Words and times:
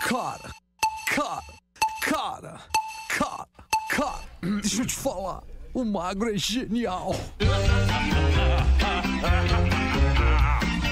Cara, 0.00 0.50
cara, 1.06 1.42
cara, 2.02 2.60
cara, 3.08 3.46
cara, 3.90 4.20
deixa 4.60 4.82
eu 4.82 4.86
te 4.86 4.94
falar. 4.94 5.42
O 5.74 5.84
magro 5.84 6.32
é 6.32 6.38
genial. 6.38 7.14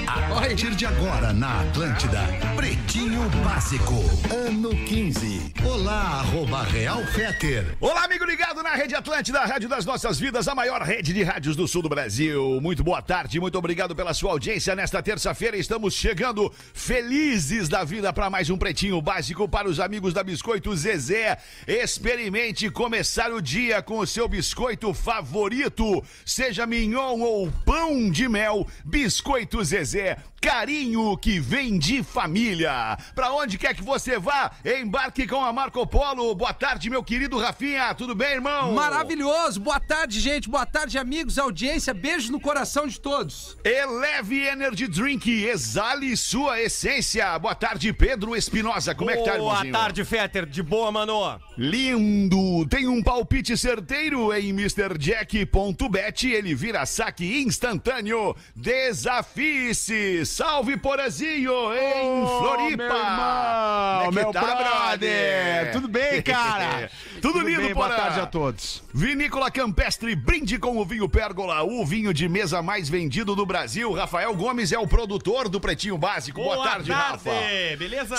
A 0.07 0.39
partir 0.39 0.75
de 0.75 0.85
agora 0.85 1.33
na 1.33 1.61
Atlântida, 1.61 2.19
Pretinho 2.67 3.29
Básico, 3.45 3.93
ano 4.29 4.71
15. 4.71 5.53
Olá, 5.65 6.19
arroba 6.19 6.63
Real 6.63 7.01
Feter. 7.05 7.77
Olá, 7.79 8.03
amigo 8.03 8.25
ligado 8.25 8.61
na 8.61 8.75
Rede 8.75 8.93
Atlântida, 8.93 9.39
a 9.39 9.45
rádio 9.45 9.69
das 9.69 9.85
nossas 9.85 10.19
vidas, 10.19 10.49
a 10.49 10.53
maior 10.53 10.81
rede 10.81 11.13
de 11.13 11.23
rádios 11.23 11.55
do 11.55 11.65
sul 11.65 11.81
do 11.81 11.87
Brasil. 11.87 12.59
Muito 12.59 12.83
boa 12.83 13.01
tarde, 13.01 13.39
muito 13.39 13.57
obrigado 13.57 13.95
pela 13.95 14.13
sua 14.13 14.31
audiência. 14.31 14.75
Nesta 14.75 15.01
terça-feira 15.01 15.55
estamos 15.55 15.93
chegando 15.93 16.53
felizes 16.73 17.69
da 17.69 17.85
vida 17.85 18.11
para 18.11 18.29
mais 18.29 18.49
um 18.49 18.57
Pretinho 18.57 19.01
Básico 19.01 19.47
para 19.47 19.69
os 19.69 19.79
amigos 19.79 20.13
da 20.13 20.21
Biscoito 20.21 20.75
Zezé. 20.75 21.37
Experimente 21.65 22.69
começar 22.69 23.31
o 23.31 23.41
dia 23.41 23.81
com 23.81 23.99
o 23.99 24.07
seu 24.07 24.27
biscoito 24.27 24.93
favorito, 24.93 26.03
seja 26.25 26.65
mignon 26.65 27.21
ou 27.21 27.49
pão 27.65 28.11
de 28.11 28.27
mel. 28.27 28.67
Biscoito 28.83 29.63
Zezé, 29.63 30.17
carinho 30.41 31.17
que 31.17 31.39
vem 31.39 31.77
de 31.77 32.03
família. 32.03 32.97
Para 33.15 33.33
onde 33.33 33.57
quer 33.57 33.73
que 33.75 33.83
você 33.83 34.17
vá, 34.19 34.51
embarque 34.63 35.27
com 35.27 35.43
a 35.43 35.51
Marco 35.51 35.85
Polo. 35.85 36.33
Boa 36.35 36.53
tarde, 36.53 36.89
meu 36.89 37.03
querido 37.03 37.37
Rafinha. 37.37 37.93
Tudo 37.95 38.13
bem, 38.15 38.33
irmão? 38.33 38.73
Maravilhoso. 38.73 39.59
Boa 39.59 39.79
tarde, 39.79 40.19
gente. 40.19 40.49
Boa 40.49 40.65
tarde, 40.65 40.97
amigos, 40.97 41.37
audiência. 41.37 41.93
Beijo 41.93 42.31
no 42.31 42.39
coração 42.39 42.87
de 42.87 42.99
todos. 42.99 43.57
Eleve 43.63 44.45
Energy 44.45 44.87
Drink, 44.87 45.29
exale 45.45 46.15
sua 46.15 46.61
essência. 46.61 47.37
Boa 47.39 47.55
tarde, 47.55 47.91
Pedro 47.91 48.35
Espinosa. 48.35 48.93
Como 48.93 49.09
é 49.09 49.17
que 49.17 49.23
tá, 49.23 49.37
Boa 49.37 49.41
irmãozinho? 49.53 49.73
tarde, 49.73 50.05
Fetter. 50.05 50.45
De 50.45 50.61
boa, 50.61 50.91
mano. 50.91 51.39
Lindo! 51.57 52.65
Tem 52.69 52.87
um 52.87 53.01
palpite 53.01 53.57
certeiro 53.57 54.33
em 54.33 54.49
MrJack.bet. 54.49 56.27
Ele 56.29 56.53
vira 56.53 56.85
saque 56.85 57.41
instantâneo. 57.41 58.35
Desafie-se! 58.55 60.26
Salve, 60.27 60.77
Porazinho! 60.77 61.73
Em 61.73 62.21
Ô, 62.23 62.27
Floripa! 62.39 62.83
meu 62.83 62.95
irmão, 62.95 64.01
é 64.01 64.05
que 64.09 64.15
meu 64.15 64.31
tá, 64.31 64.41
brother? 64.41 65.71
Tudo 65.71 65.87
bem, 65.87 66.21
cara? 66.23 66.91
Tudo 67.21 67.39
lindo, 67.39 67.61
bem, 67.61 67.73
boa 67.73 67.87
Porã? 67.87 67.97
tarde 67.99 68.19
a 68.19 68.25
todos. 68.25 68.83
Vinícola 68.93 69.49
Campestre, 69.49 70.15
brinde 70.15 70.59
com 70.59 70.77
o 70.77 70.85
vinho 70.85 71.07
Pérgola, 71.09 71.63
o 71.63 71.85
vinho 71.85 72.13
de 72.13 72.27
mesa 72.27 72.61
mais 72.61 72.89
vendido 72.89 73.35
do 73.35 73.45
Brasil. 73.45 73.91
Rafael 73.93 74.35
Gomes 74.35 74.71
é 74.71 74.77
o 74.77 74.87
produtor 74.87 75.49
do 75.49 75.59
Pretinho 75.59 75.97
Básico. 75.97 76.41
Boa, 76.43 76.63
tarde, 76.63 76.91
Rafa. 76.91 77.31
Beleza? 77.77 78.15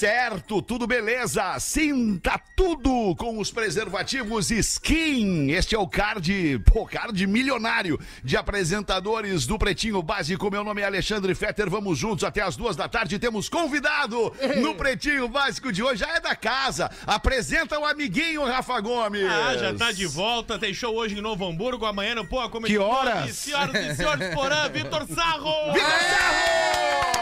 Certo, 0.00 0.62
tudo 0.62 0.86
beleza. 0.86 1.58
Sinta 1.58 2.40
tudo 2.56 3.14
com 3.16 3.38
os 3.38 3.50
preservativos 3.50 4.50
Skin. 4.50 5.50
Este 5.50 5.74
é 5.74 5.78
o 5.78 5.86
card, 5.86 6.58
pô, 6.60 6.86
card 6.86 7.26
milionário 7.26 8.00
de 8.24 8.34
apresentadores 8.34 9.46
do 9.46 9.58
Pretinho 9.58 10.02
Básico. 10.02 10.50
Meu 10.50 10.64
nome 10.64 10.80
é 10.80 10.86
Alexandre 10.86 11.34
Fetter. 11.34 11.68
Vamos 11.68 11.98
juntos 11.98 12.24
até 12.24 12.40
as 12.40 12.56
duas 12.56 12.76
da 12.76 12.88
tarde. 12.88 13.18
Temos 13.18 13.50
convidado 13.50 14.34
no 14.56 14.74
Pretinho 14.74 15.28
Básico 15.28 15.70
de 15.70 15.82
hoje. 15.82 16.00
Já 16.00 16.16
é 16.16 16.20
da 16.20 16.34
casa. 16.34 16.90
Apresenta 17.06 17.78
o 17.78 17.84
amiguinho 17.84 18.42
Rafa 18.46 18.80
Gomes. 18.80 19.26
Ah, 19.26 19.54
já 19.58 19.74
tá 19.74 19.92
de 19.92 20.06
volta. 20.06 20.58
Tem 20.58 20.72
show 20.72 20.96
hoje 20.96 21.18
em 21.18 21.20
Novo 21.20 21.46
Hamburgo. 21.46 21.84
Amanhã 21.84 22.14
no 22.14 22.24
Pô, 22.24 22.48
como 22.48 22.64
Que 22.64 22.78
horas? 22.78 23.36
Senhoras 23.36 23.74
e 23.74 23.96
senhores, 23.96 24.34
Porã, 24.34 24.66
Vitor 24.70 25.06
Sarro. 25.14 25.74
Vitor 25.74 25.90
Sarro! 25.90 27.20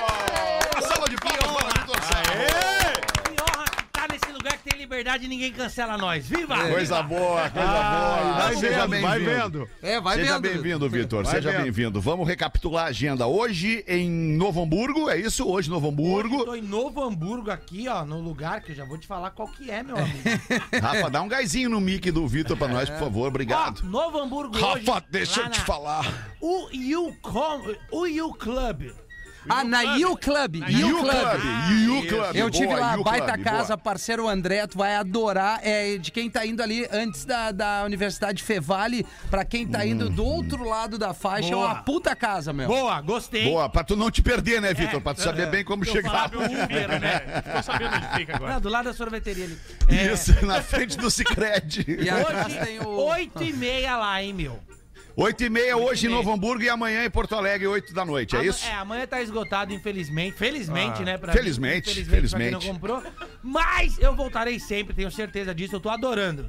Uma 0.71 0.87
salva 0.87 1.09
de 1.09 1.17
palmas 1.17 1.57
para 1.61 1.81
Vitor 1.81 2.03
Sarro. 2.03 2.29
Que 3.25 3.43
honra 3.43 3.65
estar 3.65 4.09
nesse 4.13 4.29
lugar 4.99 5.19
que 5.19 5.21
tem 5.23 5.23
liberdade 5.23 5.25
e 5.25 5.29
ninguém 5.29 5.53
cancela 5.53 5.97
nós. 5.97 6.27
Viva! 6.29 6.57
Coisa 6.69 7.03
boa, 7.03 7.51
coisa 7.51 7.69
boa. 7.69 8.33
vai 8.35 8.57
Seja 8.57 8.87
vendo, 8.87 9.03
vai 9.03 9.19
bem-vindo. 9.21 9.59
vendo. 9.61 9.71
É, 9.83 10.01
vai 10.01 10.17
Seja 10.17 10.33
vendo. 10.39 10.43
bem-vindo, 10.43 10.89
Vitor. 10.91 11.27
Seja 11.27 11.53
bem-vindo. 11.53 12.01
Vamos 12.01 12.27
recapitular 12.27 12.87
a 12.87 12.89
agenda. 12.89 13.27
Hoje 13.27 13.85
em 13.87 14.11
Novo 14.37 14.63
Hamburgo, 14.63 15.09
é 15.09 15.17
isso? 15.19 15.47
Hoje 15.49 15.69
em 15.69 15.71
Novo 15.71 15.87
Hoje 15.89 15.95
Hamburgo. 15.95 16.45
tô 16.45 16.55
em 16.55 16.63
Novo 16.63 17.03
Hamburgo 17.03 17.51
aqui, 17.51 17.89
ó, 17.89 18.05
no 18.05 18.21
lugar 18.21 18.61
que 18.63 18.73
eu 18.73 18.77
já 18.77 18.85
vou 18.85 18.99
te 18.99 19.07
falar 19.07 19.31
qual 19.31 19.49
que 19.49 19.71
é, 19.71 19.83
meu 19.83 19.97
amigo. 19.97 20.19
Rafa, 20.83 21.11
dá 21.11 21.23
um 21.23 21.29
gásinho 21.29 21.71
no 21.71 21.81
mic 21.81 22.11
do 22.11 22.27
Vitor 22.27 22.57
pra 22.57 22.69
nós, 22.69 22.89
por 22.91 22.99
favor. 22.99 23.25
ó, 23.25 23.29
Obrigado. 23.29 23.83
Novo 23.83 24.19
Hamburgo 24.19 24.55
Rafa, 24.59 24.75
hoje, 24.93 25.05
deixa 25.11 25.41
eu 25.43 25.51
te 25.51 25.61
falar. 25.61 26.05
UU 26.41 27.15
Com, 27.23 27.63
UU 27.93 28.35
Club. 28.35 28.91
Ah, 29.49 29.65
na 29.65 29.83
You 29.97 30.17
Club. 30.17 30.57
You 30.69 30.99
Club. 30.99 31.41
You 31.81 32.07
Club. 32.07 32.37
Eu 32.37 32.51
tive 32.51 32.75
lá, 32.75 32.97
baita 32.99 33.39
casa, 33.39 33.77
parceiro 33.77 34.29
André, 34.29 34.67
tu 34.67 34.79
vai 34.79 34.97
adorar. 34.97 35.61
É 35.63 35.97
de 35.97 36.11
quem 36.11 36.31
tá 36.31 36.45
indo 36.45 36.63
ali 36.63 36.87
antes 36.93 37.25
da, 37.25 37.51
da 37.51 37.83
Universidade 37.85 38.43
Fevale, 38.43 39.07
pra 39.31 39.45
quem 39.45 39.67
tá 39.67 39.85
indo 39.87 40.09
do 40.11 40.25
outro 40.25 40.65
lado 40.65 40.99
da 40.99 41.15
faixa. 41.15 41.53
É 41.53 41.57
uma 41.57 41.77
puta 41.77 42.15
casa, 42.15 42.53
meu. 42.53 42.69
Boa, 42.69 43.01
gostei. 43.01 43.45
Boa, 43.45 43.69
pra 43.69 43.85
tu 43.85 43.97
não 43.97 44.11
te 44.11 44.23
perder, 44.23 44.61
né, 44.61 44.75
Vitor? 44.75 45.01
Pra 45.01 45.15
tu 45.15 45.23
saber 45.23 45.49
bem 45.51 45.65
como 45.65 45.85
Eu 45.85 45.93
chegar. 45.93 46.31
Uber, 46.35 47.01
né? 47.01 47.43
Ficou 47.45 47.63
sabendo 47.63 47.97
onde 47.97 48.09
fica 48.17 48.37
agora. 48.37 48.55
Não, 48.55 48.61
do 48.61 48.69
lado 48.69 48.85
da 48.87 48.93
sorveteria 48.93 49.45
ali. 49.45 49.59
Isso, 50.13 50.45
na 50.45 50.63
frente 50.63 50.97
do 50.97 51.11
Cicred. 51.11 51.87
E 51.99 52.09
atrás 52.09 52.55
tem 52.65 52.81
o... 52.81 52.89
Oito 52.89 53.43
e 53.43 53.53
meia 53.53 53.97
lá, 53.97 54.23
hein, 54.23 54.33
meu. 54.33 54.59
Oito 55.21 55.43
e 55.43 55.51
meia 55.51 55.77
hoje 55.77 56.07
em 56.07 56.09
meia. 56.11 56.17
Novo 56.23 56.33
Hamburgo 56.33 56.63
e 56.63 56.69
amanhã 56.69 57.05
em 57.05 57.11
Porto 57.11 57.35
Alegre, 57.35 57.67
oito 57.67 57.93
da 57.93 58.05
noite, 58.05 58.37
é 58.37 58.39
Ama- 58.39 58.49
isso? 58.49 58.65
É, 58.65 58.73
amanhã 58.75 59.05
tá 59.05 59.21
esgotado, 59.21 59.73
infelizmente. 59.75 60.37
Felizmente, 60.37 61.03
né? 61.03 61.19
Pra 61.19 61.33
Felizmente, 61.33 61.89
mim, 61.99 62.05
felizmente. 62.05 62.51
Pra 62.51 62.59
quem 62.61 62.69
não 62.69 62.75
comprou. 62.75 63.03
Mas 63.43 63.99
eu 63.99 64.15
voltarei 64.15 64.61
sempre, 64.61 64.95
tenho 64.95 65.11
certeza 65.11 65.53
disso. 65.53 65.75
Eu 65.75 65.81
tô 65.81 65.91
adorando. 65.91 66.47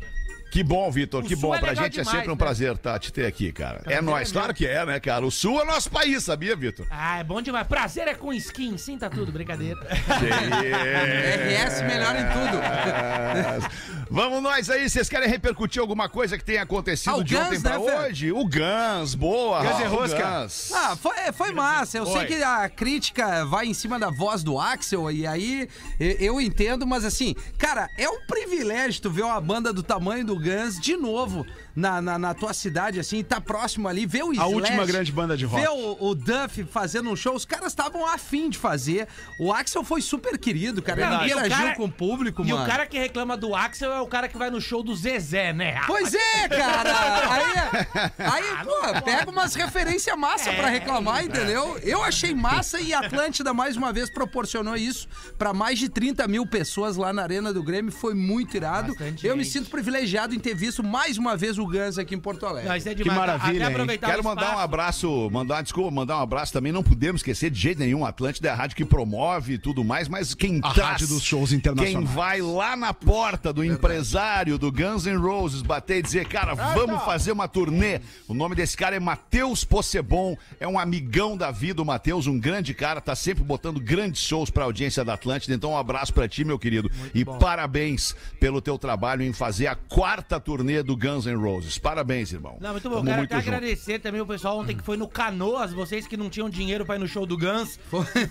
Que 0.52 0.64
bom, 0.64 0.90
Vitor, 0.90 1.24
O 1.24 1.28
que 1.28 1.36
Sul 1.36 1.50
bom. 1.50 1.56
é 1.56 1.60
pra 1.60 1.70
legal 1.70 1.84
gente 1.86 2.00
é 2.00 2.02
demais, 2.02 2.18
sempre 2.18 2.32
um 2.32 2.36
né? 2.36 2.40
prazer 2.40 2.76
tá, 2.78 2.98
te 2.98 3.14
ter 3.14 3.28
aqui, 3.28 3.52
cara. 3.52 3.78
É 3.78 3.82
Prazer 3.84 4.02
nóis, 4.02 4.30
é 4.30 4.34
claro 4.34 4.52
que 4.54 4.66
é, 4.66 4.84
né, 4.84 5.00
cara? 5.00 5.24
O 5.24 5.30
Sul 5.30 5.62
é 5.62 5.66
nosso 5.66 5.92
país, 5.92 6.24
sabia, 6.24 6.56
Vitor? 6.56 6.88
Ah, 6.90 7.20
é 7.20 7.24
bom 7.24 7.40
demais. 7.40 7.68
Prazer 7.68 8.08
é 8.08 8.16
com 8.16 8.34
skin, 8.34 8.76
sinta 8.76 9.12
tudo, 9.12 9.32
brincadeira. 9.32 9.80
RS 10.10 11.82
melhor 11.86 12.16
em 12.16 12.26
tudo. 12.34 12.60
Vamos 14.12 14.42
nós 14.42 14.70
aí, 14.72 14.90
vocês 14.90 15.08
querem 15.08 15.30
repercutir 15.30 15.80
alguma 15.80 16.10
coisa 16.10 16.36
que 16.36 16.44
tenha 16.44 16.64
acontecido 16.64 17.20
Ah, 17.20 17.24
de 17.24 17.36
Guns, 17.36 17.46
ontem 17.46 17.62
pra 17.62 17.78
né, 17.78 18.08
hoje? 18.08 18.32
O 18.32 18.44
Gans, 18.48 19.14
boa. 19.14 19.62
Guns 19.62 19.80
e 19.80 19.84
o 19.84 19.90
Rosca. 19.90 20.42
Guns. 20.42 20.72
Ah, 20.74 20.96
foi, 20.96 21.14
foi 21.32 21.52
massa. 21.52 22.00
Eu 22.00 22.06
sei 22.08 22.16
Foi. 22.16 22.26
que 22.26 22.42
a 22.44 22.68
crítica 22.68 23.46
vai 23.46 23.68
em 23.68 23.74
cima 23.74 24.00
da 24.00 24.10
voz 24.10 24.42
do 24.42 24.60
Axel, 24.60 25.12
e 25.12 25.28
aí 25.28 25.70
eu 26.00 26.42
entendo, 26.42 26.88
mas 26.88 27.06
assim, 27.06 27.36
cara, 27.58 27.88
é 27.98 28.10
um 28.10 28.26
privilégio 28.26 29.00
tu 29.02 29.12
ver 29.12 29.22
uma 29.24 29.40
banda 29.40 29.72
do 29.72 29.84
tamanho 29.84 30.26
do 30.26 30.36
Guns 30.36 30.80
de 30.80 30.98
novo 30.98 31.46
na, 31.80 32.02
na, 32.02 32.20
na 32.20 32.34
tua 32.34 32.54
cidade, 32.54 33.00
assim, 33.00 33.24
tá 33.24 33.40
próximo 33.40 33.88
ali, 33.88 34.06
ver 34.06 34.24
o 34.24 34.34
Slash, 34.34 34.54
última 34.54 34.86
grande 34.86 35.12
banda 35.12 35.38
de 35.38 35.46
rock. 35.46 35.62
Ver 35.62 35.70
o, 35.70 35.98
o 36.10 36.14
Duff 36.16 36.64
fazendo 36.66 37.10
um 37.10 37.16
show, 37.16 37.34
os 37.34 37.46
caras 37.46 37.68
estavam 37.68 38.06
afim 38.06 38.50
de 38.50 38.58
fazer. 38.58 39.08
O 39.40 39.54
Axel 39.54 39.84
foi 39.84 40.02
super 40.02 40.38
querido, 40.38 40.82
cara. 40.82 41.10
Não, 41.10 41.22
Ele 41.22 41.30
e 41.30 41.32
interagiu 41.32 41.58
cara- 41.58 41.76
com 41.76 41.86
o 41.86 41.92
público, 41.92 42.44
E 42.44 42.50
mano. 42.52 42.64
o 42.64 42.68
cara 42.68 42.86
que 42.86 43.00
reclama 43.00 43.38
do 43.38 43.56
Axel 43.56 43.92
é 43.94 44.02
o 44.02 44.08
cara 44.08 44.28
que 44.28 44.38
vai 44.38 44.50
no 44.50 44.60
show 44.60 44.84
do 44.84 44.94
Zezé, 44.96 45.54
né? 45.54 45.80
Pois 45.88 46.14
é, 46.14 46.48
cara! 46.50 46.90
Aí, 47.30 48.44
aí 48.44 48.44
pô, 48.66 49.02
pega 49.04 49.32
umas 49.32 49.54
referências 49.56 50.18
massa 50.18 50.52
pra 50.54 50.68
reclamar, 50.68 51.24
entendeu? 51.24 51.80
Eu 51.84 52.04
achei 52.04 52.34
massa 52.36 52.80
e 52.80 52.94
a 52.94 53.00
Atlântida, 53.00 53.54
mais 53.54 53.78
uma 53.78 53.94
vez, 53.94 54.10
proporcionou 54.10 54.76
isso 54.76 55.08
pra 55.38 55.54
mais 55.54 55.80
de 55.80 55.88
30 55.90 56.28
mil 56.28 56.46
pessoas 56.46 56.98
lá 56.98 57.14
na 57.14 57.22
Arena 57.24 57.54
do 57.54 57.64
Grêmio. 57.64 57.92
Foi 57.92 58.14
muito 58.14 58.56
irado. 58.56 58.90
Bastante 58.90 59.26
Eu 59.26 59.38
me 59.38 59.44
gente. 59.44 59.54
sinto 59.54 59.70
privilegiado 59.70 60.36
em 60.36 60.40
ter 60.40 60.54
visto 60.56 60.84
mais 60.84 61.18
uma 61.18 61.38
vez 61.38 61.58
o 61.58 61.66
Guns 61.70 61.98
aqui 61.98 62.16
em 62.16 62.20
Porto 62.20 62.46
Alegre. 62.46 62.70
É 62.70 62.94
demais. 62.96 63.18
maravilha, 63.20 63.50
Até 63.60 63.66
hein? 63.68 63.72
aproveitar 63.74 64.08
Quero 64.08 64.24
mandar 64.24 64.42
um 64.42 64.46
espaço. 64.48 64.64
abraço, 64.64 65.30
mandar, 65.32 65.62
desculpa, 65.62 65.92
mandar 65.92 66.18
um 66.18 66.22
abraço 66.22 66.52
também. 66.52 66.72
Não 66.72 66.84
podemos 66.84 67.20
esquecer 67.22 67.50
de 67.50 67.60
jeito 67.60 67.80
nenhum. 67.80 68.06
Atlântida 68.06 68.50
é 68.50 68.52
a 68.52 68.56
rádio 68.56 68.76
que 68.76 68.84
promove 68.86 69.54
e 69.54 69.58
tudo 69.58 69.84
mais, 69.84 70.08
mas 70.08 70.34
quem 70.34 70.60
A 70.64 70.74
traz, 70.74 70.90
rádio 70.92 71.08
dos 71.08 71.24
shows 71.24 71.50
Quem 71.50 71.58
internacionais. 71.60 72.10
vai 72.10 72.42
lá 72.42 72.76
na 72.76 72.94
porta 72.94 73.54
do 73.54 73.64
empresário 73.64 74.58
do 74.58 74.72
Guns 74.72 75.06
N' 75.06 75.18
Roses 75.18 75.62
bater 75.62 75.98
e 75.98 76.02
dizer, 76.02 76.28
cara, 76.28 76.54
vamos 76.54 77.04
fazer 77.04 77.32
uma 77.32 77.48
turnê. 77.48 78.00
O 78.28 78.34
nome 78.34 78.56
desse 78.56 78.76
cara 78.76 78.96
é 78.96 79.00
Matheus 79.00 79.64
Possebon, 79.64 80.38
é 80.60 80.68
um 80.68 80.80
amigão 80.80 81.36
da 81.38 81.52
vida, 81.52 81.82
o 81.82 81.86
Matheus, 81.86 82.28
um 82.28 82.40
grande 82.40 82.74
cara, 82.74 83.02
tá 83.02 83.16
sempre 83.16 83.44
botando 83.44 83.80
grandes 83.80 84.22
shows 84.22 84.50
pra 84.50 84.64
audiência 84.64 85.04
da 85.04 85.14
Atlântida. 85.14 85.54
Então, 85.54 85.72
um 85.72 85.78
abraço 85.78 86.14
pra 86.14 86.28
ti, 86.28 86.44
meu 86.44 86.58
querido. 86.58 86.90
e 87.14 87.24
parabéns 87.26 88.16
pelo 88.40 88.62
teu 88.62 88.78
trabalho 88.78 89.24
em 89.24 89.34
fazer 89.34 89.68
a 89.68 89.76
quarta 89.76 90.40
turnê 90.40 90.82
do 90.84 90.96
Guns 90.96 91.26
N' 91.26 91.36
Roses. 91.36 91.59
Parabéns, 91.80 92.32
irmão. 92.34 92.58
Não, 92.60 92.72
muito 92.72 92.90
bom. 92.90 92.96
Tamo 92.96 93.06
Quero 93.06 93.18
muito 93.18 93.36
junto. 93.36 93.48
agradecer 93.48 94.00
também 94.00 94.22
o 94.22 94.26
pessoal 94.26 94.60
ontem 94.60 94.76
que 94.76 94.84
foi 94.84 94.98
no 94.98 95.08
Canoas, 95.08 95.72
vocês 95.74 96.08
que 96.08 96.18
não 96.18 96.30
tinham 96.30 96.50
dinheiro 96.50 96.86
pra 96.86 96.96
ir 96.96 97.00
no 97.00 97.08
show 97.08 97.26
do 97.26 97.38
Guns, 97.38 97.80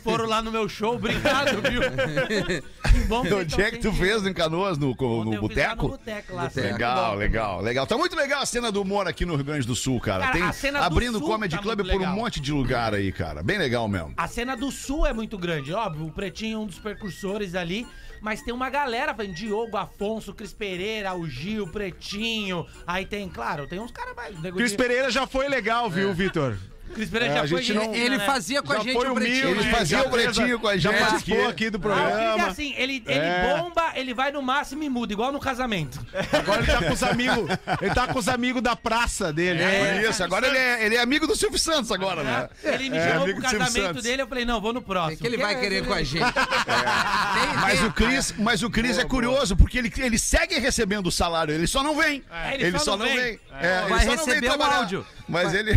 foram 0.03 0.27
lá 0.27 0.43
no 0.43 0.51
meu 0.51 0.69
show. 0.69 0.95
Obrigado, 0.97 1.61
viu? 1.63 1.81
Que 2.89 3.01
bom 3.05 3.23
que 3.23 3.35
Onde 3.35 3.63
é 3.63 3.71
que 3.71 3.79
tu 3.79 3.93
fez 3.93 4.27
em 4.27 4.33
Canoas, 4.33 4.79
no, 4.79 4.95
no 4.99 5.25
no 5.25 5.41
boteco? 5.41 5.89
boteco 5.89 6.35
lá. 6.35 6.45
Boteco. 6.45 6.67
Legal, 6.73 7.15
legal, 7.17 7.61
legal. 7.61 7.87
Tá 7.87 7.99
muito 7.99 8.17
legal 8.17 8.43
a 8.43 8.47
cena 8.47 8.73
do 8.73 8.81
humor 8.83 9.07
aqui 9.07 9.25
no 9.27 9.35
Rio 9.37 9.45
Grande 9.45 9.67
do 9.67 9.75
Sul, 9.77 10.01
cara. 10.01 10.25
Cara, 10.25 10.33
Tem 10.33 10.43
a 10.43 10.53
cena 10.53 10.79
do 10.81 10.85
abrindo 10.85 11.19
Sul 11.19 11.27
Comedy 11.29 11.57
tá 11.57 11.63
Club 11.63 11.87
por 11.87 12.01
um 12.01 12.07
monte 12.07 12.41
de 12.41 12.53
lugar 12.53 12.95
aí, 12.95 13.13
cara. 13.13 13.43
Bem 13.43 13.59
legal 13.59 13.87
mesmo. 13.89 14.15
A 14.17 14.27
cena 14.27 14.57
do 14.57 14.71
Sul 14.71 15.07
é 15.07 15.13
muito 15.13 15.37
grande, 15.37 15.73
óbvio. 15.73 16.07
O 16.07 16.13
Pretinho 16.13 16.57
é 16.57 16.59
um 16.61 16.67
dos 16.67 16.79
precursores 16.79 17.55
ali. 17.55 17.87
Mas 18.21 18.43
tem 18.43 18.53
uma 18.53 18.71
galera, 18.71 19.13
vem 19.13 19.33
Diogo, 19.33 19.77
Afonso, 19.77 20.35
Cris 20.35 20.53
Pereira, 20.53 21.15
o 21.15 21.29
Gil, 21.29 21.67
Pretinho. 21.69 22.67
Aí 22.87 23.07
tem, 23.07 23.29
claro, 23.29 23.67
tem 23.67 23.79
uns 23.79 23.91
caras 23.91 24.15
mais. 24.15 24.37
Cris 24.53 24.75
Pereira 24.75 25.11
já 25.11 25.27
foi 25.27 25.49
legal, 25.49 25.89
viu, 25.91 26.13
Vitor? 26.13 26.57
Cris 26.95 27.09
Pereira 27.11 27.35
É, 27.35 27.37
já 27.39 27.45
a 27.45 27.49
foi 27.49 27.63
gente 27.63 27.75
não- 27.75 27.95
Ele 27.95 28.17
né? 28.19 28.27
fazia 28.27 28.63
com 28.63 28.73
a 28.73 28.77
Já 28.77 28.83
gente 28.83 28.97
o 28.97 29.15
pretinho. 29.15 29.49
Ele 29.51 29.71
fazia 29.71 29.99
já 29.99 30.05
o 30.05 30.11
pretinho 30.11 30.59
com 30.61 30.69
a 30.69 30.77
Já 30.77 30.91
gente. 30.93 31.01
participou 31.01 31.49
aqui 31.49 31.71
do 31.71 31.77
Ah, 31.77 31.79
o 31.79 31.83
Cris 31.83 32.03
programa. 32.09 32.43
é 32.45 32.51
assim, 32.51 32.75
ele, 32.77 33.03
ele 33.07 33.19
É. 33.19 33.57
bomba, 33.63 33.93
ele 33.95 34.15
vai 34.15 34.33
no 34.33 34.43
máximo 34.43 34.83
e 34.83 34.89
muda, 34.89 35.13
igual 35.13 35.33
no 35.33 35.41
casamento. 35.41 36.05
Agora 36.33 36.63
ele 36.63 36.73
tá 36.73 36.83
com 36.83 36.93
os 36.93 37.03
amigos. 37.03 37.51
Ele 37.81 37.95
tá 37.95 38.07
com 38.09 38.19
os 38.19 38.29
amigos 38.29 38.63
da 38.63 38.75
praça 38.77 39.33
dele. 39.33 39.61
Por 39.63 40.11
isso, 40.11 40.25
agora 40.25 40.47
ele 40.47 40.59
é, 40.59 40.85
ele 40.87 40.95
é 40.97 41.01
amigo 41.01 41.27
do 41.27 41.37
Silvio 41.37 41.59
Santos 41.59 41.91
agora, 41.93 42.23
né? 42.23 42.49
Ele 42.65 42.91
me 42.91 42.97
É, 42.97 43.13
chamou 43.13 43.27
pro 43.29 43.43
casamento 43.43 44.03
dele, 44.03 44.23
eu 44.23 44.27
falei, 44.27 44.45
não, 44.45 44.61
vou 44.61 44.73
no 44.73 44.83
próximo. 44.83 45.15
É 45.15 45.17
que 45.17 45.27
ele 45.27 45.37
vai 45.37 45.59
querer 45.59 45.85
com 45.87 45.93
a 45.93 46.03
gente. 46.03 46.19
Tem- 46.69 47.55
Mas 47.61 47.79
tem- 47.81 47.89
o 47.89 47.93
Cris, 47.93 48.35
mas 48.39 48.63
o 48.63 48.71
Cris 48.71 48.99
é 48.99 49.05
curioso, 49.05 49.57
porque 49.57 49.79
ele, 49.79 49.93
ele 49.99 50.19
segue 50.19 50.59
recebendo 50.59 51.07
o 51.07 51.13
salário, 51.13 51.55
ele 51.55 51.67
só 51.67 51.83
não 51.83 51.97
vem. 51.97 52.23
É, 52.31 52.55
ele, 52.55 52.79
só, 52.79 52.97
não 52.97 53.07
vem. 53.07 53.39
É, 53.61 53.81
ele 53.81 53.89
Vai 53.89 54.05
só 54.05 54.17
não 54.17 54.25
vem 54.25 54.35
receber 54.35 54.47
trabalhar. 54.47 54.77
áudio. 54.79 55.07
Mas 55.29 55.53
ele. 55.53 55.75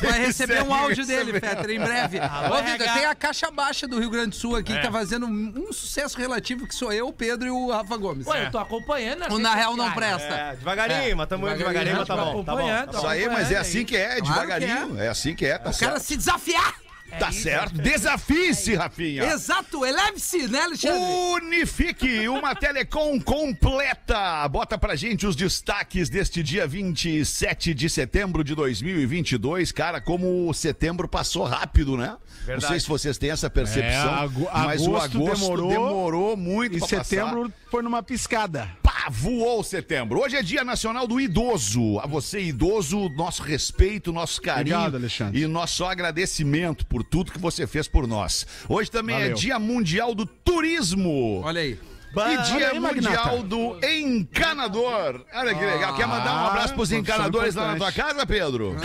Vai 0.00 0.18
ele 0.18 0.26
receber 0.26 0.62
um 0.62 0.66
segue 0.68 0.72
áudio 0.72 1.06
dele. 1.06 1.40
Fetter, 1.40 1.70
em 1.70 1.78
breve. 1.80 2.18
Alô, 2.18 2.58
Ô, 2.58 2.62
Vitor, 2.62 2.92
tem 2.92 3.04
a 3.04 3.14
Caixa 3.14 3.50
Baixa 3.50 3.86
do 3.86 3.98
Rio 4.00 4.10
Grande 4.10 4.30
do 4.30 4.36
Sul 4.36 4.56
aqui, 4.56 4.74
que 4.74 4.82
tá 4.82 4.90
fazendo 4.90 5.26
um, 5.26 5.66
um 5.68 5.72
sucesso 5.72 6.16
relativo, 6.18 6.66
que 6.66 6.74
sou 6.74 6.92
eu, 6.92 7.08
o 7.08 7.12
Pedro 7.12 7.46
e 7.46 7.50
o 7.50 7.70
Rafa 7.70 7.96
Gomes. 7.96 8.26
Ué, 8.26 8.46
eu 8.46 8.50
tô 8.50 8.58
acompanhando. 8.58 9.32
O 9.32 9.38
Na 9.38 9.54
Real 9.54 9.76
não 9.76 9.92
presta. 9.92 10.34
É, 10.34 10.56
devagarinho, 10.56 11.16
mas 11.16 11.28
tamo 11.28 11.46
indo 11.48 11.58
devagarinho, 11.58 11.96
mas 11.98 12.08
tá 12.08 12.16
bom. 12.16 12.24
Tá 12.24 12.32
bom. 12.32 12.40
acompanhando, 12.40 12.90
tô 12.90 12.98
Isso 12.98 13.06
aí, 13.06 13.28
mas 13.28 13.52
é 13.52 13.56
assim 13.56 13.84
que 13.84 13.96
é, 13.96 14.20
devagarinho. 14.20 14.94
que 14.96 15.00
É 15.00 15.08
assim 15.08 15.34
que 15.34 15.46
é, 15.46 15.58
tá 15.58 15.70
O 15.70 15.78
cara 15.78 15.92
certo. 15.92 16.00
se 16.00 16.16
desafiar. 16.16 16.83
Tá 17.18 17.32
certo. 17.32 17.74
Desafie-se, 17.80 18.74
Rafinha. 18.74 19.24
Exato, 19.24 19.84
eleve-se, 19.84 20.48
né, 20.48 20.60
Alexandre? 20.62 20.98
Unifique, 21.44 22.28
uma 22.28 22.54
telecom 22.56 23.20
completa. 23.20 24.46
Bota 24.48 24.76
pra 24.78 24.94
gente 24.96 25.26
os 25.26 25.36
destaques 25.36 26.08
deste 26.08 26.42
dia 26.42 26.66
27 26.66 27.74
de 27.74 27.88
setembro 27.88 28.42
de 28.44 28.54
2022. 28.54 29.72
Cara, 29.72 30.00
como 30.00 30.48
o 30.48 30.54
setembro 30.54 31.08
passou 31.08 31.44
rápido, 31.44 31.96
né? 31.96 32.16
Não 32.46 32.60
sei 32.60 32.78
se 32.80 32.88
vocês 32.88 33.16
têm 33.16 33.30
essa 33.30 33.48
percepção, 33.48 34.24
É, 34.24 34.28
mas 34.52 34.86
o 34.86 34.96
agosto 34.96 35.40
demorou, 35.40 35.68
demorou, 35.68 36.36
muito 36.36 36.76
E 36.76 36.78
pra 36.78 36.88
setembro 36.88 37.52
foi 37.70 37.82
numa 37.82 38.02
piscada. 38.02 38.68
Pá, 38.94 39.08
voou 39.10 39.64
setembro. 39.64 40.20
Hoje 40.20 40.36
é 40.36 40.42
Dia 40.42 40.62
Nacional 40.62 41.04
do 41.08 41.20
Idoso. 41.20 41.98
A 41.98 42.06
você, 42.06 42.40
idoso, 42.40 43.08
nosso 43.08 43.42
respeito, 43.42 44.12
nosso 44.12 44.40
carinho 44.40 44.76
Obrigado, 44.76 44.94
Alexandre. 44.94 45.42
e 45.42 45.46
nosso 45.48 45.84
agradecimento 45.84 46.86
por 46.86 47.02
tudo 47.02 47.32
que 47.32 47.38
você 47.38 47.66
fez 47.66 47.88
por 47.88 48.06
nós. 48.06 48.46
Hoje 48.68 48.88
também 48.88 49.16
é 49.16 49.20
Valeu. 49.22 49.34
Dia 49.34 49.58
Mundial 49.58 50.14
do 50.14 50.24
Turismo. 50.24 51.40
Olha 51.42 51.60
aí. 51.60 51.76
E 52.16 52.20
Olha 52.20 52.36
Dia 52.42 52.68
aí, 52.70 52.78
Mundial 52.80 53.14
Magnata. 53.14 53.42
do 53.42 53.78
Encanador. 53.86 55.24
Olha 55.34 55.54
que 55.54 55.64
legal. 55.64 55.94
Quer 55.96 56.06
mandar 56.06 56.34
um 56.42 56.46
abraço 56.46 56.74
pros 56.74 56.92
encanadores 56.92 57.54
lá 57.54 57.72
na 57.72 57.76
tua 57.76 57.92
casa, 57.92 58.24
Pedro? 58.26 58.76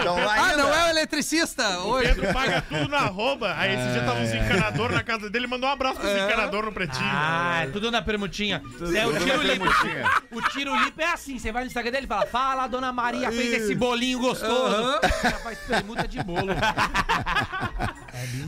Então 0.00 0.16
lá 0.24 0.34
Ah, 0.52 0.56
não 0.56 0.74
é 0.74 0.86
o 0.86 0.88
eletricista 0.90 1.80
hoje. 1.80 2.14
Pedro 2.14 2.32
paga 2.32 2.62
tudo 2.62 2.88
na 2.88 2.98
arroba. 2.98 3.54
Aí 3.56 3.74
esse 3.74 3.92
dia 3.92 4.02
tava 4.04 4.20
uns 4.20 4.32
encanador 4.32 4.92
na 4.92 5.02
casa 5.02 5.30
dele, 5.30 5.46
mandou 5.46 5.68
um 5.68 5.72
abraço 5.72 5.98
pros 6.00 6.12
encanador 6.12 6.64
no 6.64 6.72
pretinho. 6.72 7.04
Ah, 7.10 7.60
é 7.64 7.66
tudo 7.68 7.90
na 7.90 8.02
permutinha. 8.02 8.62
É 8.94 9.06
o 9.06 9.18
tiro 9.18 9.42
lipo. 9.42 9.64
O 10.32 10.42
tiro 10.42 10.76
lipo 10.84 11.00
é 11.00 11.12
assim, 11.12 11.38
você 11.38 11.50
vai 11.52 11.62
no 11.62 11.68
Instagram 11.68 11.90
dele 11.92 12.04
e 12.04 12.08
fala, 12.08 12.26
fala, 12.26 12.66
dona 12.66 12.92
Maria 12.92 13.30
fez 13.32 13.62
esse 13.62 13.74
bolinho 13.74 14.18
gostoso. 14.18 15.00
Já 15.22 15.30
faz 15.38 15.58
permuta 15.60 16.06
de 16.06 16.22
bolo. 16.22 16.52
É. 16.52 16.58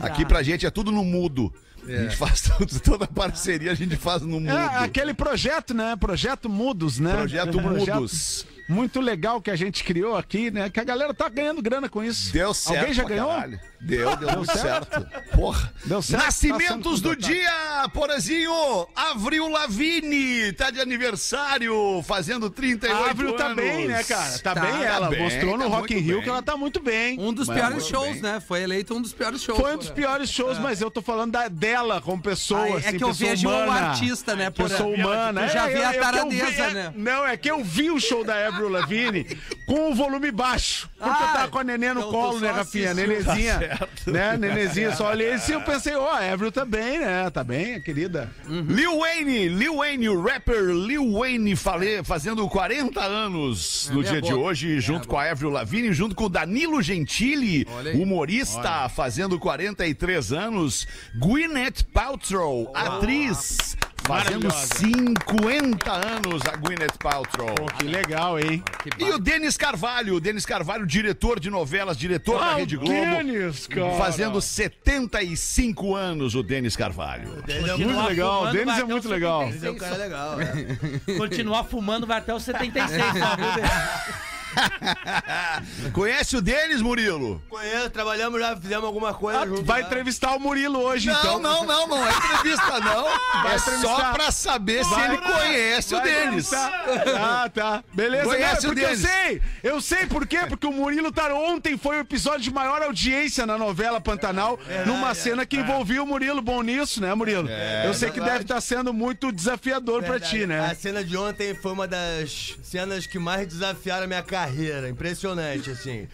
Aqui 0.05 0.25
pra 0.25 0.43
gente 0.43 0.65
é 0.65 0.69
tudo 0.69 0.91
no 0.91 1.03
mudo. 1.03 1.53
A 1.87 2.03
gente 2.03 2.15
faz 2.15 2.41
tudo, 2.57 2.79
toda 2.79 3.07
parceria 3.07 3.71
a 3.71 3.75
gente 3.75 3.95
faz 3.95 4.21
no 4.21 4.39
mudo. 4.39 4.49
É 4.49 4.77
aquele 4.77 5.13
projeto, 5.13 5.73
né? 5.73 5.95
Projeto 5.95 6.49
Mudos, 6.49 6.99
né? 6.99 7.15
Projeto 7.15 7.57
Um 7.57 7.61
Mudos. 7.61 8.45
Muito 8.69 9.01
legal 9.01 9.41
que 9.41 9.51
a 9.51 9.55
gente 9.55 9.83
criou 9.83 10.15
aqui, 10.15 10.49
né? 10.49 10.69
Que 10.69 10.79
a 10.79 10.83
galera 10.83 11.13
tá 11.13 11.27
ganhando 11.27 11.61
grana 11.61 11.89
com 11.89 12.03
isso. 12.03 12.31
Deu 12.31 12.53
certo. 12.53 12.79
Alguém 12.79 12.93
já 12.93 13.03
ganhou? 13.03 13.27
caralho. 13.27 13.59
Deu, 13.83 14.15
deu, 14.15 14.31
muito 14.37 14.57
certo. 14.57 15.01
Porra. 15.35 15.73
Deu 15.85 16.01
certo? 16.03 16.23
Nascimentos 16.23 17.01
Tá 17.01 17.09
do 17.09 17.15
dia, 17.15 17.89
Porazinho. 17.93 18.87
Avril 18.95 19.49
Lavigne, 19.49 20.53
tá 20.53 20.69
de 20.69 20.79
aniversário, 20.79 22.03
fazendo 22.07 22.49
38 22.49 22.95
A 22.95 23.09
Avril 23.09 23.29
anos. 23.29 23.41
tá 23.41 23.53
bem, 23.55 23.87
né, 23.87 24.03
cara? 24.03 24.39
Tá, 24.39 24.53
Tá, 24.53 24.61
bem, 24.61 24.71
tá 24.71 24.85
ela 24.85 25.09
bem, 25.09 25.23
mostrou 25.23 25.57
no 25.57 25.63
tá 25.69 25.77
Rock 25.77 25.93
in 25.95 25.97
Rio 25.97 26.15
bem. 26.17 26.23
que 26.23 26.29
ela 26.29 26.41
tá 26.43 26.55
muito 26.55 26.79
bem. 26.79 27.19
Um 27.19 27.33
dos 27.33 27.47
Mas 27.47 27.57
piores 27.59 27.87
shows, 27.87 28.11
bem. 28.13 28.21
né? 28.21 28.39
Foi 28.39 28.61
eleito 28.61 28.93
um 28.95 29.01
dos 29.01 29.13
piores 29.13 29.41
shows. 29.41 29.59
Foi 29.59 29.73
um 29.73 29.77
dos 29.77 29.89
piores 29.89 30.29
shows, 30.29 30.59
mas 30.59 30.79
eu 30.79 30.91
tô 30.91 31.01
falando 31.01 31.31
da, 31.31 31.47
dela 31.47 31.99
como 32.01 32.21
pessoa, 32.21 32.61
Ah, 32.65 32.69
é 32.69 32.75
assim, 32.77 32.97
que 32.97 33.03
eu 33.03 33.07
pessoa 33.09 33.29
vejo 33.31 33.47
o 33.49 33.51
humana. 33.51 33.87
artista, 33.89 34.35
né, 34.35 34.49
por- 34.51 34.69
Pessoa 34.69 34.89
humana. 34.95 35.47
Tu 35.47 35.53
já 35.53 35.69
É, 35.69 35.73
vi 35.73 35.79
eu- 35.81 35.87
a 35.87 35.93
é 35.93 35.97
eu 35.97 36.01
taradeza, 36.01 36.45
vi- 36.51 36.61
é- 36.61 36.69
né? 36.73 36.93
Não, 36.95 37.25
é 37.25 37.35
que 37.35 37.49
eu 37.49 37.63
vi 37.63 37.89
o 37.89 37.99
show 37.99 38.23
da 38.23 38.47
Avril 38.47 38.69
Lavigne 38.69 39.25
com 39.65 39.91
o 39.91 39.95
volume 39.95 40.31
baixo. 40.31 40.87
Porque 40.97 41.09
eu 41.09 41.13
Ah, 41.13 41.33
tava 41.33 41.47
com 41.47 41.57
a 41.59 41.63
neném 41.63 41.93
no 41.95 42.01
então 42.01 42.11
colo, 42.11 42.39
né, 42.39 42.51
Rafinha? 42.51 42.91
assistiu. 42.91 43.70
Nenezinha. 44.07 44.13
Né, 44.13 44.37
nenezinha. 44.37 44.95
Só 44.95 45.09
olhei 45.09 45.33
assim 45.33 45.53
eu 45.53 45.61
pensei, 45.61 45.95
ó, 45.95 46.09
a 46.11 46.31
Avril 46.31 46.51
tá 46.51 46.65
bem, 46.65 46.99
né? 46.99 47.29
Tá 47.29 47.43
bem, 47.43 47.79
querida. 47.81 48.29
Lil 48.47 48.99
Wayne, 48.99 49.47
Lil 49.49 49.77
Wayne, 49.77 50.09
o 50.09 50.21
rapper 50.21 50.63
Lil 50.71 51.11
Wayne 51.13 51.55
fale- 51.55 52.03
fazendo 52.03 52.47
40 52.49 52.99
anos 53.01 53.89
no 53.91 53.99
minha 53.99 54.11
dia 54.11 54.21
de 54.21 54.31
boca. 54.31 54.43
hoje, 54.43 54.79
junto 54.79 55.07
com 55.07 55.17
a 55.17 55.29
Avril 55.29 55.49
Lavigne, 55.49 55.93
junto 55.93 56.15
com 56.15 56.25
o 56.25 56.29
Danilo 56.29 56.81
Gentili, 56.81 57.67
Olha 57.71 57.93
humorista, 57.95 58.89
fazendo 58.89 59.39
43 59.39 60.31
anos. 60.33 60.87
Gwyneth 61.17 61.83
Paltrow, 61.93 62.71
atriz, 62.75 63.75
fazendo 64.03 64.47
Maravilhosa. 64.47 64.75
50 64.75 65.91
anos 65.91 66.41
a 66.45 66.55
Gwyneth 66.57 66.97
Paltrow. 66.99 67.55
Que 67.77 67.85
legal, 67.85 68.39
hein? 68.39 68.63
E 68.97 69.03
o 69.11 69.19
Denis 69.19 69.57
Carvalho, 69.57 70.15
o 70.15 70.19
Denis 70.19 70.45
Carvalho, 70.45 70.85
diretor 70.85 71.39
de 71.39 71.49
novelas, 71.49 71.97
diretor 71.97 72.39
da 72.39 72.45
Ah, 72.45 72.55
o 72.55 72.57
Rede 72.57 72.77
Globo. 72.77 72.91
Denis, 72.93 73.67
cara. 73.67 73.97
Fazendo 73.97 74.41
75 74.41 75.95
anos 75.95 76.35
o 76.35 76.43
Denis 76.43 76.75
Carvalho. 76.75 77.29
Muito 77.77 78.07
legal, 78.07 78.43
o 78.45 78.51
Denis 78.51 78.77
é 78.77 78.83
muito 78.83 79.07
legal. 79.09 79.51
76. 79.51 79.55
Esse 79.55 79.67
é 79.67 79.71
um 79.71 79.75
cara 79.77 79.97
legal, 79.97 80.37
é. 80.41 81.17
Continuar 81.17 81.63
fumando 81.65 82.07
vai 82.07 82.17
até 82.17 82.33
os 82.33 82.43
76, 82.43 83.01
só, 83.01 83.35
viu, 83.35 83.51
Bê? 83.55 84.30
Conhece 85.93 86.35
o 86.37 86.41
Denis, 86.41 86.81
Murilo? 86.81 87.41
Conheço, 87.49 87.89
trabalhamos 87.89 88.39
já, 88.39 88.55
fizemos 88.55 88.85
alguma 88.85 89.13
coisa 89.13 89.39
Ah, 89.41 89.45
junto. 89.47 89.63
vai 89.63 89.81
já. 89.81 89.87
entrevistar 89.87 90.35
o 90.35 90.39
Murilo 90.39 90.79
hoje, 90.79 91.07
Não, 91.07 91.19
então. 91.19 91.39
não, 91.39 91.65
não, 91.65 91.87
não 91.87 92.07
é 92.07 92.11
entrevista, 92.11 92.79
não. 92.79 93.07
é 93.49 93.57
só 93.81 94.11
pra 94.13 94.31
saber 94.31 94.83
se 94.85 94.93
ele 94.99 95.17
conhece 95.17 95.93
o 95.93 95.97
Vai 95.97 96.05
Denis. 96.05 96.51
entrevistar. 96.51 96.83
Ah, 97.19 97.49
tá. 97.53 97.83
Beleza, 97.93 98.25
Conhece 98.25 98.63
não, 98.65 98.71
o 98.71 98.75
porque 98.75 98.85
eu 98.85 98.97
Denis. 98.97 99.01
sei. 99.01 99.41
Eu 99.63 99.81
sei 99.81 100.05
por 100.05 100.25
quê? 100.27 100.39
Porque 100.47 100.67
o 100.67 100.71
Murilo 100.71 101.11
tá 101.11 101.33
ontem 101.33 101.77
foi 101.77 101.97
o 101.97 101.99
episódio 102.01 102.41
de 102.41 102.51
maior 102.51 102.81
audiência 102.81 103.45
na 103.45 103.57
novela 103.57 104.01
Pantanal, 104.01 104.59
numa 104.85 105.13
cena 105.13 105.45
que 105.45 105.57
envolvia 105.57 106.01
o 106.03 106.05
Murilo 106.07 106.41
bom 106.41 106.61
nisso, 106.61 107.01
né, 107.01 107.13
Murilo? 107.13 107.47
eu 107.85 107.93
sei 107.93 108.09
que 108.11 108.19
deve 108.19 108.41
estar 108.41 108.59
sendo 108.61 108.93
muito 108.93 109.31
desafiador 109.31 110.03
pra 110.03 110.19
ti, 110.19 110.43
A 110.43 110.47
né? 110.47 110.75
cena 110.79 111.03
de 111.03 111.15
ontem 111.17 111.53
foi 111.55 111.71
uma 111.71 111.87
das 111.87 112.55
cenas 112.63 113.05
que 113.05 113.17
mais 113.19 113.47
desafiaram 113.47 114.03
a 114.03 114.07
minha 114.07 114.23
carreira. 114.45 114.89
Impressionante, 114.89 115.69
assim. 115.69 116.07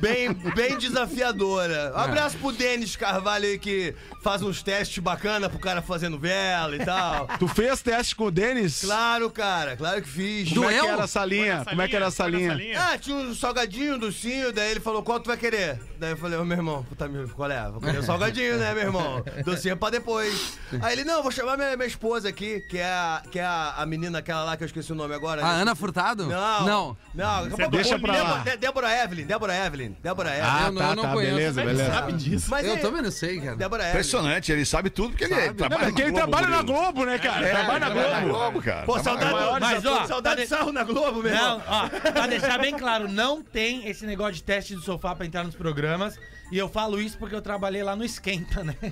Bem, 0.00 0.32
bem 0.32 0.78
desafiadora. 0.78 1.92
Um 1.94 1.98
abraço 1.98 2.36
pro 2.38 2.52
Denis 2.52 2.96
Carvalho 2.96 3.46
aí 3.46 3.58
que 3.58 3.94
faz 4.22 4.42
uns 4.42 4.62
testes 4.62 4.98
bacana 4.98 5.48
pro 5.48 5.58
cara 5.58 5.82
fazendo 5.82 6.18
vela 6.18 6.76
e 6.76 6.84
tal. 6.84 7.28
Tu 7.38 7.48
fez 7.48 7.82
teste 7.82 8.16
com 8.16 8.24
o 8.24 8.30
Denis? 8.30 8.80
Claro, 8.82 9.30
cara, 9.30 9.76
claro 9.76 10.00
que 10.02 10.08
fiz. 10.08 10.52
Como 10.52 10.68
é 10.70 10.78
que 10.80 10.86
era 10.86 11.02
essa 11.04 11.24
linha? 11.24 11.64
Como 11.68 11.82
é 11.82 11.88
que 11.88 11.96
era 11.96 12.06
essa 12.06 12.26
linha? 12.26 12.54
Ah, 12.76 12.98
tinha 12.98 13.16
um 13.16 13.34
salgadinho, 13.34 13.96
um 13.96 13.98
docinho, 13.98 14.52
daí 14.52 14.70
ele 14.70 14.80
falou, 14.80 15.02
qual 15.02 15.20
tu 15.20 15.26
vai 15.26 15.36
querer? 15.36 15.78
Daí 15.98 16.10
eu 16.12 16.16
falei, 16.16 16.38
ô 16.38 16.44
meu 16.44 16.56
irmão, 16.56 16.82
puta 16.84 17.06
meu, 17.08 17.28
qual 17.28 17.50
é? 17.50 17.70
Vou 17.70 17.80
querer 17.80 17.98
um 17.98 18.02
salgadinho, 18.02 18.56
né, 18.58 18.72
meu 18.74 18.84
irmão? 18.84 19.22
Docinho 19.44 19.72
é 19.72 19.76
pra 19.76 19.90
depois. 19.90 20.58
Aí 20.80 20.92
ele, 20.94 21.04
não, 21.04 21.22
vou 21.22 21.30
chamar 21.30 21.56
minha, 21.56 21.76
minha 21.76 21.86
esposa 21.86 22.28
aqui, 22.28 22.60
que 22.70 22.78
é, 22.78 22.84
a, 22.86 23.22
que 23.30 23.38
é 23.38 23.44
a, 23.44 23.74
a 23.78 23.86
menina, 23.86 24.18
aquela 24.18 24.44
lá 24.44 24.56
que 24.56 24.62
eu 24.62 24.66
esqueci 24.66 24.92
o 24.92 24.94
nome 24.94 25.14
agora. 25.14 25.44
A 25.44 25.50
Ana 25.50 25.74
Furtado? 25.74 26.26
Não. 26.26 26.66
Não. 26.66 26.96
Não, 27.14 27.42
daqui 27.48 27.62
a 27.62 27.68
pouco- 27.68 27.73
deixa 27.74 27.98
pra 27.98 28.12
lá. 28.22 28.38
Débora, 28.44 28.56
Débora 28.56 29.04
Evelyn, 29.04 29.26
Débora 29.26 29.66
Evelyn, 29.66 29.92
Débora 30.02 30.28
Evelyn. 30.30 30.44
Ah, 30.50 30.62
Eu 30.66 30.72
não- 30.72 30.82
tá, 30.82 30.88
eu 30.90 30.96
não 30.96 31.02
tá, 31.04 31.12
conheço. 31.12 31.34
beleza, 31.36 31.64
beleza. 31.64 31.92
Sabe 31.92 32.12
disso. 32.12 32.46
Mas 32.50 32.66
Eu 32.66 32.74
é- 32.74 32.76
também 32.78 33.02
não 33.02 33.10
sei, 33.10 33.40
cara. 33.40 33.56
Débora 33.56 33.82
Evelyn. 33.82 33.90
Impressionante, 33.94 34.52
ele 34.52 34.64
sabe 34.64 34.90
tudo 34.90 35.10
porque 35.10 35.24
ele 35.24 35.34
É, 35.34 35.52
trabalha 35.52 35.82
porque 35.86 36.02
na 36.02 36.08
ele 36.08 36.12
Globo, 36.12 36.30
trabalha 36.30 36.56
na. 36.56 36.62
Globo, 36.62 37.04
né, 37.04 37.18
cara? 37.18 37.46
É, 37.46 37.50
trabalha 37.50 37.78
na 37.80 37.86
trabalha 37.90 38.20
Globo. 38.20 38.38
Globo, 38.38 38.62
cara. 38.62 38.86
Pô, 38.86 38.98
saudade, 38.98 39.32
na. 39.34 39.60
Mas, 39.60 39.84
ó, 39.86 40.06
saudade 40.06 40.40
de 40.42 40.46
sarro 40.46 40.72
na 40.72 40.84
Globo, 40.84 41.22
meu 41.22 41.32
Não, 41.34 41.62
ó, 41.66 41.88
pra 42.12 42.26
deixar 42.26 42.58
bem 42.58 42.76
claro, 42.76 43.08
não 43.08 43.42
tem 43.42 43.88
esse 43.88 44.04
negócio 44.06 44.34
de 44.34 44.42
teste 44.42 44.74
de 44.74 44.82
sofá 44.82 45.14
pra 45.14 45.26
entrar 45.26 45.44
nos 45.44 45.54
programas. 45.54 46.18
E 46.52 46.58
eu 46.58 46.68
falo 46.68 47.00
isso 47.00 47.16
porque 47.18 47.34
eu 47.34 47.40
trabalhei 47.42 47.82
lá 47.82 47.96
no 47.96 48.04
Esquenta, 48.04 48.62
né? 48.62 48.76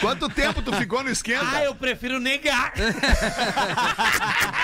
Quanto 0.00 0.28
tempo 0.28 0.60
tu 0.60 0.72
ficou 0.74 1.02
no 1.02 1.10
esquenta? 1.10 1.46
Ah, 1.46 1.64
eu 1.64 1.74
prefiro 1.74 2.18
negar. 2.20 2.72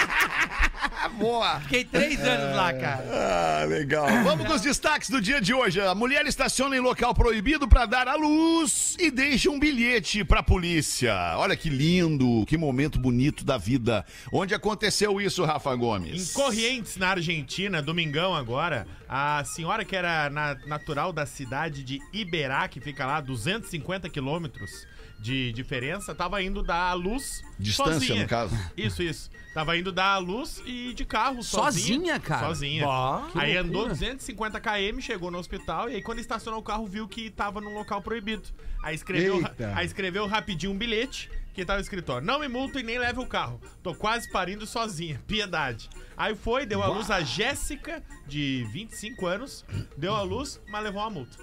boa. 1.16 1.60
Fiquei 1.60 1.84
três 1.84 2.20
anos 2.20 2.54
lá, 2.56 2.72
cara. 2.72 3.04
Ah, 3.10 3.64
legal. 3.64 4.06
Vamos 4.22 4.46
com 4.46 4.52
os 4.54 4.60
destaques 4.62 5.08
do 5.10 5.20
dia 5.20 5.40
de 5.40 5.52
hoje. 5.54 5.80
A 5.80 5.94
mulher 5.94 6.26
estaciona 6.26 6.76
em 6.76 6.80
local 6.80 7.14
proibido 7.14 7.66
para 7.66 7.86
dar 7.86 8.06
à 8.08 8.14
luz 8.14 8.96
e 8.98 9.10
deixa 9.10 9.50
um 9.50 9.58
bilhete 9.58 10.24
para 10.24 10.40
a 10.40 10.42
polícia. 10.42 11.14
Olha 11.36 11.56
que 11.56 11.68
lindo, 11.68 12.44
que 12.46 12.56
momento 12.56 12.98
bonito 12.98 13.44
da 13.44 13.56
vida. 13.58 14.04
Onde 14.32 14.54
aconteceu 14.54 15.20
isso, 15.20 15.44
Rafa 15.44 15.74
Em 15.74 15.78
Gomes? 15.78 16.32
Corrientes, 16.32 16.96
na 16.96 17.08
Argentina, 17.10 17.80
domingão 17.82 18.34
agora, 18.34 18.86
a 19.08 19.42
senhora 19.44 19.84
que 19.84 19.96
era 19.96 20.28
na- 20.30 20.56
natural 20.66 21.12
da 21.12 21.24
cidade 21.26 21.82
de 21.82 22.00
Iberá, 22.12 22.68
que 22.68 22.80
fica 22.80 23.06
lá 23.06 23.16
a 23.16 23.20
250 23.20 24.08
quilômetros 24.08 24.86
de 25.18 25.52
diferença, 25.52 26.14
tava 26.14 26.42
indo 26.42 26.62
dar 26.62 26.90
a 26.90 26.94
luz 26.94 27.42
Distância, 27.58 27.94
sozinha. 27.94 28.22
no 28.22 28.28
caso. 28.28 28.56
Isso, 28.76 29.02
isso. 29.02 29.30
Tava 29.54 29.76
indo 29.78 29.90
dar 29.90 30.12
a 30.14 30.18
luz 30.18 30.62
e 30.66 30.92
de 30.92 31.04
carro 31.06 31.42
sozinha. 31.42 31.86
Sozinha, 31.96 32.20
cara? 32.20 32.46
Sozinha. 32.46 32.84
Bah, 32.86 33.26
aí 33.34 33.54
loucura. 33.54 33.60
andou 33.60 33.88
250 33.88 34.60
km, 34.60 35.00
chegou 35.00 35.30
no 35.30 35.38
hospital 35.38 35.88
e 35.88 35.94
aí 35.94 36.02
quando 36.02 36.18
estacionou 36.18 36.60
o 36.60 36.62
carro 36.62 36.86
viu 36.86 37.08
que 37.08 37.30
tava 37.30 37.60
num 37.60 37.72
local 37.72 38.02
proibido. 38.02 38.48
Aí 38.82 38.94
escreveu, 38.94 39.36
Eita. 39.38 39.72
aí 39.74 39.86
escreveu 39.86 40.26
rapidinho 40.26 40.72
um 40.72 40.76
bilhete 40.76 41.30
que 41.54 41.64
tava 41.64 41.80
escrito, 41.80 42.10
ó, 42.12 42.20
não 42.20 42.38
me 42.38 42.48
multa 42.48 42.78
e 42.80 42.82
nem 42.82 42.98
leve 42.98 43.18
o 43.18 43.26
carro. 43.26 43.58
Tô 43.82 43.94
quase 43.94 44.30
parindo 44.30 44.66
sozinha, 44.66 45.18
piedade. 45.26 45.88
Aí 46.14 46.34
foi, 46.36 46.66
deu 46.66 46.82
a 46.82 46.86
luz 46.88 47.10
a 47.10 47.22
Jéssica, 47.22 48.02
de 48.26 48.66
25 48.70 49.26
anos, 49.26 49.64
deu 49.96 50.14
a 50.14 50.20
luz, 50.20 50.60
mas 50.68 50.84
levou 50.84 51.00
uma 51.00 51.08
multa. 51.10 51.38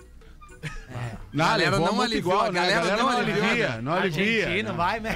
Não, 1.32 1.46
Galera 1.46 1.72
levou 1.72 1.94
não 1.94 2.02
aliviou, 2.02 2.34
igual, 2.34 2.46
a 2.46 2.52
né? 2.52 2.60
A 2.60 2.64
galera 2.64 2.80
galera 2.82 2.98
não 2.98 3.12
não 3.12 3.18
alivia, 3.18 3.82
não 3.82 3.94
alivia. 3.94 4.46
Argentino, 4.46 4.74
vai, 4.76 5.00
né? 5.00 5.16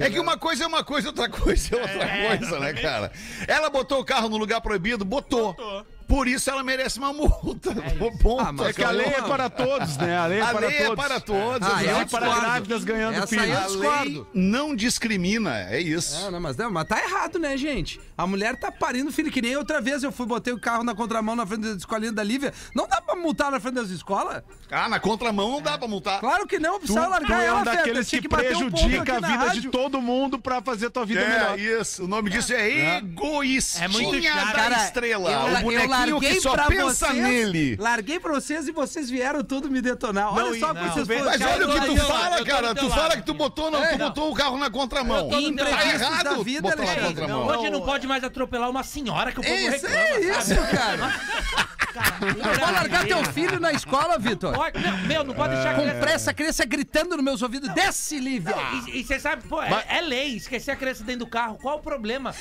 É 0.00 0.10
que 0.10 0.18
uma 0.18 0.36
coisa 0.36 0.64
é 0.64 0.66
uma 0.66 0.82
coisa, 0.82 1.08
outra 1.08 1.28
coisa 1.28 1.76
é 1.76 1.80
outra 1.80 2.38
coisa, 2.38 2.58
né, 2.60 2.72
cara? 2.72 3.12
Ela 3.46 3.70
botou 3.70 4.00
o 4.00 4.04
carro 4.04 4.28
no 4.28 4.36
lugar 4.36 4.60
proibido? 4.60 5.04
Botou. 5.04 5.54
Botou. 5.54 5.86
Por 6.06 6.28
isso 6.28 6.48
ela 6.50 6.62
merece 6.62 6.98
uma 6.98 7.12
multa. 7.12 7.74
Ponto. 8.22 8.40
Ah, 8.40 8.52
mas 8.52 8.68
É 8.68 8.72
que 8.72 8.84
a 8.84 8.90
lei 8.90 9.06
é 9.06 9.22
para 9.22 9.50
todos, 9.50 9.96
né? 9.96 10.16
A 10.16 10.26
lei 10.26 10.38
é 10.38 10.42
A 10.42 10.46
para 10.48 10.66
lei 10.68 10.78
todos. 10.78 10.92
é 10.92 10.96
para 11.08 11.20
todos. 11.20 11.68
Ah, 11.68 11.84
exato. 11.84 12.10
para 12.10 12.40
grávidas 12.40 12.84
ganhando 12.84 13.14
Essa 13.14 13.34
aí 13.34 13.40
filhos. 13.40 13.48
eu 13.56 13.58
A 13.58 13.66
discordo. 13.66 14.10
lei 14.14 14.26
não 14.34 14.74
discrimina, 14.76 15.60
é 15.70 15.80
isso. 15.80 16.26
É, 16.26 16.30
não, 16.30 16.40
mas, 16.40 16.56
não, 16.56 16.70
mas 16.70 16.86
tá 16.86 16.98
errado, 17.02 17.38
né, 17.38 17.56
gente? 17.56 18.00
A 18.16 18.26
mulher 18.26 18.56
tá 18.56 18.70
parindo 18.70 19.10
filho, 19.12 19.30
que 19.30 19.42
nem 19.42 19.56
outra 19.56 19.80
vez 19.80 20.02
eu 20.02 20.12
fui, 20.12 20.26
botei 20.26 20.52
o 20.52 20.60
carro 20.60 20.82
na 20.84 20.94
contramão 20.94 21.34
na 21.36 21.44
frente 21.46 21.62
da 21.62 21.74
escolinha 21.76 22.12
da 22.12 22.22
Lívia. 22.22 22.52
Não 22.74 22.86
dá 22.88 23.00
pra 23.00 23.16
multar 23.16 23.50
na 23.50 23.58
frente 23.60 23.74
das 23.74 23.90
escolas? 23.90 24.42
Ah, 24.70 24.88
na 24.88 24.98
contramão 25.00 25.50
não 25.50 25.62
dá 25.62 25.76
pra 25.76 25.86
multar. 25.88 26.20
Claro 26.20 26.46
que 26.46 26.58
não, 26.58 26.74
Tu, 26.74 26.78
precisa 26.80 27.02
tu 27.04 27.10
largar 27.10 27.42
é 27.42 27.46
ela, 27.46 27.60
um 27.60 27.64
Feta. 27.64 27.76
daqueles 27.76 28.08
Tinha 28.08 28.22
que, 28.22 28.28
bater 28.28 28.56
um 28.56 28.70
prejudica 28.70 29.16
a 29.16 29.20
vida 29.20 29.60
de 29.60 29.68
todo 29.68 30.00
mundo 30.00 30.38
pra 30.38 30.62
fazer 30.62 30.90
tua 30.90 31.04
vida 31.04 31.20
É, 31.20 31.28
melhor. 31.28 31.58
isso. 31.80 32.04
O 32.04 32.08
nome 32.08 32.30
disso 32.30 32.52
é 32.52 32.98
egoístinha 32.98 33.84
É 33.84 33.88
muito 33.88 34.20
da 34.22 34.52
Cara, 34.52 34.84
estrela. 34.84 35.30
eu, 35.30 35.38
o 35.58 35.62
bonequinho 35.62 35.95
larguei 35.98 36.34
que 36.34 36.40
só 36.40 36.52
pra 36.52 36.66
pensa 36.66 37.06
vocês, 37.08 37.22
nele. 37.22 37.76
Larguei 37.78 38.20
pra 38.20 38.32
vocês 38.32 38.68
e 38.68 38.72
vocês 38.72 39.08
vieram 39.10 39.42
tudo 39.42 39.70
me 39.70 39.80
detonar. 39.80 40.32
Olha 40.34 40.50
Não, 40.50 40.58
só 40.60 40.72
não, 40.74 40.82
vocês 40.92 41.06
foram. 41.06 41.24
Mas 41.24 41.36
Cara, 41.38 41.52
olha 41.54 41.68
o 41.68 41.72
que 41.72 41.86
tu 41.86 41.96
fala, 41.96 42.44
cara. 42.44 42.74
Tu 42.74 42.88
fala 42.90 43.02
lado 43.08 43.16
que 43.18 43.22
tu 43.26 43.34
botou, 43.34 43.70
não, 43.70 43.82
É, 43.82 43.88
tu 43.92 43.98
não. 43.98 44.08
botou 44.08 44.30
o 44.32 44.34
carro 44.34 44.58
na 44.58 44.70
contramão. 44.70 45.28
Tá 45.28 45.86
errado 45.86 46.44
vida, 46.44 46.62
botar 46.62 46.76
na 46.76 46.82
Alexandre. 46.82 47.14
contramão. 47.20 47.46
Hoje 47.46 47.70
não 47.70 47.82
pode 47.82 48.06
mais 48.06 48.24
atropelar 48.24 48.68
uma 48.70 48.82
senhora 48.82 49.32
que 49.32 49.40
o 49.40 49.42
povo 49.42 49.54
Isso, 49.54 49.70
reclama. 49.86 49.96
é 49.96 50.20
isso, 50.20 50.54
sabe? 50.54 51.66
cara. 51.96 52.34
Cara, 52.34 52.58
Vai 52.58 52.72
largar 52.72 53.04
teu 53.06 53.24
filho 53.24 53.60
na 53.60 53.72
escola, 53.72 54.18
Vitor? 54.18 54.54
Pode- 54.54 54.78
não, 54.78 54.98
meu, 55.06 55.24
não 55.24 55.34
pode 55.34 55.54
deixar 55.54 55.70
a 55.70 55.74
Com 55.74 55.82
criança- 55.82 56.00
pressa, 56.00 56.30
a 56.30 56.34
criança 56.34 56.64
gritando 56.64 57.16
nos 57.16 57.24
meus 57.24 57.42
ouvidos. 57.42 57.68
Desce, 57.74 58.18
Lívia! 58.18 58.54
E 58.92 59.02
você 59.04 59.18
sabe, 59.18 59.42
pô, 59.48 59.62
é, 59.62 59.84
é 59.88 60.00
lei. 60.00 60.36
Esquecer 60.36 60.70
a 60.72 60.76
criança 60.76 61.02
dentro 61.04 61.20
do 61.20 61.26
carro. 61.26 61.58
Qual 61.60 61.78
o 61.78 61.80
problema? 61.82 62.34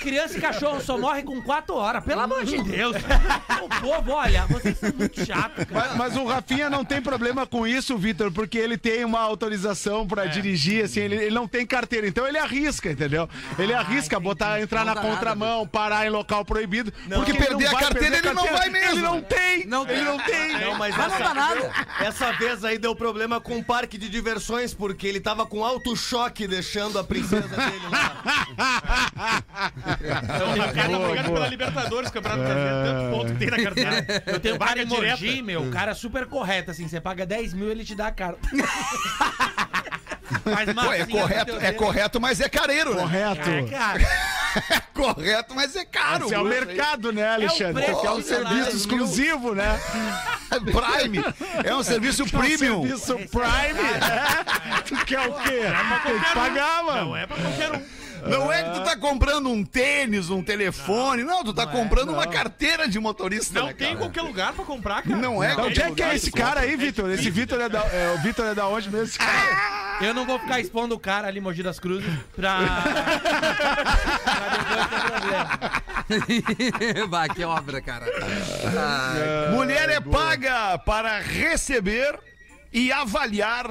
Criança 0.00 0.38
e 0.38 0.40
cachorro 0.40 0.80
só 0.80 0.96
morrem 0.96 1.24
com 1.24 1.42
4 1.42 1.74
horas. 1.74 2.02
Pelo 2.04 2.20
amor 2.22 2.44
de 2.44 2.62
Deus. 2.62 2.96
O 3.62 3.68
povo, 3.80 4.12
olha, 4.12 4.46
vocês 4.46 4.78
são 4.78 4.90
muito 4.96 5.24
chatos, 5.24 5.64
cara. 5.64 5.88
Mas, 5.88 5.96
mas 5.96 6.16
o 6.16 6.24
Rafinha 6.24 6.70
não 6.70 6.84
tem 6.84 7.02
problema 7.02 7.46
com 7.46 7.66
isso, 7.66 7.96
Vitor, 7.98 8.32
porque 8.32 8.56
ele 8.56 8.78
tem 8.78 9.04
uma 9.04 9.20
autorização 9.20 10.06
pra 10.06 10.24
dirigir, 10.26 10.84
assim, 10.84 11.00
ele, 11.00 11.16
ele 11.16 11.34
não 11.34 11.46
tem 11.46 11.66
carteira, 11.66 12.06
então 12.08 12.26
ele 12.26 12.38
arrisca, 12.38 12.90
entendeu? 12.90 13.28
Ele 13.58 13.74
arrisca 13.74 14.18
botar, 14.18 14.60
entrar 14.60 14.84
na 14.84 14.94
Não 14.94 15.02
contramão, 15.02 15.66
parar 15.66 16.06
em 16.06 16.10
local 16.10 16.44
proibido. 16.44 16.90
Porque 17.08 17.34
perder 17.34 17.66
a 17.66 17.70
carteira, 17.72 18.10
perder 18.10 18.28
ele 18.28 18.34
não 18.34 18.46
vai 18.46 18.68
mesmo. 18.70 18.99
Ele 19.00 19.08
não 19.08 19.22
tem! 19.22 19.66
Não 19.66 19.82
ele 19.82 19.94
tem. 19.94 20.04
não 20.04 20.18
tem! 20.18 20.60
Não, 20.60 20.78
mas 20.78 20.96
Mas 20.96 21.08
não 21.08 21.14
essa, 21.14 21.24
dá 21.24 21.34
nada. 21.34 21.70
essa 22.00 22.32
vez 22.32 22.64
aí 22.64 22.78
deu 22.78 22.94
problema 22.94 23.40
com 23.40 23.58
o 23.58 23.64
parque 23.64 23.96
de 23.98 24.08
diversões, 24.08 24.74
porque 24.74 25.06
ele 25.06 25.20
tava 25.20 25.46
com 25.46 25.64
alto 25.64 25.96
choque 25.96 26.46
deixando 26.46 26.98
a 26.98 27.04
princesa 27.04 27.48
dele 27.48 27.86
lá. 27.90 28.22
Então, 30.00 30.52
o 30.52 30.74
cara 30.74 30.88
tá 30.90 30.98
brigando 30.98 31.32
pela 31.32 31.48
Libertadores, 31.48 32.10
Campeonato 32.10 32.42
Brasileiro, 32.42 32.84
tanto 32.84 33.10
ponto 33.16 33.32
que 33.32 33.38
tem 33.38 33.50
na 33.50 33.62
carteira. 33.62 34.22
Eu 34.26 34.40
tenho 34.40 34.54
um 34.54 34.58
cara 34.58 34.82
em. 34.82 34.86
Mogi, 34.86 35.42
meu, 35.42 35.62
o 35.62 35.70
cara 35.70 35.92
é 35.92 35.94
super 35.94 36.26
correto, 36.26 36.70
assim. 36.70 36.88
Você 36.88 37.00
paga 37.00 37.24
10 37.24 37.54
mil, 37.54 37.70
ele 37.70 37.84
te 37.84 37.94
dá 37.94 38.08
a 38.08 38.12
carta. 38.12 38.40
Mas, 40.50 40.74
Pô, 40.74 40.92
é 40.92 41.06
correto, 41.06 41.56
é 41.60 41.72
correto, 41.72 42.20
mas 42.20 42.40
é 42.40 42.48
careiro, 42.48 42.94
né? 42.94 43.02
Correto. 43.02 43.50
É, 43.50 43.62
cara. 43.62 44.00
É 44.68 44.80
correto, 44.92 45.54
mas 45.54 45.76
é 45.76 45.84
caro. 45.84 46.24
Esse 46.24 46.34
é 46.34 46.38
o 46.40 46.44
mercado, 46.44 47.12
né, 47.12 47.34
Alexandre? 47.34 47.84
preço 47.84 47.90
Isso 47.90 47.98
aqui 47.98 48.06
é 48.08 48.10
um 48.10 48.22
serviço 48.22 48.76
exclusivo, 48.76 49.54
né? 49.54 49.80
Prime. 50.50 51.24
É 51.64 51.72
um 51.72 51.84
serviço 51.84 52.26
premium. 52.26 52.82
Serviço 52.82 53.14
Prime. 53.30 53.80
É. 53.80 54.82
Tu 54.82 55.06
quer 55.06 55.28
o 55.28 55.34
quê? 55.34 55.60
Tem 56.04 56.18
que 56.18 56.34
pagar, 56.34 56.82
mano. 56.82 57.10
Não 57.10 57.16
é 57.16 57.26
pra 57.28 57.36
qualquer 57.36 57.72
um. 57.72 58.00
Não 58.28 58.52
é 58.52 58.62
que 58.62 58.70
tu 58.78 58.84
tá 58.84 58.96
comprando 58.96 59.48
um 59.48 59.64
tênis, 59.64 60.30
um 60.30 60.42
telefone. 60.42 61.22
Não, 61.24 61.42
tu 61.42 61.54
tá 61.54 61.66
comprando 61.66 62.10
uma 62.10 62.26
carteira 62.26 62.88
de 62.88 62.98
motorista. 62.98 63.60
Não 63.60 63.66
né, 63.68 63.72
tem 63.72 63.94
em 63.94 63.96
qualquer 63.96 64.22
lugar 64.22 64.52
pra 64.52 64.64
comprar, 64.64 65.02
cara. 65.02 65.16
Não 65.16 65.42
é 65.42 65.52
Então, 65.52 65.66
onde 65.66 65.80
é 65.80 65.90
que 65.90 66.02
é 66.02 66.14
esse 66.14 66.30
que 66.30 66.38
cara 66.38 66.60
aí, 66.60 66.76
Vitor? 66.76 67.10
Esse 67.10 67.30
Vitor 67.30 67.60
é 67.60 67.68
da. 67.68 67.80
é, 67.80 68.14
o 68.18 68.22
Vitor 68.22 68.46
é 68.46 68.54
da 68.54 68.68
onde 68.68 68.90
mesmo? 68.90 69.06
esse 69.06 69.18
cara? 69.18 69.89
Eu 70.00 70.14
não 70.14 70.24
vou 70.24 70.38
ficar 70.38 70.60
expondo 70.60 70.94
o 70.94 70.98
cara 70.98 71.28
ali, 71.28 71.40
Mogi 71.40 71.62
das 71.62 71.78
Cruzes, 71.78 72.08
pra. 72.34 72.58
pra 74.24 74.48
depois 74.58 74.86
ter 74.88 75.00
problema. 75.10 77.06
Vai, 77.08 77.28
que 77.28 77.44
obra, 77.44 77.80
cara. 77.80 78.06
Ai, 78.64 79.54
Mulher 79.54 79.88
é 79.90 80.00
paga 80.00 80.78
para 80.78 81.20
receber 81.20 82.18
e 82.72 82.90
avaliar 82.90 83.70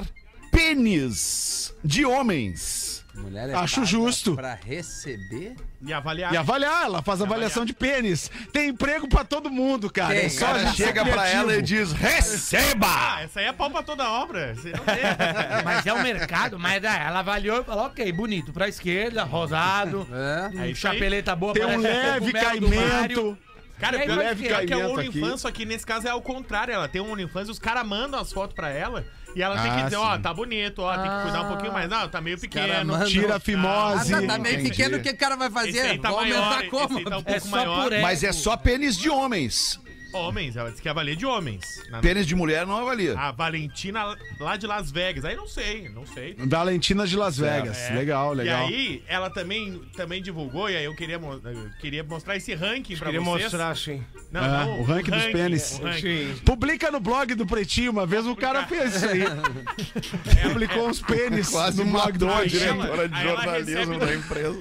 pênis 0.52 1.74
de 1.84 2.04
homens. 2.04 2.89
Mulher 3.20 3.50
é 3.50 3.54
Acho 3.54 3.84
justo. 3.84 4.34
Pra 4.34 4.54
receber? 4.54 5.54
E 5.82 5.92
avaliar. 5.92 6.32
E 6.32 6.36
avaliar, 6.36 6.84
ela 6.84 7.00
faz 7.02 7.22
avaliação 7.22 7.64
de 7.64 7.72
pênis. 7.72 8.30
Tem 8.52 8.68
emprego 8.68 9.08
pra 9.08 9.24
todo 9.24 9.50
mundo, 9.50 9.90
cara. 9.90 10.14
Tem, 10.14 10.26
é 10.26 10.28
só 10.28 10.46
cara 10.46 10.58
a 10.58 10.64
gente 10.64 10.76
ser 10.76 10.86
chega 10.86 11.04
pra 11.06 11.28
ela 11.28 11.56
e 11.56 11.62
diz: 11.62 11.92
receba! 11.92 12.86
Ah, 12.88 13.22
essa 13.22 13.40
aí 13.40 13.46
é 13.46 13.52
pau 13.52 13.70
pra 13.70 13.82
toda 13.82 14.08
obra. 14.10 14.54
Mas 15.64 15.86
é 15.86 15.92
o 15.92 16.02
mercado, 16.02 16.58
mas 16.58 16.84
ah, 16.84 16.96
ela 16.98 17.20
avaliou 17.20 17.60
e 17.60 17.64
falou, 17.64 17.86
ok, 17.86 18.10
bonito, 18.12 18.52
pra 18.52 18.68
esquerda, 18.68 19.22
rosado, 19.24 20.06
É. 20.12 20.56
um 20.56 20.62
aí. 20.62 20.74
chapeleta 20.74 21.34
boa, 21.36 21.52
Tem 21.54 21.64
um 21.64 21.78
leve 21.78 22.32
caimento. 22.32 23.36
Cara, 23.78 23.96
E 23.96 24.00
aí, 24.00 24.06
pior, 24.06 24.18
leve 24.18 24.42
que- 24.42 24.48
pior 24.48 24.66
que 24.66 24.72
é 24.74 24.76
o 24.76 24.80
caimento 24.80 25.00
aqui. 25.00 25.08
OnlyFans, 25.20 25.40
só 25.40 25.50
que 25.50 25.64
nesse 25.64 25.86
caso 25.86 26.06
é 26.06 26.10
ao 26.10 26.20
contrário. 26.20 26.72
Ela 26.74 26.86
tem 26.86 27.00
um 27.00 27.10
OnlyFans 27.12 27.48
e 27.48 27.50
os 27.50 27.58
caras 27.58 27.86
mandam 27.86 28.20
as 28.20 28.30
fotos 28.30 28.54
pra 28.54 28.68
ela. 28.68 29.06
E 29.34 29.42
ela 29.42 29.54
tem 29.60 29.70
que 29.72 29.78
Ah, 29.78 29.84
dizer, 29.84 29.96
sim. 29.96 30.02
ó, 30.02 30.18
tá 30.18 30.34
bonito, 30.34 30.80
ó, 30.82 30.96
tem 30.98 31.10
que 31.10 31.22
cuidar 31.22 31.42
um 31.42 31.48
pouquinho 31.48 31.72
mais. 31.72 31.88
Não, 31.88 32.08
tá 32.08 32.20
meio 32.20 32.38
pequeno. 32.38 33.04
Tira 33.06 33.34
a 33.34 33.36
Ah, 33.36 33.40
fimose. 33.40 34.10
tá, 34.10 34.22
tá 34.26 34.38
meio 34.38 34.54
Entendi. 34.56 34.70
pequeno, 34.70 34.96
o 34.96 35.00
que 35.00 35.10
o 35.10 35.16
cara 35.16 35.36
vai 35.36 35.48
Esse 35.48 35.54
fazer? 35.54 35.80
aí 35.80 35.98
tá 35.98 36.10
Vou 36.10 36.20
maior, 36.20 36.36
aumentar 36.42 36.60
esse 36.62 36.70
como? 36.70 36.98
aí 36.98 37.04
tá 37.04 37.16
um 37.16 37.20
É 37.20 37.22
pouco 37.22 37.40
só 37.40 37.56
maior. 37.56 37.82
por. 37.90 38.00
Mas 38.00 38.24
é 38.24 38.32
só 38.32 38.56
pênis 38.56 38.96
de 38.98 39.08
homens. 39.08 39.78
Homens, 40.12 40.56
ela 40.56 40.70
disse 40.70 40.82
que 40.82 40.88
avalia 40.88 41.14
de 41.14 41.24
homens. 41.26 41.82
Na- 41.90 42.00
Pênis 42.00 42.26
de 42.26 42.34
mulher 42.34 42.66
não 42.66 42.76
avalia. 42.76 43.18
A 43.18 43.30
Valentina 43.32 44.16
lá 44.38 44.56
de 44.56 44.66
Las 44.66 44.90
Vegas. 44.90 45.24
Aí 45.24 45.36
não 45.36 45.46
sei, 45.46 45.88
não 45.88 46.04
sei. 46.06 46.34
Valentina 46.38 47.06
de 47.06 47.16
Las 47.16 47.38
Vegas. 47.38 47.78
É. 47.78 47.94
Legal, 47.94 48.32
legal. 48.32 48.68
E 48.70 48.74
aí, 48.74 49.04
ela 49.06 49.30
também, 49.30 49.80
também 49.96 50.20
divulgou, 50.22 50.68
e 50.68 50.76
aí 50.76 50.84
eu 50.84 50.94
queria, 50.94 51.16
eu 51.16 51.70
queria 51.80 52.02
mostrar 52.02 52.36
esse 52.36 52.54
ranking 52.54 52.96
pra 52.96 53.06
Queria 53.06 53.20
vocês. 53.20 53.44
mostrar, 53.44 53.76
sim. 53.76 54.02
Não, 54.32 54.44
É, 54.44 54.48
não, 54.48 54.80
o 54.80 54.84
ranking 54.84 55.10
dos 55.10 55.24
pênis. 55.26 55.78
ranking. 55.78 56.00
Sim. 56.00 56.40
Publica 56.44 56.90
no 56.90 57.00
blog 57.00 57.34
do 57.34 57.46
Pretinho. 57.46 57.92
Uma 57.92 58.06
vez 58.06 58.26
o 58.26 58.34
cara 58.36 58.66
fez 58.66 58.96
isso 58.96 59.06
aí. 59.08 59.20
Publicou 60.42 60.88
uns 60.88 61.00
pênis 61.00 61.48
Quase 61.50 61.82
no 61.84 61.90
blog 61.90 62.12
do 62.18 62.26
diretora 62.46 63.08
de 63.08 63.22
jornalismo 63.22 63.92
recebe- 63.92 63.98
da 64.06 64.14
empresa. 64.14 64.58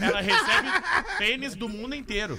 Ela 0.00 0.20
recebe 0.20 0.68
pênis 1.18 1.54
do 1.54 1.68
mundo 1.68 1.94
inteiro. 1.94 2.38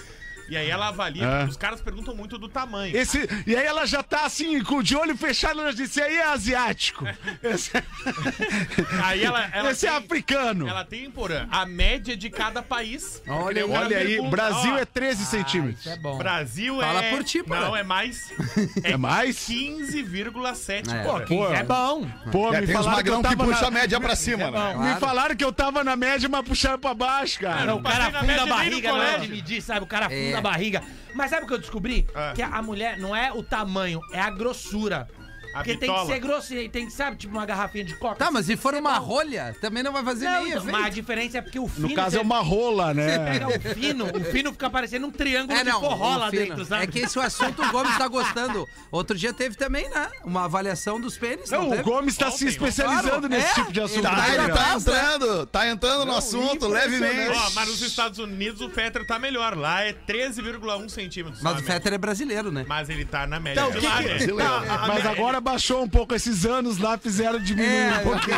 E 0.49 0.57
aí 0.57 0.69
ela 0.69 0.87
avalia, 0.87 1.23
É. 1.25 1.45
os 1.45 1.55
caras 1.57 1.81
perguntam 1.81 2.15
muito 2.15 2.37
do 2.37 2.47
tamanho. 2.49 2.95
Esse, 2.95 3.27
e 3.45 3.55
aí 3.55 3.65
ela 3.65 3.85
já 3.85 4.01
tá 4.03 4.25
assim, 4.25 4.61
com 4.63 4.75
o 4.77 4.83
de 4.83 4.95
olho 4.95 5.15
fechado, 5.17 5.59
ela 5.61 5.73
disse, 5.73 6.01
aí 6.01 6.15
é 6.17 6.25
asiático. 6.25 7.05
Esse, 7.43 7.71
Aí 9.03 9.23
ela, 9.23 9.49
ela 9.53 9.71
esse 9.71 9.85
é 9.87 9.89
tem- 9.89 9.97
africano. 9.99 10.67
Ela 10.67 10.83
tem, 10.85 11.09
Porã, 11.11 11.47
a 11.51 11.65
média 11.65 12.15
de 12.15 12.29
cada 12.29 12.61
país. 12.61 13.21
Olha 13.27 13.65
Olha 13.67 13.97
aí, 13.97 14.07
pergunta, 14.15 14.29
Brasil 14.29 14.73
ó, 14.73 14.77
é 14.77 14.85
13 14.85 15.21
Isso 15.23 15.31
centímetros. 15.31 15.85
é 15.87 15.97
bom. 15.97 16.17
Brasil 16.17 16.79
Fala 16.79 17.03
é. 17.03 17.09
por 17.11 17.23
ti, 17.23 17.43
Porã. 17.43 17.61
Não, 17.61 17.75
é 17.75 17.83
mais. 17.83 18.31
É 18.83 18.97
mais? 18.97 19.37
15,7. 19.47 20.93
É. 20.93 21.03
Porã. 21.03 21.25
Pô, 21.25 21.53
É 21.53 21.63
bom. 21.63 22.07
Pô, 22.31 22.53
É, 22.53 22.61
me 22.61 22.67
falaram 22.67 23.03
que 23.03 23.09
eu 23.09 23.17
que 23.17 23.23
tava 23.23 23.43
puxa 23.45 23.59
a 23.67 23.71
na... 23.71 23.71
média 23.71 23.99
pra 23.99 24.15
cima, 24.15 24.49
né? 24.51 24.51
bom. 24.51 24.79
Me 24.79 24.85
Claro. 24.85 24.99
falaram 24.99 25.35
que 25.35 25.43
eu 25.43 25.51
tava 25.51 25.83
na 25.83 25.95
média, 25.95 26.27
mas 26.29 26.41
puxaram 26.45 26.79
pra 26.79 26.93
baixo, 26.93 27.39
cara. 27.39 27.65
Não, 27.65 27.77
o 27.77 27.83
cara 27.83 28.09
na 28.09 28.19
afunda 28.19 28.43
a 28.43 28.45
barriga, 28.45 28.91
não 28.91 29.01
é 29.03 29.17
de 29.19 29.27
medir, 29.27 29.61
sabe? 29.61 29.83
O 29.83 29.87
cara 29.87 30.05
afunda 30.07 30.38
É. 30.39 30.47
a 30.47 30.51
barriga. 30.51 30.83
Mas 31.13 31.29
sabe 31.29 31.43
o 31.43 31.47
que 31.47 31.53
eu 31.53 31.59
descobri? 31.59 32.07
Ah. 32.15 32.33
Que 32.35 32.41
a 32.41 32.61
mulher 32.61 32.97
não 32.97 33.15
é 33.15 33.31
o 33.31 33.43
tamanho, 33.43 34.01
é 34.11 34.19
a 34.19 34.29
grossura. 34.29 35.07
Porque 35.53 35.77
tem 35.77 35.93
que 35.93 36.05
ser 36.05 36.19
grosso, 36.19 36.53
e 36.53 36.69
tem 36.69 36.85
que, 36.85 36.91
sabe, 36.93 37.17
tipo 37.17 37.33
uma 37.35 37.45
garrafinha 37.45 37.83
de 37.83 37.95
coca. 37.95 38.15
Tá, 38.15 38.29
mas 38.31 38.45
se 38.45 38.55
for 38.55 38.73
uma 38.75 38.97
rolha, 38.97 39.55
também 39.61 39.81
não 39.83 39.91
vai 39.91 40.03
fazer 40.03 40.25
Não, 40.25 40.31
nem 40.43 40.47
então, 40.49 40.57
efeito. 40.61 40.71
mas 40.77 40.85
a 40.85 40.89
diferença 40.89 41.37
é 41.37 41.41
porque 41.41 41.59
o 41.59 41.67
fino... 41.67 41.89
No 41.89 41.95
caso 41.95 42.17
é 42.17 42.21
uma 42.21 42.39
rola, 42.39 42.87
Você 42.93 43.17
né? 43.17 43.31
pega 43.31 43.47
o 43.47 43.73
fino, 43.75 44.05
o 44.05 44.23
fino 44.25 44.51
fica 44.51 44.69
parecendo 44.69 45.07
um 45.07 45.11
triângulo 45.11 45.57
É, 45.57 45.63
de 45.63 45.69
não, 45.69 45.81
lá 46.17 46.29
fino. 46.29 46.45
dentro, 46.45 46.65
sabe? 46.65 46.83
É 46.83 46.87
que 46.87 46.99
esse 46.99 47.17
o 47.17 47.21
assunto 47.21 47.61
o 47.63 47.71
Gomes 47.71 47.97
tá 47.97 48.07
gostando. 48.07 48.67
Outro 48.91 49.17
dia 49.17 49.33
teve 49.33 49.55
também, 49.55 49.89
né? 49.89 50.07
Uma 50.23 50.45
avaliação 50.45 50.99
dos 50.99 51.17
pênis, 51.17 51.49
não, 51.49 51.61
Não, 51.61 51.67
o 51.67 51.71
teve? 51.71 51.83
Gomes 51.83 52.15
tá 52.17 52.29
se 52.31 52.35
Ontem, 52.45 52.47
especializando 52.47 53.09
claro, 53.09 53.29
nesse 53.29 53.47
é, 53.47 53.53
tipo 53.53 53.71
de 53.71 53.81
assunto. 53.81 53.97
ele 53.99 54.07
Tá, 54.07 54.47
na 54.47 54.49
tá 54.49 54.63
casa. 54.63 54.91
entrando, 54.91 55.45
tá 55.47 55.67
entrando 55.67 56.05
no 56.05 56.15
assunto 56.15 56.67
levemente. 56.67 57.37
Ó, 57.37 57.49
mas 57.55 57.67
nos 57.69 57.81
Estados 57.81 58.19
Unidos 58.19 58.61
o 58.61 58.69
Fetter 58.69 59.05
tá 59.05 59.17
melhor. 59.19 59.55
Lá 59.57 59.81
é 59.83 59.93
13,1 59.93 60.89
centímetros. 60.89 61.41
Mas 61.41 61.53
só 61.57 61.59
o. 61.59 61.63
Fetter 61.63 61.93
é 61.93 61.97
brasileiro, 61.97 62.51
né? 62.51 62.65
Mas 62.67 62.89
ele 62.89 63.05
tá 63.05 63.25
na 63.27 63.39
média 63.39 63.59
Então, 63.61 63.71
de 63.71 63.79
que 63.79 63.85
lá, 63.87 63.97
que- 64.03 64.09
né? 64.09 64.43
Tá, 64.67 64.85
Mas 64.87 65.05
agora 65.05 65.38
baixou 65.39 65.83
um 65.83 65.89
pouco 65.89 66.13
esses 66.15 66.45
anos 66.45 66.77
lá, 66.77 66.97
fizeram 66.97 67.39
diminuir 67.39 67.69
É, 67.69 67.97
um 67.99 68.03
pouquinho. 68.03 68.37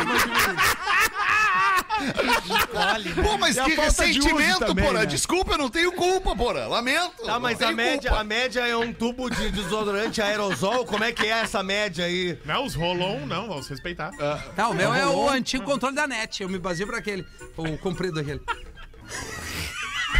Pô, 3.22 3.38
mas 3.38 3.56
E 3.56 3.62
que 3.62 3.76
falta 3.76 4.04
de 4.10 4.18
uso 4.18 4.28
ressentimento, 4.28 4.58
também, 4.66 4.84
porra. 4.86 5.00
né? 5.00 5.06
Desculpa, 5.06 5.52
eu 5.52 5.58
não 5.58 5.68
tenho 5.68 5.92
culpa, 5.92 6.34
porra. 6.34 6.66
Lamento. 6.66 7.22
Tá, 7.24 7.38
mas 7.38 7.58
não 7.60 7.68
a 7.68 7.72
média, 7.72 8.10
culpa. 8.10 8.20
a 8.20 8.24
média 8.24 8.66
é 8.66 8.76
um 8.76 8.92
tubo 8.92 9.30
de 9.30 9.50
desodorante 9.50 10.20
aerosol? 10.20 10.84
Como 10.84 11.04
é 11.04 11.12
que 11.12 11.26
é 11.26 11.30
essa 11.40 11.62
média 11.62 12.04
aí? 12.04 12.36
Não, 12.44 12.64
os 12.64 12.74
rolon 12.74 13.24
não, 13.26 13.46
vamos 13.48 13.68
respeitar. 13.68 14.10
Tá, 14.56 14.68
o 14.68 14.74
meu 14.74 14.92
é 14.92 15.06
o 15.06 15.28
antigo 15.28 15.64
controle 15.64 15.94
da 15.94 16.06
net. 16.06 16.42
Eu 16.42 16.48
me 16.48 16.58
baseio 16.58 16.88
pra 16.88 16.98
aquele. 16.98 17.24
O 17.56 17.78
comprido 17.78 18.18
aquele. 18.18 18.40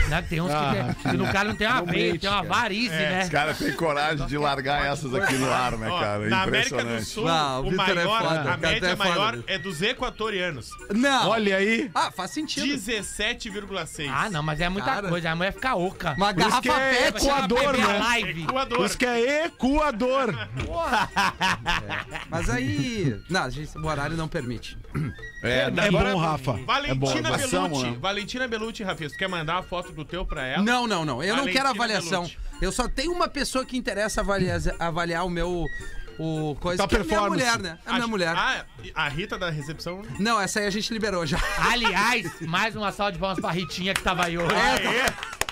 Né, 0.09 0.23
Tem 0.29 0.41
uns 0.41 0.51
Ah, 0.53 0.95
que, 0.97 1.03
tem, 1.03 1.13
que 1.13 1.17
no 1.17 1.33
cara 1.33 1.49
não 1.49 1.57
tem 1.57 1.67
uma 1.67 1.77
não 1.77 1.87
veia, 1.87 2.19
tem 2.19 2.29
uma 2.31 2.43
varize, 2.43 2.95
né? 2.95 3.23
Os 3.25 3.29
caras 3.31 3.59
têm 3.59 3.73
coragem 3.73 4.27
de 4.27 4.37
largar 4.39 4.85
essas 4.87 5.15
aqui 5.15 5.35
no 5.35 5.51
ar, 5.51 5.73
né, 5.73 5.89
cara? 5.89 6.29
na 6.29 6.43
América 6.43 6.77
do 6.77 6.81
Impressionante. 6.83 7.05
Sul, 7.07 7.29
Ah, 7.29 7.61
o 7.61 7.65
o 7.65 7.73
é 7.73 7.77
maior, 7.77 8.23
foda, 8.23 8.53
a 8.53 8.57
média 8.57 8.87
é 8.89 8.97
maior 8.97 9.39
é 9.47 9.59
dos 9.59 9.81
equatorianos. 9.83 10.71
Não. 10.95 11.29
Olha 11.31 11.57
aí. 11.57 11.91
Ah, 11.95 12.11
faz 12.11 12.31
sentido. 12.33 12.67
17,6. 12.67 14.09
Ah, 14.13 14.29
não, 14.31 14.43
mas 14.43 14.61
é 14.61 14.69
muita 14.69 14.91
Cara. 14.91 15.09
coisa, 15.09 15.31
a 15.31 15.37
mulher 15.37 15.53
fica 15.53 15.75
oca. 15.75 16.15
Uma 16.17 16.33
Por 16.35 16.41
garrafa 16.41 16.63
que 16.63 16.69
é 16.71 17.13
pet. 17.13 17.25
Equador, 17.27 17.79
né? 17.79 17.99
live. 17.99 18.35
Por 18.45 18.51
Equador. 18.51 18.87
isso 18.87 18.99
que 18.99 19.07
é 19.07 19.45
ecoador. 19.47 20.35
Mas 22.29 22.49
aí. 22.51 23.21
Não, 23.29 23.45
a 23.45 23.51
gente, 23.51 23.77
o 23.79 23.87
horário 23.87 24.17
não 24.17 24.29
permite. 24.29 24.77
É, 25.43 25.59
É 25.77 25.87
agora- 25.89 26.13
bom, 26.13 26.19
Rafa. 26.19 26.51
É 26.53 26.95
bom. 26.95 27.07
Valentina 27.07 27.31
né? 27.91 27.97
Valentina 28.01 28.49
Belucci, 28.49 28.83
Rafa, 28.83 29.09
tu 29.09 29.17
quer 29.17 29.29
mandar 29.29 29.59
a 29.59 29.63
foto 29.63 29.91
do 29.93 30.05
teu 30.05 30.25
pra 30.25 30.47
ela? 30.47 30.63
Não, 30.63 30.87
não, 30.87 31.05
não. 31.05 31.23
Eu 31.23 31.31
não 31.31 31.41
Valentina 31.45 31.65
quero 31.65 31.69
avaliação. 31.75 32.23
Belucci. 32.23 32.39
Eu 32.61 32.71
só 32.71 32.89
tenho 32.89 33.13
uma 33.13 33.27
pessoa 33.29 33.65
que 33.65 33.77
interessa 33.77 34.21
avaliar, 34.21 34.61
avaliar 34.79 35.27
o 35.27 35.31
meu. 35.31 35.65
O 36.19 36.55
coisa 36.61 36.87
Tua 36.87 36.89
que 36.89 36.97
é 36.97 37.01
a 37.01 37.05
minha 37.05 37.29
mulher, 37.31 37.59
né? 37.59 37.79
É 37.85 37.89
a 37.89 37.93
minha 37.93 38.03
Acho- 38.03 38.11
mulher. 38.11 38.35
Ah, 38.37 38.65
a 38.95 39.09
Rita 39.09 39.39
da 39.39 39.49
recepção. 39.49 40.03
Não, 40.21 40.39
essa 40.39 40.61
aí 40.61 40.67
a 40.67 40.71
gente 40.71 40.93
liberou 40.93 41.25
já. 41.27 41.39
Aliás, 41.59 42.31
mais 42.43 42.77
uma 42.77 42.93
salva 42.93 43.13
de 43.13 43.19
palmas 43.19 43.41
pra 43.41 43.51
Ritinha 43.51 43.95
que 43.95 44.03
tava 44.03 44.27
aí 44.27 44.37
hoje. 44.37 44.55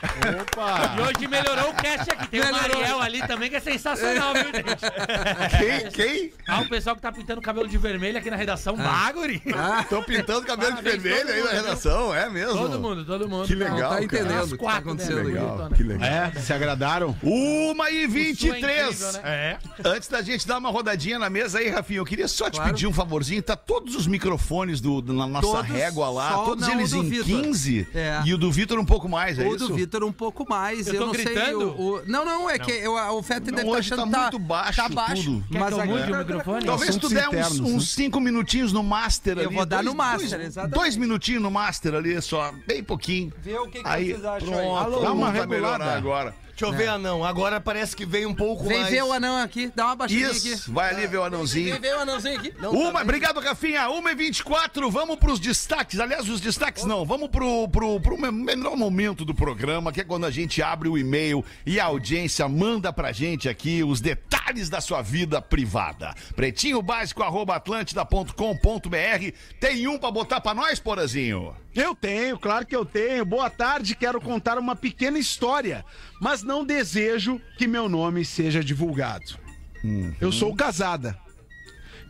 Opa! 0.02 0.94
E 0.96 1.00
hoje 1.02 1.28
melhorou 1.28 1.70
o 1.70 1.74
cast 1.74 2.10
aqui. 2.10 2.28
Tem 2.28 2.40
o 2.40 2.44
Melhorou. 2.44 2.78
Mariel 2.80 3.00
ali 3.00 3.26
também, 3.26 3.50
que 3.50 3.56
é 3.56 3.60
sensacional, 3.60 4.32
viu, 4.34 4.44
gente? 4.44 5.50
Quem? 5.58 5.90
Quem? 5.90 6.32
Ah, 6.46 6.60
o 6.60 6.68
pessoal 6.68 6.96
que 6.96 7.02
tá 7.02 7.12
pintando 7.12 7.40
o 7.40 7.42
cabelo 7.42 7.68
de 7.68 7.76
vermelho 7.78 8.18
aqui 8.18 8.30
na 8.30 8.36
redação. 8.36 8.76
Baguri. 8.76 9.42
Estão 9.80 10.02
pintando 10.02 10.46
cabelo 10.46 10.76
de 10.76 10.82
Parabéns, 10.82 11.02
vermelho 11.02 11.26
todo 11.26 11.36
aí 11.36 11.42
na 11.44 11.50
redação, 11.62 12.14
é 12.14 12.28
mesmo? 12.30 12.56
Todo 12.56 12.80
mundo, 12.80 13.04
todo 13.04 13.28
mundo. 13.28 13.46
Que 13.46 13.54
legal, 13.54 13.78
Não 13.78 13.88
tá 13.90 14.02
entendendo 14.02 14.42
o 14.42 14.46
que 14.46 14.50
tá 14.52 14.56
quatro, 14.58 14.80
acontecendo 14.80 15.16
né? 15.16 15.22
Legal, 15.24 15.70
que 15.76 15.82
legal. 15.82 16.08
É, 16.08 16.32
se 16.40 16.52
agradaram? 16.52 17.16
Uma 17.22 17.90
e 17.90 18.00
O 18.00 18.04
é 18.04 18.06
23. 18.08 18.62
incrível, 18.64 19.12
né? 19.12 19.20
É. 19.24 19.58
Antes 19.84 20.08
da 20.08 20.22
gente 20.22 20.46
dar 20.46 20.58
uma 20.58 20.70
rodadinha 20.70 21.18
na 21.18 21.28
mesa 21.30 21.58
aí, 21.58 21.68
Rafinha, 21.68 21.98
eu 22.00 22.04
queria 22.04 22.28
só 22.28 22.48
te 22.48 22.56
Claro. 22.56 22.72
pedir 22.72 22.86
um 22.86 22.92
favorzinho. 22.92 23.42
Tá 23.42 23.56
todos 23.56 23.94
os 23.94 24.06
microfones 24.06 24.80
do, 24.80 25.00
do- 25.00 25.12
na 25.12 25.26
nossa 25.26 25.46
Todos, 25.46 25.70
régua 25.70 26.08
lá, 26.10 26.32
todos 26.44 26.66
o 26.66 26.70
eles 26.70 26.92
em 26.92 27.08
Vitor. 27.08 27.26
15 27.26 27.88
É. 27.94 28.20
e 28.24 28.34
o 28.34 28.38
do 28.38 28.50
Vitor 28.50 28.78
um 28.78 28.84
pouco 28.84 29.08
mais, 29.08 29.38
é 29.38 29.44
o 29.46 29.54
isso? 29.54 29.66
Vitor 29.90 30.04
um 30.04 30.12
pouco 30.12 30.48
mais. 30.48 30.86
Eu 30.86 30.94
Eu, 30.94 31.00
tô 31.00 31.06
não 31.08 31.14
sei. 31.14 31.24
gritando? 31.24 31.68
O, 31.72 31.96
o- 31.96 32.02
não, 32.06 32.24
não, 32.24 32.48
é 32.48 32.60
que 32.60 32.70
eu, 32.70 32.92
o 32.94 33.22
Fetter 33.24 33.52
Não, 33.52 33.56
deve 33.56 33.68
estar 33.68 33.78
achando 33.96 34.10
tá 34.12 34.30
que 34.30 34.36
muito 34.36 34.38
baixo 34.38 34.76
Tá 34.76 34.88
baixo. 34.88 35.24
tudo. 35.24 35.44
Quer 35.50 35.58
Mas 35.58 35.74
que 35.74 35.80
eu 35.80 35.86
mude 35.86 36.02
agora- 36.04 36.14
o 36.14 36.18
microfone? 36.26 36.64
Talvez 36.64 36.96
tu 36.96 37.08
der 37.08 37.24
uns, 37.28 37.32
internos, 37.32 37.60
uns 37.60 37.72
né? 37.72 37.80
cinco 37.80 38.20
minutinhos 38.20 38.72
no 38.72 38.84
Master 38.84 39.38
Eu 39.38 39.46
ali. 39.48 39.56
vou 39.56 39.66
dar 39.66 39.76
dois- 39.78 39.86
no 39.86 39.94
Master, 39.96 40.28
dois- 40.30 40.42
exatamente. 40.46 40.74
Dois 40.78 40.96
minutinhos 40.96 41.42
no 41.42 41.50
Master 41.50 41.94
ali 41.94 42.22
só, 42.22 42.52
bem 42.68 42.84
pouquinho. 42.84 43.32
Vê 43.42 43.58
o 43.58 43.66
que, 43.66 43.82
que 43.82 43.88
Aí, 43.88 44.12
vocês 44.12 44.24
acham 44.24 44.48
pronto, 44.48 44.60
aí. 44.60 44.84
Alô, 44.84 45.00
dá 45.00 45.12
uma 45.12 45.30
regulada. 45.32 45.92
agora. 45.92 46.34
Deixa 46.60 46.74
eu 46.74 46.78
ver, 46.78 46.88
anão. 46.88 47.24
Agora 47.24 47.60
parece 47.60 47.96
que 47.96 48.04
veio 48.04 48.28
um 48.28 48.34
pouco 48.34 48.64
Vem 48.64 48.78
mais. 48.80 48.90
ver 48.90 49.02
o 49.02 49.12
anão 49.12 49.36
aqui, 49.36 49.72
dá 49.74 49.86
uma 49.86 49.96
baixadinha 49.96 50.30
Isso, 50.30 50.48
aqui. 50.64 50.70
vai 50.70 50.90
ali 50.94 51.06
ver 51.06 51.16
o 51.18 51.24
anãozinho. 51.24 51.72
Vem 51.72 51.80
ver 51.80 51.96
o 51.96 52.00
anãozinho 52.00 52.38
aqui. 52.38 52.52
Não, 52.58 52.70
Uma, 52.72 52.92
tá 52.98 53.02
obrigado, 53.02 53.40
Rafinha. 53.40 53.88
Uma 53.88 54.12
e 54.12 54.14
24, 54.14 54.90
vamos 54.90 55.16
pros 55.16 55.38
destaques. 55.40 55.98
Aliás, 56.00 56.28
os 56.28 56.40
destaques 56.40 56.84
não, 56.84 57.04
vamos 57.04 57.28
pro, 57.30 57.68
pro, 57.68 58.00
pro 58.00 58.18
me- 58.20 58.30
menor 58.30 58.76
momento 58.76 59.24
do 59.24 59.34
programa, 59.34 59.92
que 59.92 60.00
é 60.00 60.04
quando 60.04 60.26
a 60.26 60.30
gente 60.30 60.62
abre 60.62 60.88
o 60.88 60.98
e-mail 60.98 61.44
e 61.64 61.80
a 61.80 61.84
audiência 61.86 62.48
manda 62.48 62.92
pra 62.92 63.12
gente 63.12 63.48
aqui 63.48 63.82
os 63.82 64.00
detalhes 64.00 64.68
da 64.68 64.80
sua 64.80 65.00
vida 65.02 65.40
privada. 65.40 66.14
Pretinho 66.36 66.82
básico, 66.82 67.22
arroba 67.22 67.56
atlântida.com.br. 67.56 69.32
Tem 69.58 69.86
um 69.88 69.98
pra 69.98 70.10
botar 70.10 70.40
pra 70.40 70.54
nós, 70.54 70.78
Porazinho? 70.78 71.54
Eu 71.74 71.94
tenho, 71.94 72.38
claro 72.38 72.66
que 72.66 72.74
eu 72.74 72.84
tenho. 72.84 73.24
Boa 73.24 73.48
tarde, 73.48 73.94
quero 73.94 74.20
contar 74.20 74.58
uma 74.58 74.74
pequena 74.74 75.18
história, 75.18 75.84
mas 76.20 76.42
não 76.42 76.64
desejo 76.64 77.40
que 77.56 77.66
meu 77.66 77.88
nome 77.88 78.24
seja 78.24 78.62
divulgado. 78.62 79.38
Eu 80.20 80.32
sou 80.32 80.54
casada. 80.54 81.16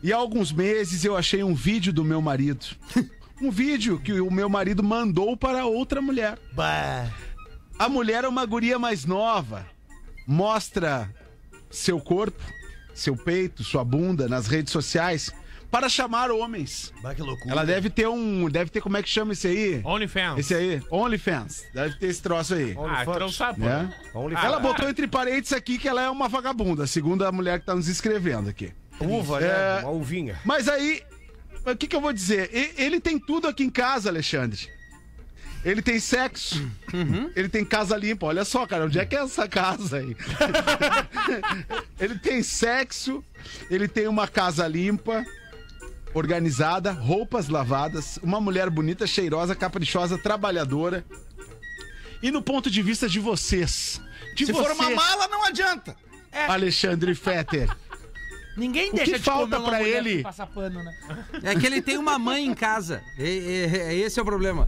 E 0.03 0.11
há 0.11 0.17
alguns 0.17 0.51
meses 0.51 1.05
eu 1.05 1.15
achei 1.15 1.43
um 1.43 1.53
vídeo 1.53 1.93
do 1.93 2.03
meu 2.03 2.21
marido. 2.21 2.65
Um 3.43 3.49
vídeo 3.49 3.99
que 3.99 4.21
o 4.21 4.29
meu 4.29 4.47
marido 4.47 4.83
mandou 4.83 5.35
para 5.35 5.65
outra 5.65 5.99
mulher. 5.99 6.37
Bah. 6.53 7.11
A 7.79 7.89
mulher 7.89 8.23
é 8.23 8.27
uma 8.27 8.45
guria 8.45 8.77
mais 8.77 9.03
nova. 9.03 9.65
Mostra 10.27 11.09
seu 11.71 11.99
corpo, 11.99 12.39
seu 12.93 13.17
peito, 13.17 13.63
sua 13.63 13.83
bunda 13.83 14.27
nas 14.29 14.45
redes 14.45 14.71
sociais 14.71 15.33
para 15.71 15.87
chamar 15.87 16.29
homens. 16.29 16.93
Bah, 17.01 17.15
que 17.15 17.21
loucura. 17.21 17.49
Ela 17.51 17.65
deve 17.65 17.89
ter 17.89 18.07
um. 18.07 18.49
Deve 18.49 18.69
ter, 18.69 18.81
como 18.81 18.97
é 18.97 19.01
que 19.03 19.07
chama 19.09 19.31
esse 19.33 19.47
aí? 19.47 19.81
OnlyFans. 19.85 20.37
Esse 20.39 20.53
aí, 20.53 20.81
OnlyFans. 20.91 21.63
Deve 21.73 21.95
ter 21.97 22.07
esse 22.07 22.21
troço 22.21 22.53
aí. 22.53 22.75
Ah, 22.77 23.05
sabe, 23.31 23.61
pô. 23.61 23.65
Né? 23.65 23.93
Ah, 24.35 24.45
Ela 24.45 24.59
botou 24.59 24.87
entre 24.89 25.07
parênteses 25.07 25.53
aqui 25.53 25.77
que 25.77 25.87
ela 25.87 26.01
é 26.01 26.09
uma 26.09 26.27
vagabunda, 26.27 26.85
segundo 26.85 27.25
a 27.25 27.31
mulher 27.31 27.59
que 27.59 27.65
tá 27.65 27.73
nos 27.73 27.87
escrevendo 27.87 28.49
aqui. 28.49 28.71
Uva, 28.99 29.39
É. 29.41 29.47
né? 29.77 29.79
Uma 29.83 29.91
uvinha. 29.91 30.37
Mas 30.45 30.67
aí, 30.67 31.01
o 31.65 31.75
que, 31.75 31.87
que 31.87 31.95
eu 31.95 32.01
vou 32.01 32.11
dizer? 32.13 32.49
Ele 32.77 32.99
tem 32.99 33.17
tudo 33.17 33.47
aqui 33.47 33.63
em 33.63 33.69
casa, 33.69 34.09
Alexandre. 34.09 34.69
Ele 35.63 35.81
tem 35.81 35.99
sexo, 35.99 36.59
ele 37.35 37.47
tem 37.47 37.63
casa 37.63 37.95
limpa. 37.95 38.25
Olha 38.25 38.43
só, 38.43 38.65
cara, 38.65 38.85
onde 38.85 38.97
é 38.97 39.05
que 39.05 39.15
é 39.15 39.19
essa 39.19 39.47
casa 39.47 39.97
aí? 39.97 40.17
ele 41.99 42.17
tem 42.17 42.41
sexo, 42.41 43.23
ele 43.69 43.87
tem 43.87 44.07
uma 44.07 44.27
casa 44.27 44.67
limpa, 44.67 45.23
organizada, 46.13 46.91
roupas 46.91 47.47
lavadas, 47.49 48.17
uma 48.21 48.39
mulher 48.41 48.69
bonita, 48.69 49.05
cheirosa, 49.07 49.55
caprichosa, 49.55 50.17
trabalhadora. 50.17 51.05
E 52.21 52.29
no 52.31 52.41
ponto 52.41 52.69
de 52.69 52.81
vista 52.81 53.07
de 53.09 53.19
vocês, 53.19 54.01
de 54.35 54.45
Se 54.45 54.51
você, 54.51 54.63
for 54.63 54.71
uma 54.73 54.89
mala, 54.91 55.27
não 55.27 55.43
adianta. 55.45 55.95
Alexandre 56.47 57.13
Fetter, 57.15 57.69
Ninguém 58.57 58.89
O 58.89 58.95
deixa 58.95 59.13
que 59.13 59.17
de 59.17 59.23
falta 59.23 59.55
comer 59.55 59.59
uma 59.61 59.69
pra 59.69 59.81
ele? 59.83 60.17
que 60.17 60.23
passa 60.23 60.45
pano, 60.45 60.83
né? 60.83 60.93
É 61.41 61.55
que 61.55 61.65
ele 61.65 61.81
tem 61.81 61.97
uma 61.97 62.19
mãe 62.19 62.45
em 62.45 62.53
casa. 62.53 63.01
E- 63.17 63.23
e- 63.23 63.65
e- 63.93 64.01
esse 64.03 64.19
é 64.19 64.21
o 64.21 64.25
problema. 64.25 64.67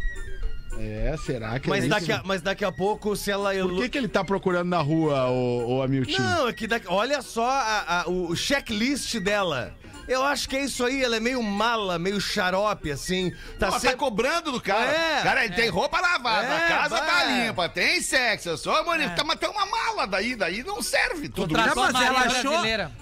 É, 0.79 1.15
será 1.25 1.59
que 1.59 1.69
Mas 1.69 1.85
é 1.85 1.87
daqui, 1.87 2.11
isso? 2.11 2.21
a, 2.21 2.23
mas 2.25 2.41
daqui 2.41 2.65
a 2.65 2.71
pouco, 2.71 3.15
se 3.15 3.31
ela. 3.31 3.53
Por 3.53 3.75
que, 3.81 3.89
que 3.89 3.97
ele 3.97 4.07
tá 4.07 4.23
procurando 4.23 4.67
na 4.69 4.79
rua, 4.81 5.27
o, 5.29 5.77
o 5.77 5.81
Hamilton? 5.81 6.21
Não, 6.21 6.47
é 6.47 6.53
que 6.53 6.67
daqui, 6.67 6.87
olha 6.89 7.21
só 7.21 7.47
a- 7.49 8.01
a- 8.01 8.09
o 8.09 8.35
checklist 8.35 9.15
dela. 9.19 9.73
Eu 10.05 10.21
acho 10.21 10.49
que 10.49 10.57
é 10.57 10.65
isso 10.65 10.83
aí, 10.83 11.01
ela 11.01 11.15
é 11.15 11.19
meio 11.21 11.41
mala, 11.41 11.97
meio 11.97 12.19
xarope, 12.19 12.91
assim. 12.91 13.31
Tá 13.57 13.67
Pô, 13.67 13.71
tá 13.75 13.79
sempre. 13.79 13.95
cobrando 13.95 14.51
do 14.51 14.59
cara. 14.59 14.91
É. 14.91 15.21
cara, 15.23 15.45
ele 15.45 15.53
tem 15.55 15.69
roupa 15.69 15.97
lavada, 16.01 16.45
É, 16.45 16.57
a 16.57 16.67
casa 16.67 16.97
tá 16.97 17.05
vai. 17.05 17.47
limpa, 17.47 17.69
tem 17.69 18.01
sexo, 18.01 18.49
eu 18.49 18.57
sou 18.57 18.83
bonito. 18.83 19.15
Tá, 19.15 19.23
mas 19.23 19.39
tem 19.39 19.49
uma 19.49 19.65
mala 19.65 20.05
daí, 20.05 20.35
daí 20.35 20.61
não 20.61 20.81
serve 20.81 21.29
tudo 21.29 21.57
isso. 21.57 21.75
Mas 21.77 21.95
ela 22.05 22.19
achou, 22.19 22.53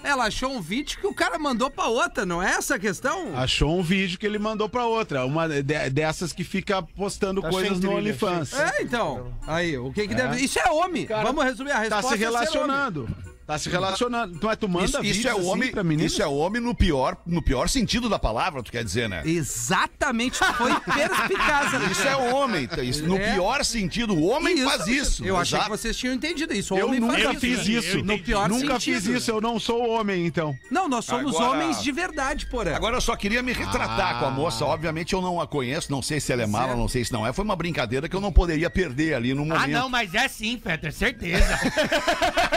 ela 0.04 0.24
achou 0.26 0.52
um 0.52 0.60
vídeo 0.60 1.00
que 1.00 1.06
o 1.08 1.12
cara 1.12 1.40
mandou 1.40 1.68
pra 1.68 1.86
outra, 1.88 2.24
não 2.24 2.40
é 2.40 2.50
essa 2.52 2.76
a 2.76 2.78
questão? 2.78 3.36
Achou 3.36 3.76
um 3.76 3.82
vídeo 3.82 4.16
que 4.16 4.24
ele 4.24 4.38
mandou 4.38 4.68
pra 4.68 4.84
outra. 4.86 5.26
Uma 5.26 5.48
de- 5.48 5.90
dessas 5.90 6.32
que 6.32 6.44
fica 6.44 6.82
postando 6.82 7.42
Tá 7.42 7.50
coisas 7.50 7.61
sem 7.68 7.78
no 7.80 7.96
OnlyFans. 7.96 8.52
É, 8.54 8.82
então. 8.82 9.32
Aí, 9.46 9.76
o 9.78 9.92
que 9.92 10.06
que 10.08 10.14
deve... 10.14 10.40
Isso 10.40 10.58
é 10.58 10.70
homem. 10.70 11.06
Vamos 11.06 11.44
resumir 11.44 11.70
a 11.72 11.74
Tá 11.74 11.80
resposta. 11.80 12.08
se 12.08 12.14
é 12.14 12.18
ser 12.18 12.26
homem. 12.26 12.38
relacionando. 12.38 13.08
Tá 13.52 13.58
se 13.58 13.68
relacionando. 13.68 14.38
Tu, 14.38 14.46
mas 14.46 14.56
tu 14.56 14.68
manda 14.68 14.84
Isso, 14.86 15.04
isso 15.04 15.28
é 15.28 15.30
assim 15.32 15.44
homem, 15.46 15.70
pra 15.70 15.84
menina? 15.84 16.06
isso 16.06 16.22
é 16.22 16.26
homem 16.26 16.60
no 16.62 16.74
pior, 16.74 17.16
no 17.26 17.42
pior 17.42 17.68
sentido 17.68 18.08
da 18.08 18.18
palavra, 18.18 18.62
tu 18.62 18.72
quer 18.72 18.82
dizer, 18.82 19.08
né? 19.10 19.22
Exatamente, 19.26 20.38
foi 20.56 20.72
perspicaz. 20.80 21.74
ali. 21.74 21.92
Isso 21.92 22.08
é 22.08 22.16
homem, 22.16 22.66
tá? 22.66 22.82
isso, 22.82 23.04
no 23.06 23.16
É. 23.18 23.34
pior 23.34 23.62
sentido, 23.64 24.14
o 24.14 24.24
homem 24.24 24.54
Isso, 24.54 24.64
faz 24.64 24.86
isso. 24.86 25.24
Eu 25.24 25.36
achei 25.36 25.58
que 25.60 25.68
vocês 25.68 25.96
tinham 25.96 26.14
entendido 26.14 26.54
isso. 26.54 26.74
O 26.74 26.78
Eu 26.78 26.86
homem 26.86 26.98
nunca 27.00 27.18
faz 27.24 27.38
fiz 27.40 27.68
Eu 27.68 27.78
isso. 27.80 27.98
No 28.04 28.18
pior 28.18 28.48
Nunca 28.48 28.80
sentido. 28.80 29.02
fiz 29.02 29.06
isso. 29.06 29.30
Eu 29.30 29.40
não 29.40 29.60
sou 29.60 29.86
homem, 29.88 30.26
então. 30.26 30.54
Não, 30.70 30.88
nós 30.88 31.04
somos 31.04 31.34
Agora- 31.34 31.50
homens 31.50 31.82
de 31.82 31.92
verdade, 31.92 32.46
porra. 32.46 32.74
Agora 32.74 32.96
eu 32.96 33.00
só 33.00 33.14
queria 33.16 33.42
me 33.42 33.52
retratar 33.52 34.16
Ah. 34.16 34.18
com 34.20 34.26
a 34.26 34.30
moça. 34.30 34.64
Obviamente 34.64 35.12
eu 35.12 35.20
não 35.20 35.40
a 35.40 35.46
conheço, 35.46 35.90
não 35.92 36.00
sei 36.00 36.20
se 36.20 36.32
ela 36.32 36.42
é 36.42 36.46
mala, 36.46 36.74
não 36.74 36.88
sei 36.88 37.04
se 37.04 37.12
não 37.12 37.26
é. 37.26 37.32
Foi 37.32 37.44
uma 37.44 37.56
brincadeira 37.56 38.08
que 38.08 38.16
eu 38.16 38.20
não 38.20 38.32
poderia 38.32 38.70
perder 38.70 39.14
ali 39.14 39.34
no 39.34 39.44
momento. 39.44 39.62
Ah, 39.64 39.66
não, 39.66 39.88
mas 39.90 40.14
é 40.14 40.26
sim, 40.28 40.56
Peter, 40.56 40.92
certeza. 40.92 41.58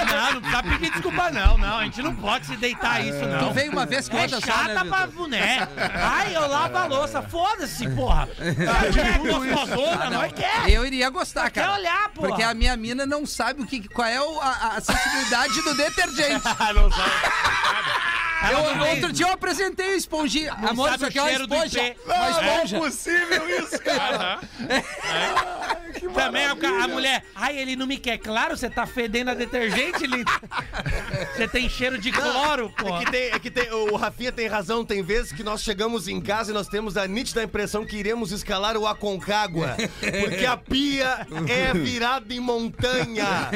não, 0.08 0.34
não 0.34 0.41
precisa 0.41 0.62
desculpa, 0.89 1.29
não, 1.31 1.57
não. 1.57 1.77
A 1.79 1.83
gente 1.83 2.01
não 2.01 2.15
pode 2.15 2.45
se 2.45 2.55
deitar 2.57 3.03
isso, 3.05 3.19
Tu 3.19 3.25
não. 3.27 3.53
veio 3.53 3.71
uma 3.71 3.85
vez 3.85 4.07
que 4.09 4.15
É 4.15 4.21
outra 4.21 4.39
só, 4.41 4.45
né, 4.47 4.53
chata 4.75 4.85
pra 4.85 5.07
boné. 5.07 5.67
Ai, 5.93 6.35
eu 6.35 6.47
lavo 6.47 6.77
a 6.77 6.85
louça. 6.85 7.21
Foda-se, 7.21 7.87
porra. 7.89 8.27
É 8.39 9.17
gostosona, 9.17 10.09
nós 10.09 10.31
quer. 10.33 10.69
Eu 10.69 10.85
iria 10.85 11.09
gostar, 11.09 11.49
Quer 11.49 11.61
cara. 11.65 11.73
olhar, 11.77 12.09
porra. 12.09 12.27
Porque 12.29 12.43
a 12.43 12.53
minha 12.53 12.75
mina 12.77 13.05
não 13.05 13.25
sabe 13.25 13.61
o 13.61 13.65
que, 13.65 13.87
qual 13.89 14.07
é 14.07 14.17
a, 14.17 14.75
a 14.77 14.81
sensibilidade 14.81 15.61
do 15.61 15.73
detergente. 15.75 16.45
Ah, 16.57 16.73
não 16.73 16.89
sabe. 16.91 17.11
Eu, 18.51 18.75
não 18.75 18.89
outro 18.89 19.11
dia 19.11 19.25
eu 19.25 19.31
apresentei 19.31 19.93
o 19.93 19.97
esponjinha. 19.97 20.53
Amor, 20.53 20.89
sabe 20.89 20.95
isso 20.95 21.05
aqui 21.05 21.17
é 21.17 21.21
uma 21.21 21.29
cheiro 21.29 21.47
do 21.47 21.55
esponja. 21.55 21.83
IP. 21.83 21.97
Uma 22.05 22.29
esponja. 22.29 22.79
possível 22.79 23.49
isso, 23.59 23.79
cara. 23.83 24.39
Também 26.13 26.45
a, 26.45 26.51
a 26.83 26.87
mulher, 26.87 27.23
ai, 27.33 27.57
ele 27.57 27.75
não 27.75 27.87
me 27.87 27.97
quer. 27.97 28.17
Claro, 28.17 28.55
você 28.55 28.69
tá 28.69 28.85
fedendo 28.85 29.31
a 29.31 29.33
detergente, 29.33 30.05
lindo. 30.05 30.31
Você 31.35 31.47
tem 31.47 31.67
cheiro 31.67 31.97
de 31.97 32.11
cloro, 32.11 32.71
pô. 32.77 32.95
É 32.95 32.99
que, 32.99 33.11
tem, 33.11 33.21
é 33.23 33.39
que 33.39 33.51
tem, 33.51 33.71
o 33.71 33.95
Rafinha 33.95 34.31
tem 34.31 34.47
razão, 34.47 34.85
tem 34.85 35.01
vezes 35.01 35.33
que 35.33 35.43
nós 35.43 35.61
chegamos 35.61 36.07
em 36.07 36.21
casa 36.21 36.51
e 36.51 36.53
nós 36.53 36.67
temos 36.67 36.95
a 36.95 37.07
nítida 37.07 37.43
impressão 37.43 37.85
que 37.85 37.97
iremos 37.97 38.31
escalar 38.31 38.77
o 38.77 38.87
Aconcagua, 38.87 39.75
porque 39.99 40.45
a 40.45 40.55
pia 40.55 41.27
é 41.49 41.73
virada 41.73 42.33
em 42.33 42.39
montanha. 42.39 43.49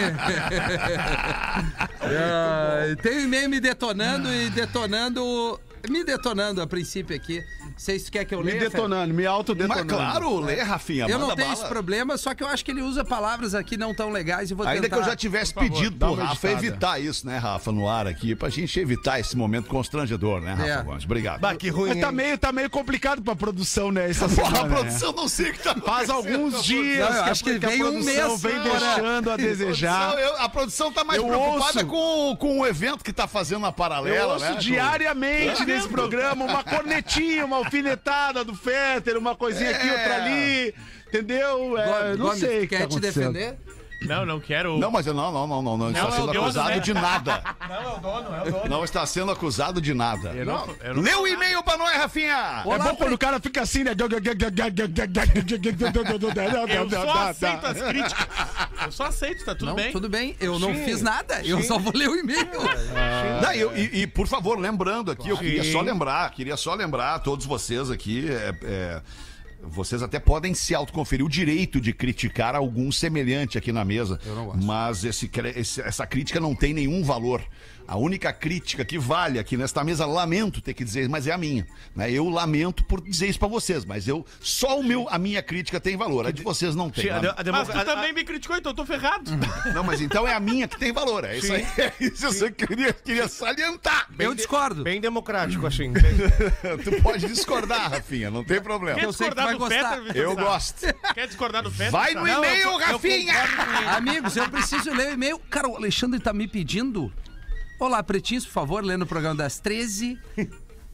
Ah, 2.02 2.96
tem 3.02 3.18
um 3.18 3.22
e-mail 3.22 3.50
me 3.50 3.60
detonando 3.60 4.34
e 4.34 4.50
detonando 4.50 4.69
detonando 4.70 5.60
me 5.88 6.04
detonando 6.04 6.62
a 6.62 6.68
princípio 6.68 7.16
aqui. 7.16 7.44
Vocês 7.78 8.10
querem 8.10 8.28
que 8.28 8.36
eu 8.36 8.40
Me 8.40 8.46
leia? 8.52 8.60
Fé? 8.62 8.70
detonando, 8.70 9.14
me 9.14 9.24
Mas 9.24 9.32
autodetonando. 9.32 9.86
claro, 9.88 10.40
lê, 10.40 10.62
Rafinha. 10.62 11.06
Eu 11.08 11.18
não 11.20 11.28
tenho 11.36 11.48
bala. 11.48 11.54
esse 11.54 11.66
problema, 11.68 12.18
só 12.18 12.34
que 12.34 12.44
eu 12.44 12.48
acho 12.48 12.66
que 12.66 12.72
ele 12.72 12.82
usa 12.82 13.06
palavras 13.06 13.56
aqui 13.56 13.78
não 13.78 13.94
tão 13.94 14.10
legais 14.10 14.52
e 14.52 14.54
vou 14.54 14.68
Ainda 14.68 14.82
tentar... 14.84 14.98
que 14.98 15.02
eu 15.02 15.06
já 15.06 15.16
tivesse 15.16 15.54
Por 15.54 15.64
favor, 15.64 15.76
pedido 15.78 15.96
dá 15.98 16.08
pro 16.08 16.16
Rafa 16.16 16.48
editada. 16.48 16.68
evitar 16.68 17.00
isso, 17.02 17.26
né, 17.28 17.38
Rafa, 17.38 17.72
no 17.72 17.88
ar 17.88 18.08
aqui, 18.08 18.36
pra 18.36 18.50
gente 18.50 18.80
evitar 18.80 19.20
esse 19.20 19.38
momento 19.38 19.68
constrangedor, 19.68 20.42
né, 20.42 20.54
Rafa 20.54 20.70
É. 20.70 20.84
Gomes? 20.84 21.04
Obrigado. 21.06 21.40
Bah, 21.40 21.56
que 21.56 21.70
ruim, 21.70 21.90
Mas 21.90 22.02
tá 22.02 22.12
meio, 22.12 22.38
tá 22.38 22.52
meio 22.52 22.70
complicado 22.70 23.22
pra 23.22 23.36
produção, 23.36 23.92
né? 23.92 24.10
Essa 24.10 24.28
Porra, 24.30 24.48
semana, 24.48 24.60
a 24.60 24.64
né? 24.70 24.76
produção 24.76 25.12
não 25.14 25.28
sei 25.28 25.50
o 25.52 25.54
que 25.54 25.60
tá 25.60 25.76
Faz 25.76 26.10
alguns 26.10 26.64
dias 26.64 27.10
Não, 27.10 27.18
eu 27.18 27.24
que, 27.24 27.30
acho 27.30 27.44
que 27.44 27.50
a, 27.52 27.60
que 27.60 27.66
a 27.66 27.70
vem 27.70 27.84
um 27.84 27.92
produção 27.92 28.14
mês 28.30 28.42
vem 28.42 28.60
deixando 28.62 29.32
a 29.32 29.38
desejar. 29.38 30.12
produção- 30.12 30.20
eu- 30.36 30.42
a 30.42 30.50
produção 30.50 30.92
tá 30.92 31.04
mais 31.04 31.20
Eu 31.22 31.28
preocupada 31.28 31.80
ouço. 31.80 31.86
com, 31.88 32.36
com 32.38 32.60
o 32.60 32.68
evento 32.68 33.04
que 33.04 33.14
tá 33.14 33.28
fazendo 33.28 33.62
na 33.62 33.68
Eu 33.70 33.74
paralela, 33.74 34.34
ouço 34.34 34.46
né? 34.46 34.58
diariamente 34.60 35.66
nesse 35.70 35.88
programa 35.88 36.46
uma 36.46 36.64
cornetinha, 36.64 37.46
uma 37.46 37.58
alfinetada 37.58 38.44
do 38.44 38.56
Fetter, 38.56 39.18
uma 39.18 39.36
coisinha 39.36 39.72
aqui, 39.72 39.88
É. 39.88 39.92
outra 39.94 40.16
ali. 40.24 40.76
Entendeu? 41.08 41.78
É, 41.78 42.16
Gomes, 42.16 42.18
não 42.20 42.36
sei 42.36 42.58
o 42.58 42.62
que 42.62 42.68
quer 42.68 42.80
tá 42.82 42.88
te 42.88 43.00
defender? 43.00 43.58
Não, 44.02 44.26
não 44.26 44.40
quero. 44.40 44.78
Não, 44.80 44.90
mas 44.90 45.06
eu- 45.08 45.14
não, 45.14 45.32
não, 45.32 45.46
não, 45.46 45.62
não, 45.62 45.78
não 45.78 45.90
está 45.92 46.08
é 46.08 46.12
sendo 46.12 46.32
acusado 46.32 46.70
né? 46.70 46.80
de 46.80 46.94
nada. 46.94 47.44
Não, 47.70 47.76
é 47.76 47.88
o 47.88 48.00
dono, 48.00 48.36
é 48.36 48.42
o 48.42 48.52
dono. 48.52 48.70
Não 48.70 48.84
está 48.84 49.06
sendo 49.06 49.32
acusado 49.32 49.80
de 49.82 49.94
nada. 49.94 50.30
Eu 50.30 50.46
não- 50.46 50.76
eu 50.82 50.96
não- 50.96 51.04
Lê 51.04 51.14
o 51.14 51.28
e-mail 51.28 51.62
pra 51.62 51.78
nós, 51.78 51.96
Rafinha! 51.98 52.64
É 52.66 52.78
bom 52.80 52.96
quando 52.96 53.14
o 53.14 53.18
cara 53.18 53.40
fica 53.40 53.62
assim, 53.62 53.84
né? 53.84 53.92
Eu 56.72 56.90
só 56.90 57.28
aceito 57.30 57.66
as 57.68 57.82
críticas. 57.82 58.28
Eu 58.86 58.92
só 58.92 59.04
aceito, 59.06 59.46
tá 59.46 59.54
tudo 59.54 59.68
não, 59.68 59.76
bem. 59.76 59.92
tudo 59.92 60.10
bem. 60.10 60.36
Eu 60.40 60.58
não 60.58 60.74
fiz 60.74 61.02
nada. 61.02 61.42
Eu 61.46 61.62
só 61.64 61.78
vou 61.78 61.94
ler 61.96 62.10
o 62.10 62.16
e-mail. 62.16 62.48
Não, 63.42 63.52
eu- 63.54 63.76
e, 63.78 64.02
e, 64.02 64.08
por 64.08 64.28
favor, 64.28 64.58
lembrando 64.58 65.12
aqui, 65.12 65.30
eu 65.30 65.38
queria 65.38 65.64
Sim. 65.64 65.72
só 65.72 65.82
lembrar, 65.82 66.32
queria 66.32 66.58
só 66.58 66.74
lembrar 66.74 67.16
a 67.16 67.20
todos 67.20 67.46
vocês 67.46 67.92
aqui, 67.92 68.30
é, 68.30 68.54
é, 68.64 69.02
vocês 69.62 70.02
até 70.02 70.20
podem 70.20 70.54
se 70.54 70.74
autoconferir. 70.74 71.26
O 71.26 71.30
direito 71.30 71.80
de 71.82 71.94
criticar 71.94 72.56
algum 72.56 72.92
semelhante 72.92 73.58
aqui 73.58 73.72
na 73.72 73.84
mesa, 73.86 74.20
mas 74.64 75.04
esse, 75.04 75.30
esse- 75.56 75.82
essa 75.82 76.06
crítica 76.08 76.40
não 76.40 76.56
tem 76.56 76.74
nenhum 76.74 77.04
valor. 77.04 77.42
A 77.90 77.98
única 77.98 78.32
crítica 78.32 78.86
que 78.86 79.00
vale 79.00 79.40
aqui 79.40 79.58
nesta 79.58 79.84
mesa, 79.84 80.06
lamento 80.06 80.62
ter 80.62 80.76
que 80.76 80.84
dizer, 80.84 81.10
mas 81.10 81.26
é 81.26 81.32
a 81.32 81.38
minha. 81.40 81.66
Né? 81.96 82.12
Eu 82.12 82.30
lamento 82.30 82.84
por 82.86 83.02
dizer 83.02 83.26
isso 83.28 83.40
pra 83.40 83.48
vocês, 83.48 83.84
mas 83.84 84.08
eu 84.08 84.24
só 84.40 84.80
o 84.80 84.84
meu, 84.84 85.08
a 85.10 85.18
minha 85.18 85.42
crítica 85.42 85.80
tem 85.80 85.98
valor, 85.98 86.28
a 86.28 86.30
de 86.30 86.44
vocês 86.44 86.76
não 86.76 86.92
tem. 86.92 87.06
Sim, 87.06 87.10
a 87.10 87.18
a 87.18 87.52
Mas 87.52 87.68
tu 87.68 87.76
a- 87.76 87.86
também 87.86 88.14
me 88.14 88.24
criticou, 88.24 88.56
então 88.56 88.74
eu 88.74 88.76
tô 88.76 88.86
ferrado. 88.86 89.32
Não, 89.74 89.84
mas 89.84 90.02
então 90.02 90.28
é 90.28 90.36
a 90.36 90.40
minha 90.40 90.68
que 90.68 90.78
tem 90.78 90.94
valor, 90.94 91.24
é 91.26 91.40
isso 91.40 91.52
aí. 91.52 91.66
É 91.80 91.94
isso 92.00 92.46
eu 92.46 92.52
queria, 92.52 92.94
queria 92.94 93.28
salientar. 93.28 94.08
Eu 94.20 94.36
discordo. 94.36 94.84
Bem 94.84 95.02
democrático, 95.02 95.66
assim. 95.66 95.92
Tu 96.84 97.02
pode 97.02 97.26
discordar, 97.26 97.90
Rafinha, 97.90 98.30
não 98.30 98.44
tem 98.44 98.62
problema. 98.62 99.00
Quer 99.00 99.06
Eu 99.06 99.14
sei 99.14 99.30
que 99.30 99.36
discordar 99.36 99.58
vai 99.58 99.98
do? 99.98 100.04
Vitor 100.04 100.16
Eu 100.16 100.36
gosto. 100.36 100.86
Quer 101.16 101.28
discordar 101.28 101.64
do 101.64 101.72
Fetter? 101.72 101.92
Vai 101.92 102.14
no 102.14 102.28
e-mail, 102.28 102.78
Rafinha! 102.78 103.34
Amigos, 103.96 104.38
eu 104.38 104.48
preciso 104.48 104.92
ler 104.92 105.10
o 105.10 105.14
e-mail. 105.14 105.40
Cara, 105.50 105.68
o 105.68 105.76
Alexandre 105.76 106.20
tá 106.20 106.32
me 106.32 106.48
pedindo. 106.48 107.12
Olá, 107.80 108.04
pretinhos, 108.04 108.46
por 108.46 108.52
favor, 108.52 108.84
lendo 108.84 109.04
o 109.04 109.06
programa 109.08 109.36
das 109.36 109.60
13. 109.60 110.20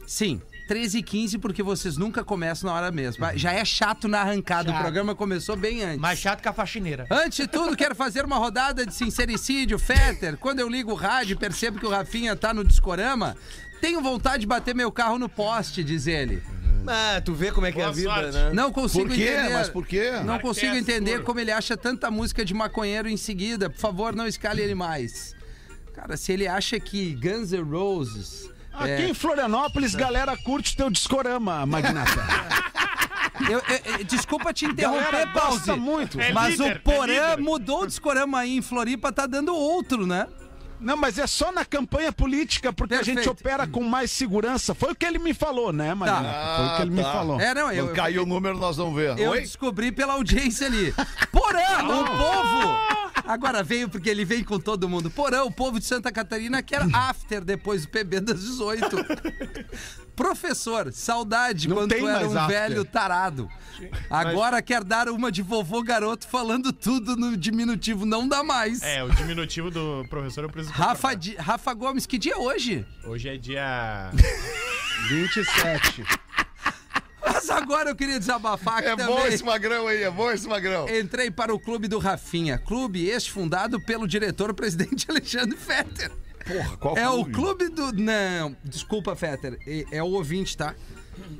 Sim, 0.06 0.40
13 0.68 0.98
e 0.98 1.02
15, 1.02 1.38
porque 1.38 1.62
vocês 1.62 1.96
nunca 1.96 2.22
começam 2.24 2.70
na 2.70 2.76
hora 2.76 2.92
mesma. 2.92 3.36
Já 3.36 3.52
é 3.52 3.64
chato 3.64 4.06
na 4.06 4.20
arrancada, 4.20 4.70
o 4.70 4.72
Chato. 4.72 4.82
programa 4.82 5.14
começou 5.14 5.56
bem 5.56 5.82
antes. 5.82 5.98
Mais 5.98 6.18
chato 6.18 6.40
que 6.40 6.48
a 6.48 6.52
faxineira. 6.52 7.06
Antes 7.10 7.38
de 7.38 7.46
tudo, 7.48 7.76
quero 7.76 7.94
fazer 7.94 8.24
uma 8.24 8.36
rodada 8.36 8.86
de 8.86 8.94
sincericídio, 8.94 9.78
Fetter. 9.78 10.36
Quando 10.36 10.60
eu 10.60 10.68
ligo 10.68 10.92
o 10.92 10.94
rádio 10.94 11.34
e 11.34 11.36
percebo 11.36 11.78
que 11.80 11.86
o 11.86 11.90
Rafinha 11.90 12.36
tá 12.36 12.54
no 12.54 12.64
discorama, 12.64 13.36
tenho 13.80 14.00
vontade 14.00 14.42
de 14.42 14.46
bater 14.46 14.74
meu 14.74 14.92
carro 14.92 15.18
no 15.18 15.28
poste, 15.28 15.82
diz 15.82 16.06
ele. 16.06 16.40
Ah, 16.88 17.20
tu 17.24 17.34
vê 17.34 17.50
como 17.50 17.66
é 17.66 17.72
que 17.72 17.80
é 17.80 17.82
a 17.82 17.86
Boa 17.86 17.94
vida, 17.96 18.10
sorte. 18.12 18.32
né? 18.32 18.52
Não 18.52 18.70
consigo 18.72 19.08
Por 19.08 19.16
quê? 19.16 19.22
entender. 19.24 19.52
Mas 19.52 19.68
por 19.68 19.84
quê? 19.86 20.10
Não 20.24 20.38
consigo 20.38 20.76
entender 20.76 21.24
como 21.24 21.40
ele 21.40 21.50
acha 21.50 21.76
tanta 21.76 22.12
música 22.12 22.44
de 22.44 22.54
maconheiro 22.54 23.08
em 23.08 23.16
seguida. 23.16 23.68
Por 23.68 23.80
favor, 23.80 24.14
não 24.14 24.24
escale 24.24 24.62
ele 24.62 24.74
mais. 24.76 25.34
Cara, 25.96 26.16
se 26.16 26.30
ele 26.32 26.46
acha 26.46 26.78
que 26.78 27.14
Guns 27.14 27.52
N' 27.52 27.62
Roses. 27.62 28.50
Aqui 28.72 28.90
é, 28.90 29.08
em 29.08 29.14
Florianópolis, 29.14 29.94
galera 29.94 30.36
curte 30.36 30.76
teu 30.76 30.90
discorama, 30.90 31.64
Magnata. 31.64 32.12
eu- 33.50 33.58
eu- 33.60 33.98
eu- 33.98 34.04
desculpa 34.04 34.52
te 34.52 34.66
interromper, 34.66 35.32
Pause. 35.32 35.56
gosta 35.56 35.76
muito. 35.76 36.20
É 36.20 36.32
Mas 36.32 36.58
líder, 36.58 36.76
o 36.76 36.80
Porã 36.80 37.12
é 37.14 37.36
mudou 37.38 37.82
o 37.84 37.86
discorama 37.86 38.40
aí 38.40 38.58
em 38.58 38.60
Floripa, 38.62 39.10
tá 39.10 39.26
dando 39.26 39.54
outro, 39.56 40.06
né? 40.06 40.26
Não, 40.78 40.94
mas 40.94 41.16
é 41.18 41.26
só 41.26 41.50
na 41.50 41.64
campanha 41.64 42.12
política, 42.12 42.70
porque 42.70 42.92
a 42.92 42.98
gente 43.02 43.14
Perfeito. 43.24 43.30
opera 43.30 43.66
com 43.66 43.82
mais 43.82 44.10
segurança. 44.10 44.74
Foi 44.74 44.92
o 44.92 44.94
que 44.94 45.06
ele 45.06 45.18
me 45.18 45.32
falou, 45.32 45.72
né, 45.72 45.94
Magnata? 45.94 46.56
Foi 46.58 46.66
o 46.66 46.76
que 46.76 46.82
ele 46.82 46.90
me 46.90 47.02
tá. 47.02 47.12
falou. 47.12 47.40
É, 47.40 47.54
não, 47.54 47.72
eu. 47.72 47.86
Quando 47.86 47.96
cair 47.96 48.18
o 48.18 48.26
número, 48.26 48.58
nós 48.58 48.76
vamos 48.76 48.94
ver. 48.94 49.18
Eu 49.18 49.30
Oi? 49.30 49.40
descobri 49.40 49.90
pela 49.90 50.12
audiência 50.12 50.66
ali. 50.66 50.94
Porã, 51.32 51.82
o 51.82 52.04
povo. 52.04 53.05
Agora 53.26 53.62
veio 53.62 53.88
porque 53.88 54.08
ele 54.08 54.24
vem 54.24 54.44
com 54.44 54.58
todo 54.58 54.88
mundo. 54.88 55.10
Porã, 55.10 55.42
o 55.42 55.50
povo 55.50 55.78
de 55.78 55.84
Santa 55.84 56.12
Catarina 56.12 56.62
quer 56.62 56.82
after 56.92 57.44
depois 57.44 57.82
do 57.82 57.88
PB 57.88 58.20
das 58.20 58.40
18. 58.40 58.86
Professor, 60.14 60.92
saudade 60.92 61.68
Não 61.68 61.76
quando 61.76 61.90
tem 61.90 62.00
tu 62.00 62.08
era 62.08 62.26
um 62.28 62.38
after. 62.38 62.46
velho 62.48 62.84
tarado. 62.84 63.48
Agora 64.08 64.62
quer 64.62 64.82
dar 64.82 65.08
uma 65.08 65.30
de 65.30 65.42
vovô 65.42 65.82
garoto 65.82 66.26
falando 66.26 66.72
tudo 66.72 67.16
no 67.16 67.36
diminutivo. 67.36 68.06
Não 68.06 68.26
dá 68.26 68.42
mais. 68.42 68.82
É, 68.82 69.02
o 69.04 69.10
diminutivo 69.10 69.70
do 69.70 70.06
professor 70.08 70.44
eu 70.44 70.50
preciso. 70.50 70.72
Rafa, 70.74 71.10
Rafa 71.38 71.74
Gomes, 71.74 72.06
que 72.06 72.16
dia 72.18 72.32
é 72.34 72.38
hoje? 72.38 72.86
Hoje 73.04 73.28
é 73.28 73.36
dia. 73.36 74.10
27. 75.08 76.04
Mas 77.26 77.50
agora 77.50 77.90
eu 77.90 77.96
queria 77.96 78.18
desabafar 78.18 78.78
aqui 78.78 78.88
É 78.88 78.96
também. 78.96 79.06
bom 79.14 79.26
esse 79.26 79.44
magrão 79.44 79.86
aí, 79.88 80.02
é 80.02 80.10
bom 80.10 80.30
esse 80.30 80.46
magrão. 80.46 80.88
Entrei 80.88 81.30
para 81.30 81.52
o 81.54 81.58
clube 81.58 81.88
do 81.88 81.98
Rafinha, 81.98 82.58
clube 82.58 83.06
este 83.08 83.30
fundado 83.32 83.80
pelo 83.80 84.06
diretor-presidente 84.06 85.06
Alexandre 85.10 85.56
Fetter. 85.56 86.10
Porra, 86.46 86.76
qual 86.76 86.96
É 86.96 87.08
o 87.10 87.24
clube 87.24 87.68
do. 87.68 87.92
Não, 87.92 88.56
desculpa, 88.62 89.16
Fetter. 89.16 89.58
É 89.90 90.00
o 90.02 90.06
ouvinte, 90.06 90.56
tá? 90.56 90.74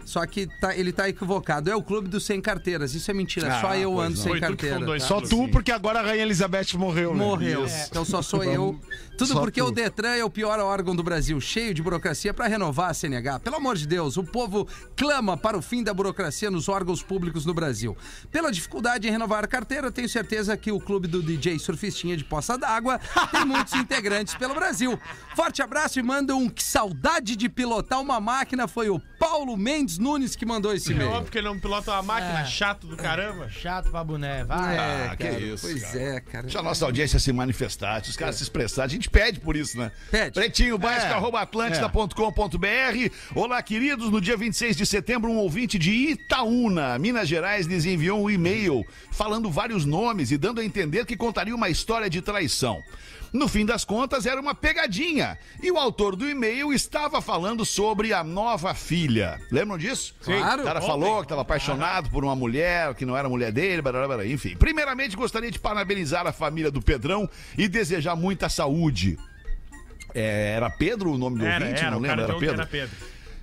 Só 0.05 0.25
que 0.27 0.47
tá, 0.61 0.77
ele 0.77 0.93
tá 0.93 1.09
equivocado. 1.09 1.71
É 1.71 1.75
o 1.77 1.83
clube 1.83 2.09
dos 2.09 2.25
sem 2.25 2.41
carteiras. 2.41 2.95
Isso 2.95 3.11
é 3.11 3.15
mentira. 3.15 3.55
Ah, 3.57 3.61
só 3.61 3.75
eu 3.75 3.99
ando 4.01 4.17
não. 4.17 4.23
sem 4.23 4.33
Foi 4.33 4.39
tu 4.39 4.41
carteira. 4.41 4.97
isso. 4.97 5.07
Só 5.07 5.21
tu, 5.21 5.49
porque 5.49 5.73
agora 5.73 6.01
a 6.01 6.03
Rainha 6.03 6.23
Elizabeth 6.23 6.75
morreu, 6.77 7.15
né? 7.15 7.25
Morreu. 7.25 7.67
Então 7.89 8.05
só 8.05 8.23
sou 8.23 8.45
eu. 8.45 8.79
Tudo 9.17 9.33
Só 9.33 9.41
porque 9.41 9.63
tu. 9.63 9.69
o 9.69 9.71
Detran 9.71 10.11
é 10.15 10.23
o 10.23 10.29
pior 10.29 10.59
órgão 10.61 10.95
do 10.95 11.03
Brasil, 11.03 11.41
cheio 11.41 11.73
de 11.73 11.83
burocracia 11.83 12.35
para 12.35 12.47
renovar 12.47 12.91
a 12.91 12.95
CNH. 12.95 13.41
Pelo 13.41 13.57
amor 13.57 13.75
de 13.75 13.87
Deus, 13.87 14.19
o 14.19 14.23
povo 14.23 14.69
clama 14.95 15.39
para 15.39 15.57
o 15.57 15.63
fim 15.63 15.83
da 15.83 15.95
burocracia 15.95 16.51
nos 16.51 16.69
órgãos 16.69 17.03
públicos 17.03 17.47
no 17.47 17.55
Brasil. 17.55 17.97
Pela 18.31 18.53
dificuldade 18.53 19.09
em 19.09 19.11
renovar 19.11 19.43
a 19.43 19.49
carteira, 19.49 19.91
tenho 19.91 20.07
certeza 20.09 20.55
que 20.55 20.71
o 20.71 20.79
clube 20.79 21.09
do 21.09 21.23
DJ 21.23 21.59
Surfistinha 21.59 22.15
de 22.15 22.25
Poça 22.25 22.59
d'Água 22.59 23.01
tem 23.31 23.43
muitos 23.47 23.73
integrantes 23.73 24.35
pelo 24.35 24.55
Brasil. 24.55 24.99
Forte 25.35 25.63
abraço 25.63 25.99
e 25.99 26.03
manda 26.03 26.37
um 26.37 26.47
que 26.47 26.63
saudade 26.63 27.37
de 27.37 27.49
pilotar 27.49 28.03
uma 28.03 28.21
máquina 28.21 28.69
foi 28.69 28.91
o 28.91 29.01
Paulo 29.19 29.57
Mendes 29.67 29.99
Nunes 29.99 30.37
que 30.37 30.47
mandou 30.47 30.73
esse 30.73 30.93
É 30.93 30.95
e-mail. 30.95 31.11
óbvio 31.11 31.33
que 31.33 31.39
ele 31.39 31.49
não 31.49 31.59
pilota 31.59 31.91
uma 31.91 32.03
máquina, 32.03 32.43
É. 32.43 32.45
chato 32.45 32.87
do 32.87 32.97
caramba. 32.97 33.49
Chato 33.51 33.91
pra 33.91 34.05
boné, 34.05 34.45
vai. 34.45 34.77
É, 34.77 35.09
Ah, 35.11 35.17
que 35.17 35.25
cara, 35.25 35.41
isso, 35.41 35.67
Pois 35.67 35.83
cara. 35.83 35.99
é, 36.01 36.21
cara. 36.21 36.43
Deixa 36.45 36.61
a 36.61 36.63
nossa 36.63 36.85
audiência 36.85 37.19
se 37.19 37.33
manifestar, 37.33 38.05
se 38.05 38.11
os 38.11 38.17
caras 38.17 38.37
se 38.37 38.45
expressarem. 38.45 38.87
A 38.87 38.89
gente 38.89 39.11
pede 39.11 39.41
por 39.41 39.57
isso, 39.57 39.77
né? 39.77 39.91
Pede. 40.09 40.35
Pretinho 40.35 40.79
básico, 40.79 41.13
É. 41.13 41.17
Olá, 43.35 43.61
queridos. 43.61 44.09
No 44.09 44.21
dia 44.21 44.37
26 44.37 44.77
de 44.77 44.87
setembro, 44.87 45.33
um 45.33 45.37
ouvinte 45.39 45.79
de 45.81 45.91
Itaúna, 45.91 46.97
Minas 47.01 47.29
Gerais, 47.29 47.67
nos 47.67 47.85
enviou 47.85 48.23
um 48.23 48.31
e-mail 48.31 48.87
falando 49.11 49.51
vários 49.51 49.85
nomes 49.85 50.31
e 50.31 50.39
dando 50.39 50.61
a 50.61 50.65
entender 50.65 51.05
que 51.07 51.17
contaria 51.17 51.55
uma 51.55 51.69
história 51.69 52.09
de 52.09 52.23
traição. 52.23 52.85
No 53.33 53.49
fim 53.49 53.67
das 53.67 53.85
contas, 53.85 54.27
era 54.27 54.41
uma 54.41 54.55
pegadinha. 54.55 55.39
E 55.63 55.71
o 55.71 55.79
autor 55.79 56.17
do 56.17 56.29
e-mail 56.29 56.73
estava 56.73 57.21
falando 57.21 57.65
sobre 57.65 58.13
a 58.13 58.23
nova 58.25 58.75
filha. 58.75 59.41
Lembram 59.51 59.79
disso? 59.79 60.15
Claro. 60.23 60.63
O 60.63 60.65
cara 60.65 60.81
falou 60.81 61.19
que 61.19 61.25
estava 61.25 61.43
apaixonado 61.43 62.11
por 62.11 62.25
uma 62.25 62.35
mulher, 62.35 62.95
que 62.95 63.05
não 63.05 63.17
era 63.17 63.29
mulher 63.29 63.53
dele, 63.53 63.83
blá, 63.83 63.93
blá. 64.07 64.27
enfim. 64.27 64.57
Primeiramente, 64.57 65.17
gostaria 65.17 65.51
de 65.51 65.59
parabenizar 65.59 66.27
a 66.27 66.33
família 66.33 66.71
do 66.71 66.81
Pedrão 66.81 67.29
e 67.57 67.69
desejar 67.69 68.17
muita 68.17 68.49
saúde. 68.49 69.19
É, 70.15 70.55
era 70.57 70.71
Pedro 70.71 71.13
o 71.13 71.19
nome 71.19 71.39
do 71.39 71.45
Era, 71.45 71.65
ouvinte? 71.65 71.81
era, 71.81 71.91
não 71.91 71.99
lembro, 71.99 72.23
era 72.23 72.35
Pedro. 72.35 72.55
era 72.55 72.67
Pedro. 72.67 72.97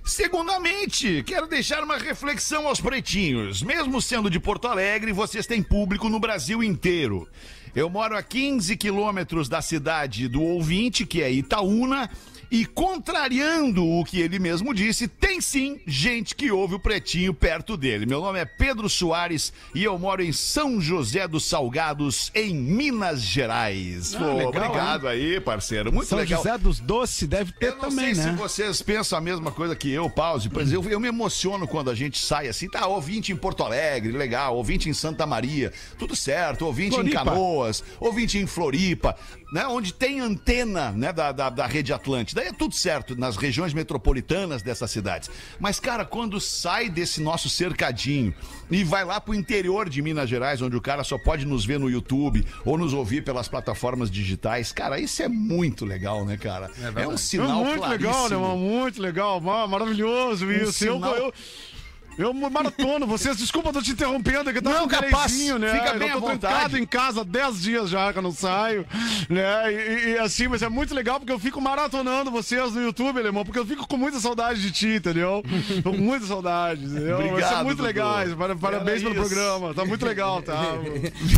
Segundamente, 0.04 1.22
quero 1.26 1.46
deixar 1.46 1.82
uma 1.82 1.96
reflexão 1.96 2.66
aos 2.66 2.78
pretinhos. 2.78 3.62
Mesmo 3.62 4.02
sendo 4.02 4.28
de 4.28 4.38
Porto 4.38 4.68
Alegre, 4.68 5.12
vocês 5.12 5.46
têm 5.46 5.62
público 5.62 6.10
no 6.10 6.20
Brasil 6.20 6.62
inteiro. 6.62 7.26
Eu 7.74 7.90
moro 7.90 8.16
a 8.16 8.22
15 8.22 8.76
quilômetros 8.76 9.48
da 9.48 9.60
cidade 9.60 10.28
do 10.28 10.40
ouvinte, 10.40 11.04
que 11.04 11.20
é 11.20 11.30
Itaúna, 11.32 12.08
e 12.54 12.64
contrariando 12.64 13.84
o 13.84 14.04
que 14.04 14.20
ele 14.20 14.38
mesmo 14.38 14.72
disse, 14.72 15.08
tem 15.08 15.40
sim 15.40 15.80
gente 15.88 16.36
que 16.36 16.52
ouve 16.52 16.76
o 16.76 16.78
pretinho 16.78 17.34
perto 17.34 17.76
dele. 17.76 18.06
Meu 18.06 18.20
nome 18.20 18.38
é 18.38 18.44
Pedro 18.44 18.88
Soares 18.88 19.52
e 19.74 19.82
eu 19.82 19.98
moro 19.98 20.22
em 20.22 20.30
São 20.30 20.80
José 20.80 21.26
dos 21.26 21.46
Salgados, 21.46 22.30
em 22.32 22.54
Minas 22.54 23.20
Gerais. 23.22 24.14
Pô, 24.14 24.34
legal, 24.34 24.48
obrigado 24.50 25.08
aí, 25.08 25.40
parceiro. 25.40 25.92
Muito 25.92 26.06
São 26.06 26.16
legal. 26.16 26.44
José 26.44 26.56
dos 26.56 26.78
Doces 26.78 27.26
deve 27.26 27.50
ter 27.50 27.70
Eu 27.70 27.72
não 27.72 27.88
também, 27.88 28.14
sei 28.14 28.24
né? 28.24 28.30
se 28.30 28.36
vocês 28.38 28.80
pensam 28.80 29.18
a 29.18 29.20
mesma 29.20 29.50
coisa 29.50 29.74
que 29.74 29.90
eu, 29.90 30.08
Pause, 30.08 30.48
pois 30.48 30.72
eu, 30.72 30.80
eu 30.84 31.00
me 31.00 31.08
emociono 31.08 31.66
quando 31.66 31.90
a 31.90 31.94
gente 31.96 32.20
sai 32.20 32.46
assim, 32.46 32.68
tá, 32.68 32.86
ouvinte 32.86 33.32
em 33.32 33.36
Porto 33.36 33.64
Alegre, 33.64 34.12
legal, 34.12 34.56
ouvinte 34.56 34.88
em 34.88 34.94
Santa 34.94 35.26
Maria, 35.26 35.72
tudo 35.98 36.14
certo, 36.14 36.66
ouvinte 36.66 36.94
Floripa. 36.94 37.20
em 37.20 37.24
Canoas, 37.24 37.82
ouvinte 37.98 38.38
em 38.38 38.46
Floripa, 38.46 39.16
né, 39.54 39.64
onde 39.68 39.94
tem 39.94 40.18
antena, 40.18 40.90
né, 40.90 41.12
da, 41.12 41.30
da, 41.30 41.48
da 41.48 41.64
Rede 41.64 41.92
Atlântida, 41.92 42.40
aí 42.40 42.48
é 42.48 42.52
tudo 42.52 42.74
certo, 42.74 43.14
nas 43.14 43.36
regiões 43.36 43.72
metropolitanas 43.72 44.62
dessas 44.62 44.90
cidades. 44.90 45.30
Mas, 45.60 45.78
cara, 45.78 46.04
quando 46.04 46.40
sai 46.40 46.88
desse 46.88 47.20
nosso 47.22 47.48
cercadinho 47.48 48.34
e 48.68 48.82
vai 48.82 49.04
lá 49.04 49.20
pro 49.20 49.32
interior 49.32 49.88
de 49.88 50.02
Minas 50.02 50.28
Gerais, 50.28 50.60
onde 50.60 50.74
o 50.74 50.80
cara 50.80 51.04
só 51.04 51.16
pode 51.16 51.46
nos 51.46 51.64
ver 51.64 51.78
no 51.78 51.88
YouTube 51.88 52.44
ou 52.64 52.76
nos 52.76 52.92
ouvir 52.92 53.22
pelas 53.22 53.46
plataformas 53.46 54.10
digitais, 54.10 54.72
cara, 54.72 54.98
isso 54.98 55.22
é 55.22 55.28
muito 55.28 55.84
legal, 55.84 56.24
né, 56.24 56.36
cara? 56.36 56.68
É, 56.96 57.06
um 57.06 57.12
É 57.12 57.16
sinal 57.16 57.64
muito 57.64 57.86
legal, 57.86 57.90
né, 57.90 57.98
claríssimo. 58.08 58.40
mano? 58.40 58.56
Muito 58.58 59.00
legal. 59.00 59.40
ma- 59.40 59.68
Maravilhoso 59.68 60.50
isso. 60.50 60.84
Eu, 60.84 60.94
sinal- 60.96 61.14
eu, 61.16 61.24
eu 61.26 61.34
maratono 62.50 63.06
vocês. 63.06 63.36
Desculpa, 63.36 63.68
eu 63.70 63.72
tô 63.72 63.82
te 63.82 63.92
interrompendo, 63.92 64.50
é 64.50 64.52
que 64.52 64.58
eu 64.58 64.62
tava 64.62 64.76
Não, 64.80 64.88
com 64.88 64.96
um 64.96 65.00
capaz. 65.00 65.32
né? 65.58 65.72
Fica 65.74 65.90
eu 65.94 65.98
bem 65.98 66.10
tô 66.10 66.16
à 66.16 66.20
vontade. 66.20 66.40
trancado 66.40 66.78
em 66.78 66.86
casa 66.86 67.20
há 67.22 67.24
10 67.24 67.60
dias 67.62 67.90
já 67.90 68.12
que 68.12 68.18
eu 68.18 68.22
não 68.22 68.32
saio, 68.32 68.86
né? 69.28 69.72
E, 69.72 70.08
e 70.14 70.18
assim, 70.18 70.48
mas 70.48 70.62
é 70.62 70.68
muito 70.68 70.94
legal 70.94 71.18
porque 71.18 71.32
eu 71.32 71.38
fico 71.38 71.60
maratonando 71.60 72.30
vocês 72.30 72.72
no 72.74 72.82
YouTube, 72.82 73.18
alemão, 73.18 73.44
porque 73.44 73.58
eu 73.58 73.66
fico 73.66 73.86
com 73.86 73.96
muita 73.96 74.20
saudade 74.20 74.60
de 74.60 74.70
ti, 74.70 74.88
entendeu? 74.96 75.42
Tô 75.82 75.90
com 75.92 75.98
muita 75.98 76.26
saudade, 76.26 76.84
entendeu? 76.84 77.16
Vocês 77.16 77.30
Obrigado, 77.30 77.52
são 77.54 77.64
muito 77.64 77.76
Dudu. 77.78 77.86
legais. 77.86 78.34
Para- 78.34 78.56
Parabéns 78.56 79.02
Era 79.02 79.10
pelo 79.10 79.24
isso. 79.24 79.34
programa. 79.34 79.74
Tá 79.74 79.84
muito 79.84 80.04
legal, 80.06 80.42
tá? 80.42 80.54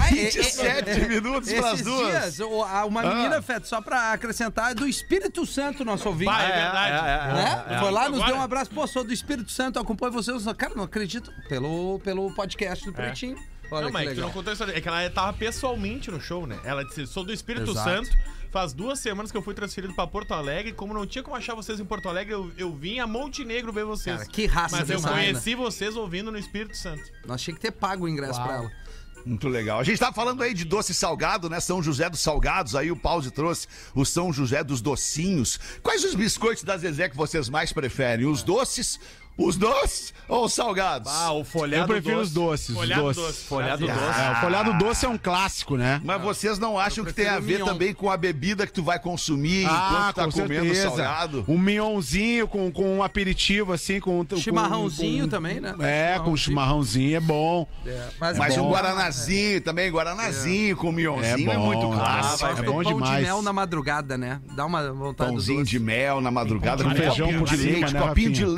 Ah, 0.01 0.09
é- 0.15 0.27
é- 0.27 0.31
27 0.31 1.09
minutos 1.09 1.53
pras 1.53 1.73
Esses 1.75 1.83
duas. 1.85 2.07
dias, 2.37 2.39
uma 2.87 3.03
menina, 3.03 3.41
Feto, 3.43 3.67
só 3.67 3.81
pra 3.81 4.12
acrescentar, 4.12 4.73
é 4.73 4.75
do 4.75 4.87
Espírito 4.87 5.45
Santo, 5.47 5.85
nosso 5.85 6.09
ouvinte. 6.09 6.31
Vai, 6.31 6.51
é 6.51 6.55
verdade. 6.55 7.35
né? 7.35 7.79
Foi 7.81 7.91
lá, 7.91 8.09
nos 8.09 8.17
Agora- 8.19 8.27
deu 8.33 8.37
um 8.37 8.43
abraço. 8.43 8.71
Pô, 8.71 8.87
sou 8.87 9.03
do 9.05 9.12
Espírito 9.12 9.51
Santo, 9.51 9.79
acompanho 9.79 10.12
vocês. 10.12 10.45
Cara, 10.57 10.65
não 10.74 10.85
acredito. 10.85 11.33
Pelo, 11.48 12.00
pelo 12.00 12.35
podcast 12.35 12.85
do 12.85 12.92
Pretinho. 12.92 13.37
Olha 13.70 13.83
Não, 13.83 13.87
que 13.88 13.92
mas 13.92 14.07
é 14.07 14.09
que 14.11 14.14
tu 14.16 14.20
não 14.20 14.31
contou 14.31 14.52
isso. 14.52 14.64
É 14.64 14.81
que 14.81 14.88
ela 14.88 15.11
tava 15.11 15.33
pessoalmente 15.33 16.11
no 16.11 16.20
show, 16.20 16.46
né? 16.46 16.59
Ela 16.64 16.85
disse: 16.85 17.07
sou 17.07 17.24
do 17.24 17.33
Espírito 17.33 17.70
Exato. 17.70 17.90
Santo. 17.90 18.37
Faz 18.50 18.72
duas 18.72 19.00
semanas 19.00 19.31
que 19.31 19.37
eu 19.37 19.42
fui 19.42 19.52
transferido 19.52 19.92
pra 19.92 20.07
Porto 20.07 20.33
Alegre. 20.33 20.72
Como 20.72 20.94
não 20.94 21.07
tinha 21.07 21.22
como 21.22 21.37
achar 21.37 21.55
vocês 21.55 21.79
em 21.79 21.85
Porto 21.85 22.09
Alegre, 22.09 22.33
eu, 22.33 22.50
eu 22.57 22.74
vim 22.74 23.00
a 23.00 23.07
Montenegro 23.07 23.72
ver 23.72 23.85
vocês. 23.85 24.16
Cara, 24.16 24.29
que 24.31 24.46
raça 24.46 24.76
Mas 24.79 24.88
eu 24.88 25.02
conheci 25.02 25.55
vocês 25.55 25.96
ouvindo 25.96 26.31
no 26.31 26.38
Espírito 26.38 26.76
Santo. 26.76 27.02
Nós 27.26 27.42
tinha 27.42 27.55
que 27.55 27.61
ter 27.61 27.72
pago 27.72 28.07
o 28.07 28.09
ingresso 28.09 28.42
pra 28.42 28.55
ela. 28.55 28.70
Muito 29.26 29.48
legal. 29.48 29.81
A 29.81 29.83
gente 29.83 29.98
tá 29.98 30.12
falando 30.12 30.40
aí 30.40 30.55
de 30.55 30.64
doce 30.64 30.94
salgado, 30.94 31.50
né? 31.50 31.59
São 31.59 31.83
José 31.83 32.09
dos 32.09 32.20
Salgados. 32.20 32.76
Aí 32.76 32.92
o 32.92 32.96
Pause 32.96 33.33
trouxe 33.33 33.66
o 33.92 34.05
São 34.05 34.33
José 34.33 34.62
dos 34.62 34.81
Docinhos. 34.81 35.59
Quais 35.83 36.05
os 36.05 36.14
biscoitos 36.14 36.62
da 36.62 36.79
Zezé 36.79 37.09
que 37.09 37.16
vocês 37.16 37.48
mais 37.48 37.72
preferem? 37.72 38.24
Os 38.24 38.44
doces, 38.44 39.00
os 39.38 39.57
doces 39.57 40.14
ou 40.29 40.44
os 40.46 40.53
salgados? 40.53 41.11
Ah, 41.12 41.33
o 41.33 41.44
folhado 41.44 41.83
Eu 41.85 41.87
prefiro 41.87 42.16
doce. 42.16 42.27
os 42.27 42.33
doces. 42.33 42.68
Os 42.70 42.75
Folhado 42.77 43.03
doces. 43.03 43.22
doce. 43.22 43.44
Folhado 43.44 43.87
doce. 43.87 44.20
É, 44.20 44.31
o 44.33 44.35
folhado 44.40 44.72
doce 44.79 45.07
é 45.07 45.09
um 45.09 45.18
clássico, 45.18 45.77
né? 45.77 46.01
Mas 46.05 46.20
vocês 46.22 46.59
não 46.59 46.79
acham 46.79 47.05
que 47.05 47.12
tem 47.12 47.27
a 47.29 47.38
ver 47.38 47.55
mignon. 47.59 47.64
também 47.66 47.94
com 47.94 48.11
a 48.11 48.16
bebida 48.16 48.66
que 48.66 48.72
tu 48.72 48.83
vai 48.83 48.99
consumir 48.99 49.66
Ah, 49.66 49.88
enquanto 49.90 50.14
tá 50.16 50.25
com 50.25 50.31
comendo 50.33 50.64
certeza. 50.75 50.88
salgado? 50.96 51.44
Um 51.46 51.59
minhãozinho 51.59 52.49
com, 52.49 52.70
com 52.72 52.96
um 52.99 53.03
aperitivo, 53.03 53.72
assim, 53.72 54.01
com... 54.01 54.25
com- 54.25 54.37
Chimarrãozinho 54.37 55.25
com- 55.25 55.31
também, 55.31 55.61
né? 55.61 55.75
É, 55.81 56.18
com 56.18 56.37
chimarrãozinho 56.37 57.16
é 57.16 57.20
bom. 57.20 57.66
Mas, 58.20 58.38
Mas 58.38 58.57
bom, 58.57 58.68
um 58.68 58.72
guaranazinho 58.72 59.61
também, 59.61 59.90
guaranazinho 59.90 60.77
com 60.77 60.90
mionzinho 60.90 61.51
é, 61.51 61.55
É 61.55 61.59
muito 61.59 61.92
ah, 61.92 61.96
clássico. 61.96 62.46
gosto 62.49 62.62
é 62.62 62.66
bom 62.66 62.83
pão 62.83 62.94
demais. 62.94 63.16
de 63.18 63.22
mel 63.22 63.42
na 63.42 63.53
madrugada, 63.53 64.16
né? 64.18 64.40
Dá 64.55 64.64
uma 64.66 64.92
vontade 64.92 65.31
Pãozinho 65.31 65.64
de 65.64 65.79
mel 65.79 66.20
na 66.20 66.31
madrugada 66.31 66.83
Com 66.83 66.90
com 66.90 66.96
feijão 66.96 67.42
de 67.44 67.57
leite, 67.57 67.92
né, 67.94 68.01
copinho 68.01 68.33
de 68.33 68.42
Rafinha? 68.44 68.57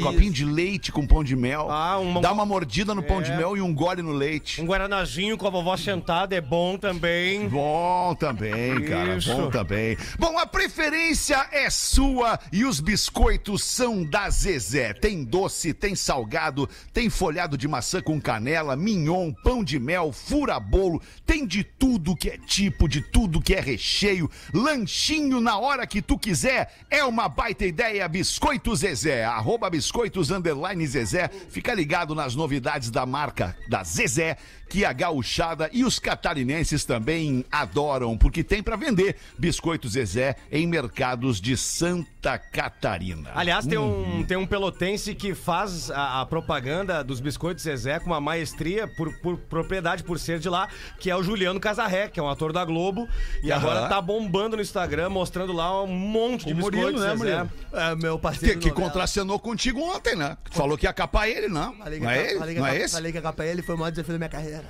Copinho 0.00 0.32
de 0.32 0.44
leite 0.44 0.90
com 0.92 1.06
pão 1.06 1.22
de 1.24 1.36
mel. 1.36 1.70
Ah, 1.70 1.98
uma- 1.98 2.20
Dá 2.20 2.32
uma 2.32 2.44
mordida 2.46 2.94
no 2.94 3.02
pão 3.02 3.22
de 3.22 3.30
É. 3.30 3.36
mel 3.36 3.56
e 3.56 3.60
um 3.60 3.72
gole 3.74 4.02
no 4.02 4.12
leite. 4.12 4.60
Um 4.60 4.66
guaranazinho 4.66 5.36
com 5.36 5.46
a 5.46 5.50
vovó 5.50 5.76
sentada 5.76 6.34
é 6.34 6.40
bom 6.40 6.76
também. 6.78 7.48
Bom 7.48 8.14
também, 8.18 8.82
cara. 8.84 9.16
Isso. 9.16 9.34
Bom 9.34 9.50
também. 9.50 9.96
Bom, 10.18 10.38
a 10.38 10.46
preferência 10.46 11.46
é 11.52 11.68
sua 11.70 12.38
e 12.52 12.64
os 12.64 12.80
biscoitos 12.80 13.64
são 13.64 14.04
da 14.04 14.28
Zezé. 14.30 14.92
Tem 14.92 15.22
doce, 15.24 15.72
tem 15.74 15.94
salgado, 15.94 16.68
tem 16.92 17.08
folhado 17.10 17.56
de 17.58 17.66
maçã 17.68 18.00
com 18.00 18.20
canela, 18.20 18.76
mignon, 18.76 19.32
pão 19.42 19.62
de 19.64 19.78
mel, 19.78 20.12
fura-bolo. 20.12 21.00
Tem 21.26 21.46
de 21.46 21.62
tudo 21.64 22.16
que 22.16 22.28
é 22.30 22.38
tipo, 22.38 22.88
de 22.88 23.00
tudo 23.00 23.40
que 23.40 23.54
é 23.54 23.60
recheio. 23.60 24.30
Lanchinho 24.52 25.40
na 25.40 25.58
hora 25.58 25.86
que 25.86 26.00
tu 26.00 26.18
quiser. 26.18 26.72
É 26.90 27.04
uma 27.04 27.28
baita 27.28 27.66
ideia. 27.66 28.08
Biscoito 28.08 28.74
Zezé. 28.74 29.24
Arroba 29.24 29.68
biscoitos 29.90 30.30
underline 30.30 30.86
Zezé. 30.86 31.28
Fica 31.48 31.74
ligado 31.74 32.14
nas 32.14 32.36
novidades 32.36 32.90
da 32.92 33.04
marca 33.04 33.56
da 33.68 33.82
Zezé 33.82 34.36
que 34.68 34.84
a 34.84 34.92
gauchada 34.92 35.68
e 35.72 35.84
os 35.84 35.98
catarinenses 35.98 36.84
também 36.84 37.44
adoram, 37.50 38.16
porque 38.16 38.44
tem 38.44 38.62
para 38.62 38.76
vender 38.76 39.16
biscoito 39.36 39.88
Zezé 39.88 40.36
em 40.52 40.64
mercados 40.64 41.40
de 41.40 41.56
Santa 41.56 42.38
Catarina. 42.38 43.32
Aliás, 43.34 43.66
tem 43.66 43.76
um, 43.78 44.22
tem 44.22 44.36
um 44.36 44.46
pelotense 44.46 45.12
que 45.12 45.34
faz 45.34 45.90
a, 45.90 46.20
a 46.20 46.26
propaganda 46.26 47.02
dos 47.02 47.18
biscoitos 47.18 47.64
Zezé 47.64 47.98
com 47.98 48.06
uma 48.06 48.20
maestria 48.20 48.86
por, 48.86 49.12
por 49.20 49.36
propriedade, 49.38 50.04
por 50.04 50.20
ser 50.20 50.38
de 50.38 50.48
lá, 50.48 50.68
que 51.00 51.10
é 51.10 51.16
o 51.16 51.22
Juliano 51.24 51.58
Casarré, 51.58 52.06
que 52.06 52.20
é 52.20 52.22
um 52.22 52.28
ator 52.28 52.52
da 52.52 52.64
Globo. 52.64 53.08
E 53.42 53.50
Aham. 53.50 53.60
agora 53.60 53.88
tá 53.88 54.00
bombando 54.00 54.54
no 54.54 54.62
Instagram, 54.62 55.08
mostrando 55.10 55.52
lá 55.52 55.82
um 55.82 55.88
monte 55.88 56.46
de 56.46 56.52
O 56.52 56.56
Murilo, 56.56 56.92
biscoitos 56.92 57.00
né, 57.02 57.16
Zezé. 57.16 57.38
Murilo? 57.42 57.50
É, 57.72 57.96
meu 57.96 58.16
Que, 58.16 58.22
parceiro. 58.22 58.60
que 58.60 58.68
novela. 58.68 58.86
contracenou 58.88 59.38
contigo 59.40 59.79
ontem, 59.82 60.16
né? 60.16 60.36
Tu 60.50 60.56
Falou 60.56 60.78
que 60.78 60.86
ia 60.86 60.92
capar 60.92 61.28
ele, 61.28 61.48
não? 61.48 61.76
Falei 61.76 61.98
que 61.98 62.04
Não 62.04 62.10
é 62.10 62.30
ele? 62.30 62.38
falei 62.38 62.54
que 62.54 62.60
Não 62.60 62.66
é 62.66 62.76
esse? 62.78 62.94
Falei 62.94 63.12
que 63.12 63.18
a 63.18 63.22
capa 63.22 63.44
ele 63.44 63.62
foi 63.62 63.74
o 63.74 63.78
maior 63.78 63.90
desafio 63.90 64.12
da 64.14 64.18
minha 64.18 64.28
carreira. 64.28 64.64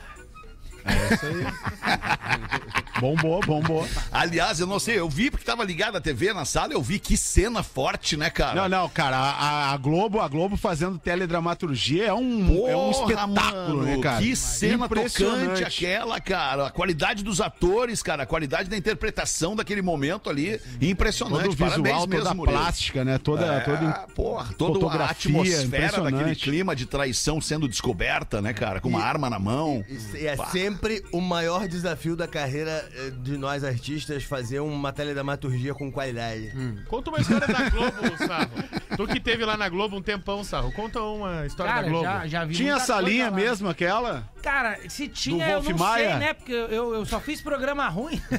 Bombou, 3.00 3.40
bombou. 3.40 3.88
Aliás, 4.12 4.60
eu 4.60 4.66
não 4.66 4.78
sei, 4.78 4.98
eu 4.98 5.08
vi 5.08 5.30
porque 5.30 5.44
tava 5.44 5.64
ligado 5.64 5.96
a 5.96 6.00
TV 6.00 6.32
na 6.34 6.44
sala, 6.44 6.72
eu 6.74 6.82
vi 6.82 6.98
que 6.98 7.16
cena 7.16 7.62
forte, 7.62 8.16
né, 8.16 8.28
cara? 8.28 8.62
Não, 8.62 8.68
não, 8.68 8.88
cara, 8.88 9.16
a, 9.16 9.72
a 9.72 9.76
Globo, 9.78 10.20
a 10.20 10.28
Globo 10.28 10.56
fazendo 10.56 10.98
teledramaturgia 10.98 12.06
é 12.06 12.12
um, 12.12 12.68
é 12.68 12.76
um 12.76 12.92
Porra, 12.92 13.12
espetáculo, 13.12 13.78
mano, 13.78 13.82
né, 13.82 13.98
cara? 14.02 14.18
Que 14.22 14.36
cena 14.36 14.86
Impressionante. 14.86 15.40
tocante 15.44 15.64
aquela, 15.64 16.20
cara. 16.20 16.66
A 16.66 16.70
qualidade 16.70 17.24
dos 17.24 17.40
atores, 17.40 18.02
cara, 18.02 18.24
a 18.24 18.26
qualidade 18.26 18.68
da 18.68 18.76
interpretação 18.76 19.56
daquele 19.56 19.80
momento 19.82 20.28
ali, 20.28 20.60
impressionante. 20.80 21.42
Todo 21.44 21.52
o 21.52 21.52
visual, 21.52 21.70
Parabéns 21.70 21.98
toda 22.00 22.16
mesmo, 22.16 22.44
a 22.44 22.46
plástica, 22.48 23.04
né? 23.04 23.18
Toda, 23.18 23.46
É, 23.46 23.60
toda 23.60 23.92
porra, 24.14 24.54
toda 24.58 24.72
a 24.72 24.74
fotografia, 24.74 25.10
atmosfera 25.10 26.00
daquele 26.02 26.36
clima 26.36 26.76
de 26.76 26.86
traição 26.86 27.40
sendo 27.40 27.68
descoberta, 27.68 28.42
né, 28.42 28.52
cara? 28.52 28.80
Com 28.80 28.88
uma 28.90 29.02
arma 29.02 29.30
na 29.30 29.38
mão. 29.38 29.84
E 30.14 30.26
é 30.26 30.36
sempre 30.50 31.04
o 31.12 31.20
maior 31.20 31.66
desafio 31.68 32.16
da 32.16 32.26
carreira 32.26 32.89
de 33.22 33.36
nós 33.38 33.62
artistas 33.64 34.24
fazer 34.24 34.60
uma 34.60 34.92
teledramaturgia 34.92 35.74
com 35.74 35.90
qualidade. 35.90 36.52
Conta 36.88 37.10
uma 37.10 37.20
história 37.20 37.46
da 37.46 37.68
Globo, 37.70 38.16
Sarro. 38.26 38.50
Tu 38.96 39.06
que 39.06 39.20
teve 39.20 39.44
lá 39.44 39.56
na 39.56 39.68
Globo 39.68 39.96
um 39.96 40.02
tempão, 40.02 40.42
Sarro. 40.44 40.72
Conta 40.72 41.00
uma 41.00 41.46
história 41.46 41.72
Cara, 41.72 41.84
da 41.84 41.88
Globo. 41.88 42.04
já, 42.04 42.26
já 42.26 42.44
vi 42.44 42.54
Tinha 42.54 42.74
essa 42.74 43.00
linha 43.00 43.30
mesmo, 43.30 43.68
aquela? 43.68 44.28
Cara, 44.42 44.78
se 44.88 45.06
tinha, 45.08 45.48
eu 45.50 45.62
não 45.62 45.76
Maia? 45.78 46.10
sei, 46.10 46.18
né? 46.18 46.34
Porque 46.34 46.52
eu, 46.52 46.94
eu 46.94 47.04
só 47.06 47.20
fiz 47.20 47.40
programa 47.40 47.88
ruim. 47.88 48.20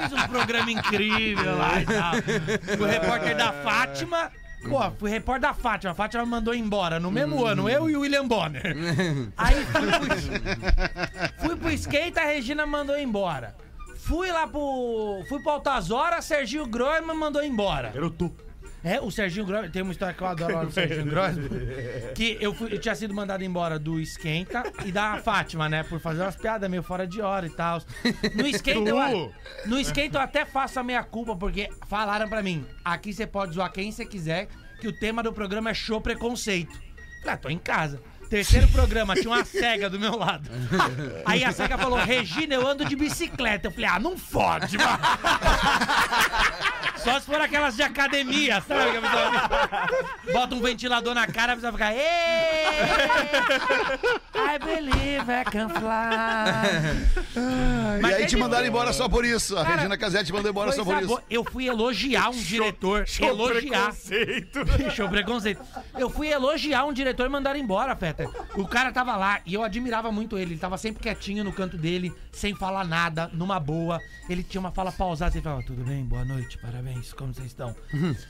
fiz 0.00 0.12
um 0.12 0.28
programa 0.28 0.70
incrível 0.70 1.56
lá 1.56 1.80
e 1.80 1.86
tal. 1.86 2.12
Fui 2.76 2.90
repórter 2.90 3.36
da 3.36 3.52
Fátima. 3.52 4.30
Pô, 4.68 4.90
fui 4.98 5.10
repórter 5.10 5.42
da 5.42 5.54
Fátima. 5.54 5.92
A 5.92 5.94
Fátima 5.94 6.24
me 6.24 6.30
mandou 6.30 6.54
embora 6.54 6.98
no 6.98 7.10
mesmo 7.10 7.44
ano, 7.44 7.68
eu 7.68 7.88
e 7.88 7.96
o 7.96 8.00
William 8.00 8.26
Bonner. 8.26 8.74
Aí 9.36 9.64
fui 9.64 9.90
pro, 9.90 11.40
fui 11.40 11.56
pro 11.56 11.70
skate, 11.72 12.18
a 12.18 12.24
Regina 12.24 12.66
mandou 12.66 12.98
embora. 12.98 13.54
Fui 13.96 14.30
lá 14.30 14.46
pro. 14.46 15.24
Fui 15.28 15.40
pro 15.42 15.52
Altas 15.52 15.90
Horas, 15.90 16.24
Serginho 16.26 16.66
Grossman 16.66 17.16
mandou 17.16 17.42
embora. 17.42 17.90
Era 17.94 18.06
o 18.06 18.10
tu. 18.10 18.30
É, 18.84 19.00
o 19.00 19.10
Serginho 19.10 19.46
Grossman, 19.46 19.70
tem 19.70 19.80
uma 19.82 19.92
história 19.92 20.14
que 20.14 20.22
eu 20.22 20.26
adoro 20.26 20.54
lá 20.56 20.64
do 20.64 20.70
Serginho 20.70 21.06
Grossman, 21.06 21.48
que 22.14 22.36
eu, 22.38 22.54
fui- 22.54 22.72
eu 22.74 22.78
tinha 22.78 22.94
sido 22.94 23.14
mandado 23.14 23.42
embora 23.42 23.78
do 23.78 23.98
Esquenta 23.98 24.62
e 24.84 24.92
da 24.92 25.16
Fátima, 25.22 25.68
né, 25.70 25.82
por 25.82 25.98
fazer 25.98 26.20
umas 26.20 26.36
piadas 26.36 26.68
meio 26.70 26.82
fora 26.82 27.06
de 27.06 27.20
hora 27.22 27.46
e 27.46 27.50
tal. 27.50 27.80
No 28.34 28.46
Esquenta, 28.46 28.90
eu, 28.90 29.32
no 29.64 29.78
Esquenta 29.78 30.18
eu 30.18 30.22
até 30.22 30.44
faço 30.44 30.78
a 30.78 30.82
meia 30.82 31.02
culpa, 31.02 31.34
porque 31.34 31.68
falaram 31.88 32.28
pra 32.28 32.42
mim, 32.42 32.64
aqui 32.84 33.12
você 33.12 33.26
pode 33.26 33.54
zoar 33.54 33.72
quem 33.72 33.90
você 33.90 34.04
quiser, 34.04 34.48
que 34.80 34.86
o 34.86 34.92
tema 34.92 35.22
do 35.22 35.32
programa 35.32 35.70
é 35.70 35.74
show 35.74 35.98
preconceito. 36.00 36.72
Falei, 37.20 37.34
ah, 37.34 37.36
tô 37.38 37.48
em 37.48 37.58
casa. 37.58 38.02
Terceiro 38.28 38.66
programa, 38.68 39.14
tinha 39.14 39.28
uma 39.30 39.44
cega 39.44 39.88
do 39.88 39.98
meu 39.98 40.16
lado. 40.16 40.50
Aí 41.24 41.44
a 41.44 41.52
cega 41.52 41.78
falou, 41.78 41.98
Regina, 41.98 42.54
eu 42.54 42.66
ando 42.66 42.84
de 42.84 42.96
bicicleta. 42.96 43.68
Eu 43.68 43.70
falei, 43.70 43.86
ah, 43.86 43.98
não 44.00 44.18
fode, 44.18 44.76
mano. 44.76 44.98
Só 47.04 47.20
se 47.20 47.26
for 47.26 47.40
aquelas 47.40 47.76
de 47.76 47.82
academia, 47.82 48.60
sabe? 48.66 48.90
Que 48.92 48.96
a 48.96 49.00
pessoa 49.02 50.32
bota 50.32 50.54
um 50.54 50.60
ventilador 50.60 51.14
na 51.14 51.26
cara, 51.26 51.52
a 51.52 51.56
pessoa 51.56 51.72
fica. 51.72 51.92
"Ê, 51.92 52.00
I 54.34 54.58
believe 54.58 55.30
I 55.30 55.44
can 55.44 55.68
fly. 55.68 55.84
E 58.02 58.14
aí 58.14 58.26
te 58.26 58.36
mandaram 58.36 58.66
embora 58.66 58.92
só 58.92 59.08
por 59.08 59.24
isso. 59.24 59.56
A 59.56 59.62
Cara, 59.64 59.76
Regina 59.76 59.96
Casé 59.98 60.24
te 60.24 60.32
mandou 60.32 60.50
embora 60.50 60.72
só 60.72 60.84
por 60.84 61.02
isso. 61.02 61.20
Eu 61.30 61.44
fui 61.44 61.66
elogiar 61.68 62.28
um 62.30 62.36
diretor. 62.38 63.04
elogiar. 63.20 63.92
Preconceito. 63.92 64.60
Show 64.94 65.08
preconceito. 65.08 65.62
Eu 65.98 66.08
fui 66.10 66.28
elogiar 66.28 66.84
um 66.84 66.92
diretor 66.92 67.26
e 67.26 67.28
mandaram 67.28 67.58
embora, 67.58 67.94
Feta. 67.96 68.28
O 68.56 68.66
cara 68.66 68.92
tava 68.92 69.16
lá 69.16 69.40
e 69.44 69.54
eu 69.54 69.62
admirava 69.62 70.10
muito 70.12 70.38
ele. 70.38 70.54
Ele 70.54 70.60
tava 70.60 70.76
sempre 70.78 71.02
quietinho 71.02 71.42
no 71.42 71.52
canto 71.52 71.76
dele, 71.76 72.12
sem 72.32 72.54
falar 72.54 72.84
nada, 72.84 73.28
numa 73.32 73.58
boa. 73.58 74.00
Ele 74.28 74.42
tinha 74.42 74.60
uma 74.60 74.70
fala 74.70 74.92
pausada. 74.92 75.34
Ele 75.34 75.42
falava, 75.42 75.62
tudo 75.64 75.82
bem, 75.84 76.04
boa 76.04 76.24
noite, 76.24 76.58
parabéns, 76.58 76.93
como 77.16 77.32
vocês 77.34 77.48
estão? 77.48 77.74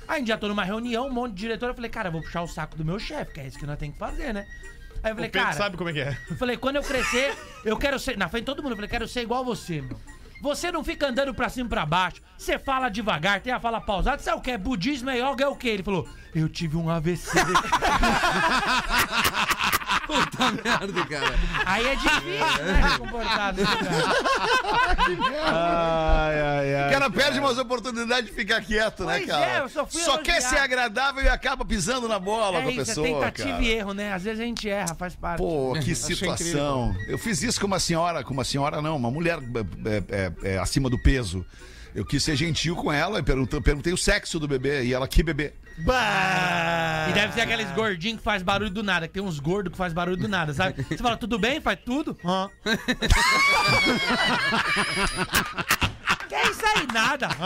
Aí 0.08 0.16
a 0.16 0.18
gente 0.18 0.28
já 0.28 0.38
tô 0.38 0.48
numa 0.48 0.64
reunião, 0.64 1.06
um 1.06 1.12
monte 1.12 1.32
de 1.34 1.40
diretor. 1.40 1.68
Eu 1.70 1.74
falei, 1.74 1.90
cara, 1.90 2.08
eu 2.08 2.12
vou 2.12 2.22
puxar 2.22 2.42
o 2.42 2.48
saco 2.48 2.76
do 2.76 2.84
meu 2.84 2.98
chefe, 2.98 3.32
que 3.32 3.40
é 3.40 3.46
isso 3.46 3.58
que 3.58 3.66
nós 3.66 3.78
temos 3.78 3.94
que 3.94 3.98
fazer, 4.00 4.32
né? 4.32 4.46
Aí 5.02 5.10
eu 5.12 5.14
falei, 5.16 5.28
O 5.28 5.32
Pedro 5.32 5.46
cara. 5.48 5.52
sabe 5.56 5.76
como 5.76 5.90
é 5.90 5.92
que 5.92 6.00
é. 6.00 6.16
Eu 6.30 6.36
falei, 6.36 6.56
quando 6.56 6.76
eu 6.76 6.82
crescer, 6.82 7.36
eu 7.64 7.76
quero 7.76 7.98
ser. 7.98 8.16
Na 8.16 8.28
frente 8.28 8.42
de 8.42 8.46
todo 8.46 8.62
mundo, 8.62 8.72
eu 8.72 8.76
falei, 8.76 8.88
quero 8.88 9.06
ser 9.06 9.20
igual 9.22 9.44
você, 9.44 9.80
meu. 9.82 10.00
Você 10.42 10.70
não 10.70 10.84
fica 10.84 11.06
andando 11.08 11.32
pra 11.34 11.48
cima 11.48 11.66
e 11.66 11.70
pra 11.70 11.86
baixo. 11.86 12.20
Você 12.36 12.58
fala 12.58 12.88
devagar, 12.88 13.40
tem 13.40 13.52
a 13.52 13.60
fala 13.60 13.80
pausada. 13.80 14.20
Sabe 14.22 14.38
o 14.38 14.40
que 14.42 14.50
é? 14.50 14.58
Budismo 14.58 15.08
é 15.10 15.18
yoga, 15.18 15.44
é 15.44 15.48
o 15.48 15.56
quê? 15.56 15.68
Ele 15.68 15.82
falou, 15.82 16.08
eu 16.34 16.48
tive 16.48 16.76
um 16.76 16.88
AVC. 16.90 17.30
Puta 20.06 20.52
merda, 20.52 21.06
cara. 21.06 21.34
Aí 21.64 21.86
é 21.86 21.94
difícil, 21.96 22.64
né? 22.64 22.82
Nesse 22.82 22.98
lugar. 23.00 23.54
Ai, 25.46 26.40
ai, 26.40 26.74
ai. 26.74 26.88
O 26.88 26.92
cara 26.92 27.10
perde 27.10 27.38
umas 27.40 27.56
oportunidades 27.56 28.28
de 28.28 28.36
ficar 28.36 28.60
quieto, 28.60 29.04
né, 29.06 29.16
Pois 29.18 29.26
cara? 29.30 29.46
é, 29.46 29.60
eu 29.60 29.68
só 29.68 29.86
fui 29.86 30.00
quer 30.22 30.32
elogiar. 30.32 30.40
ser 30.42 30.58
agradável 30.58 31.22
e 31.24 31.28
acaba 31.28 31.64
pisando 31.64 32.06
na 32.06 32.18
bola 32.18 32.60
com 32.60 32.68
É 32.68 32.70
a 32.70 32.72
isso, 32.72 32.80
é 32.80 32.84
pessoa, 32.84 33.06
tentativa 33.06 33.48
cara. 33.50 33.62
e 33.62 33.70
erro, 33.70 33.94
né? 33.94 34.12
Às 34.12 34.22
vezes 34.24 34.40
a 34.40 34.44
gente 34.44 34.68
erra, 34.68 34.94
faz 34.94 35.14
parte. 35.16 35.38
Pô, 35.38 35.72
que 35.82 35.94
situação. 35.94 36.94
Eu 37.08 37.16
fiz 37.18 37.42
isso 37.42 37.58
com 37.60 37.66
uma 37.66 37.80
senhora, 37.80 38.22
com 38.22 38.34
uma 38.34 38.44
senhora 38.44 38.82
não, 38.82 38.96
uma 38.96 39.10
mulher 39.10 39.38
é, 39.86 40.02
é, 40.10 40.32
é, 40.54 40.58
acima 40.58 40.90
do 40.90 40.98
peso. 40.98 41.44
Eu 41.94 42.04
quis 42.04 42.22
ser 42.22 42.36
gentil 42.36 42.74
com 42.76 42.92
ela 42.92 43.20
e 43.20 43.22
perguntei, 43.22 43.60
perguntei 43.60 43.92
o 43.92 43.96
sexo 43.96 44.38
do 44.38 44.48
bebê 44.48 44.82
e 44.84 44.92
ela, 44.92 45.06
que 45.08 45.22
bebê? 45.22 45.54
E 45.78 47.12
deve 47.12 47.32
ser 47.32 47.42
aqueles 47.42 47.70
gordinhos 47.72 48.18
que 48.18 48.24
faz 48.24 48.42
barulho 48.42 48.70
do 48.70 48.82
nada, 48.82 49.08
que 49.08 49.14
tem 49.14 49.22
uns 49.22 49.38
gordos 49.38 49.72
que 49.72 49.78
faz 49.78 49.92
barulho 49.92 50.16
do 50.16 50.28
nada, 50.28 50.54
sabe? 50.54 50.82
Você 50.82 50.98
fala, 50.98 51.16
tudo 51.16 51.38
bem? 51.38 51.60
Faz 51.60 51.78
tudo? 51.84 52.16
Hã? 52.24 52.48
que 56.34 56.36
é 56.36 56.50
isso 56.50 56.66
aí? 56.66 56.86
Nada. 56.92 57.28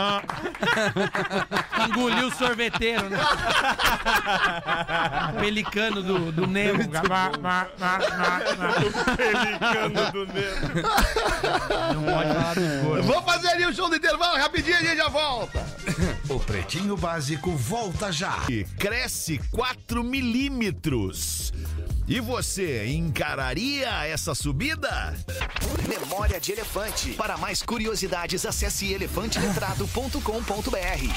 Engoliu 1.87 2.27
o 2.27 2.31
sorveteiro, 2.31 3.07
né? 3.09 3.17
Pelicano 5.39 6.01
do, 6.01 6.31
do 6.31 6.47
Nemo. 6.47 6.79
Pelicano 9.15 10.11
do 10.11 10.25
Nemo. 10.25 10.67
Não 11.93 12.03
pode 12.03 12.33
falar 12.33 12.55
dos 12.55 12.83
gordos. 12.83 13.05
Vamos 13.05 13.25
fazer 13.25 13.49
ali 13.49 13.65
o 13.65 13.73
show 13.73 13.87
do 13.89 13.95
intervalo 13.95 14.37
rapidinho 14.37 14.75
e 14.75 14.77
a 14.77 14.81
gente 14.81 14.97
já 14.97 15.07
volta. 15.07 15.63
O 16.29 16.39
Pretinho 16.39 16.97
Básico 16.97 17.51
volta 17.51 18.11
já. 18.11 18.39
E 18.49 18.63
cresce 18.63 19.39
4 19.51 20.03
milímetros. 20.03 21.53
E 22.09 22.19
você 22.19 22.87
encararia 22.87 23.87
essa 24.07 24.33
subida? 24.33 25.15
Memória 25.87 26.39
de 26.39 26.53
Elefante. 26.53 27.11
Para 27.11 27.37
mais 27.37 27.61
curiosidades, 27.61 28.47
acesse 28.47 28.91
elefanteletrado.com.br. 28.91 31.13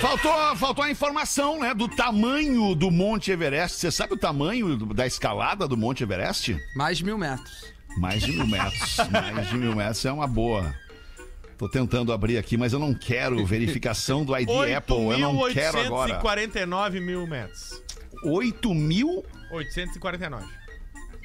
Faltou, 0.00 0.56
faltou 0.56 0.84
a 0.84 0.90
informação, 0.90 1.58
né, 1.58 1.74
do 1.74 1.88
tamanho 1.88 2.76
do 2.76 2.92
Monte 2.92 3.32
Everest. 3.32 3.80
Você 3.80 3.90
sabe 3.90 4.14
o 4.14 4.16
tamanho 4.16 4.76
da 4.94 5.04
escalada 5.04 5.66
do 5.66 5.76
Monte 5.76 6.04
Everest? 6.04 6.56
Mais 6.76 6.98
de 6.98 7.04
mil 7.04 7.18
metros. 7.18 7.74
Mais 7.98 8.22
de 8.22 8.30
mil 8.30 8.46
metros. 8.46 8.98
Mais 9.10 9.48
de 9.48 9.56
mil 9.56 9.74
metros 9.74 10.04
é 10.04 10.12
uma 10.12 10.28
boa. 10.28 10.72
Tô 11.58 11.68
tentando 11.68 12.12
abrir 12.12 12.38
aqui, 12.38 12.56
mas 12.56 12.72
eu 12.72 12.78
não 12.78 12.94
quero 12.94 13.44
verificação 13.44 14.24
do 14.24 14.36
ID 14.36 14.48
Apple. 14.76 15.10
Eu 15.10 15.18
não 15.18 15.52
quero 15.52 15.80
agora. 15.80 16.22
8.849 16.22 17.00
mil 17.00 17.26
metros. 17.26 17.82
8 18.28 18.74
mil? 18.74 19.24
849. 19.50 20.46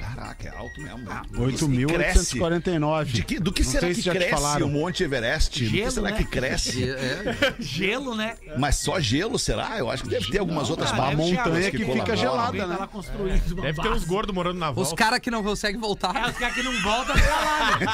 Caraca, 0.02 0.48
é 0.48 0.58
alto 0.58 0.82
mesmo. 0.82 0.98
né? 0.98 1.22
8.849. 1.32 3.04
De 3.06 3.24
que, 3.24 3.40
do 3.40 3.52
que 3.54 3.64
Não 3.64 3.70
será 3.72 3.88
que 3.88 3.94
se 3.94 4.02
já 4.02 4.12
te 4.14 4.18
cresce 4.18 4.64
o 4.64 4.68
Monte 4.68 5.04
Everest? 5.04 5.64
do 5.64 5.70
que 5.70 5.78
Gelo, 5.78 5.92
será 5.92 6.10
né? 6.10 6.18
que 6.18 6.24
cresce? 6.26 6.90
É, 6.90 7.36
Gelo, 7.62 8.16
né? 8.16 8.36
Mas 8.58 8.78
só 8.78 9.00
gelo, 9.00 9.38
será? 9.38 9.78
Eu 9.78 9.92
acho 9.92 10.02
que 10.02 10.10
deve 10.10 10.32
ter 10.32 10.40
algumas 10.40 10.72
outras 10.72 10.90
cara, 10.90 11.16
montanha 11.16 11.42
água 11.44 11.72
que 11.72 11.86
fica 11.86 12.16
gelada, 12.16 12.58
tá 12.58 12.68
né? 12.68 13.42
Deve 13.62 13.80
ter 13.80 13.90
uns 13.92 14.04
gordos 14.04 14.34
morando 14.34 14.58
na 14.58 14.72
volta. 14.72 14.90
Os 14.90 14.96
caras 14.98 15.20
que 15.20 15.30
não 15.30 15.44
conseguem 15.44 15.78
É, 15.78 15.80
voltar. 15.82 16.30
os 16.32 16.38
caras 16.38 16.56
que 16.56 16.64
não 16.64 16.82
voltam 16.82 17.16
pra 17.16 17.36
lá, 17.42 17.78
né? 17.80 17.86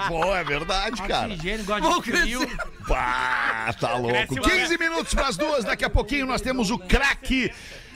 Pô, 0.08 0.34
é 0.34 0.42
verdade, 0.44 1.02
cara. 1.02 1.34
Oxigênio, 1.34 1.64
gosta 1.66 1.82
Vão 1.88 2.00
de 2.00 2.10
frio. 2.10 2.40
Pá, 2.88 3.74
tá 3.78 3.96
louco. 3.96 4.34
Cresce 4.34 4.40
o 4.40 4.42
15 4.42 4.78
minutos 4.78 5.12
pras 5.14 5.36
duas, 5.36 5.62
daqui 5.62 5.84
a 5.84 5.90
pouquinho 5.90 6.24
nós 6.24 6.40
temos 6.40 6.70
o 6.70 6.78
craque 6.78 7.52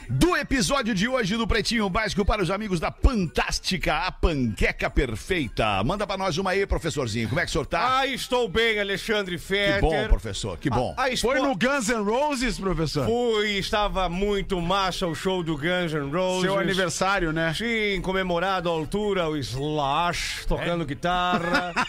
do 0.08 0.36
episódio 0.36 0.94
de 0.94 1.08
hoje 1.08 1.36
do 1.36 1.46
Pretinho 1.46 1.88
Básico 1.88 2.24
para 2.24 2.42
os 2.42 2.50
amigos 2.50 2.78
da 2.80 2.90
Fantástica, 2.92 3.98
a 3.98 4.12
panqueca 4.12 4.90
perfeita. 4.90 5.82
Manda 5.84 6.06
pra 6.06 6.16
nós 6.16 6.36
uma 6.38 6.50
aí, 6.50 6.66
professorzinho. 6.66 7.28
Como 7.28 7.40
é 7.40 7.44
que 7.44 7.48
o 7.50 7.52
senhor 7.52 7.66
tá? 7.66 7.98
Ah, 8.00 8.06
estou 8.06 8.48
bem, 8.48 8.78
Alexandre 8.80 9.36
que 9.36 9.42
Fetter. 9.42 9.80
bom, 9.80 10.08
professor, 10.08 10.58
que 10.58 10.68
bom. 10.68 10.94
A, 10.96 11.02
a 11.02 11.04
Foi 11.04 11.12
espo- 11.14 11.34
no 11.34 11.54
Guns 11.56 11.88
N' 11.88 12.02
Roses, 12.04 12.58
professor? 12.58 13.06
Fui, 13.06 13.52
estava 13.58 14.08
muito 14.08 14.60
massa 14.60 15.06
o 15.06 15.14
show 15.14 15.42
do 15.42 15.56
Guns 15.56 15.92
N' 15.92 16.10
Roses. 16.12 16.42
Seu 16.42 16.58
aniversário, 16.58 17.32
né? 17.32 17.54
Sim, 17.54 18.00
comemorado 18.02 18.68
à 18.68 18.72
altura, 18.72 19.28
o 19.28 19.36
Slash 19.36 20.46
tocando 20.46 20.84
guitarra. 20.84 21.72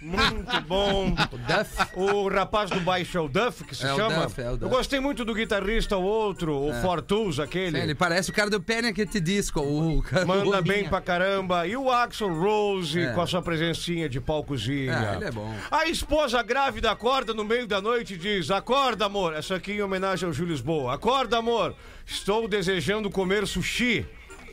Muito 0.00 0.60
bom. 0.62 1.10
Duff. 1.10 1.88
O 1.96 2.28
rapaz 2.28 2.70
do 2.70 2.80
baixo 2.80 3.18
é 3.18 3.20
o 3.20 3.28
Duff, 3.28 3.64
que 3.64 3.74
se 3.74 3.84
É 3.84 3.92
o 3.92 3.96
chama. 3.96 4.26
Duff, 4.26 4.40
é 4.40 4.48
o 4.48 4.52
Duff. 4.52 4.62
Eu 4.64 4.68
gostei 4.68 5.00
muito 5.00 5.24
do 5.24 5.34
guitarrista, 5.34 5.96
o 5.96 6.02
outro, 6.02 6.54
o 6.54 6.72
Fortuz, 6.80 7.38
aquele. 7.48 7.78
Ele 7.80 7.94
parece 7.94 8.30
o 8.30 8.32
cara 8.32 8.48
do 8.50 8.60
Panic! 8.60 9.00
at 9.02 9.20
Disco. 9.20 9.60
O 9.60 10.02
cara 10.02 10.24
Manda 10.24 10.60
bem 10.62 10.88
pra 10.88 11.00
caramba. 11.00 11.66
E 11.66 11.76
o 11.76 11.90
Axel 11.90 12.32
Rose 12.32 13.00
É. 13.00 13.12
com 13.12 13.20
a 13.20 13.26
sua 13.26 13.42
presencinha 13.42 14.08
de 14.08 14.20
palcozinha. 14.20 14.96
Ah, 14.96 15.16
ele 15.16 15.24
é 15.24 15.30
bom. 15.30 15.54
A 15.70 15.86
esposa 15.86 16.42
grávida 16.42 16.90
acorda 16.90 17.32
no 17.34 17.44
meio 17.44 17.66
da 17.66 17.80
noite 17.80 18.14
e 18.14 18.16
diz: 18.16 18.50
Acorda, 18.50 19.06
amor. 19.06 19.34
Essa 19.34 19.56
aqui 19.56 19.72
em 19.72 19.82
homenagem 19.82 20.26
ao 20.26 20.32
Júlio 20.32 20.52
Lisboa. 20.52 20.94
Acorda, 20.94 21.38
amor. 21.38 21.74
Estou 22.06 22.46
desejando 22.46 23.10
comer 23.10 23.46
sushi. 23.46 24.06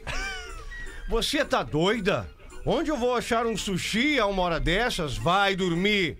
Você 1.09 1.43
tá 1.45 1.61
doida? 1.63 2.27
Onde 2.65 2.89
eu 2.89 2.97
vou 2.97 3.15
achar 3.15 3.45
um 3.45 3.55
sushi 3.55 4.17
a 4.19 4.25
uma 4.25 4.41
hora 4.41 4.59
dessas? 4.59 5.15
Vai 5.17 5.55
dormir. 5.55 6.17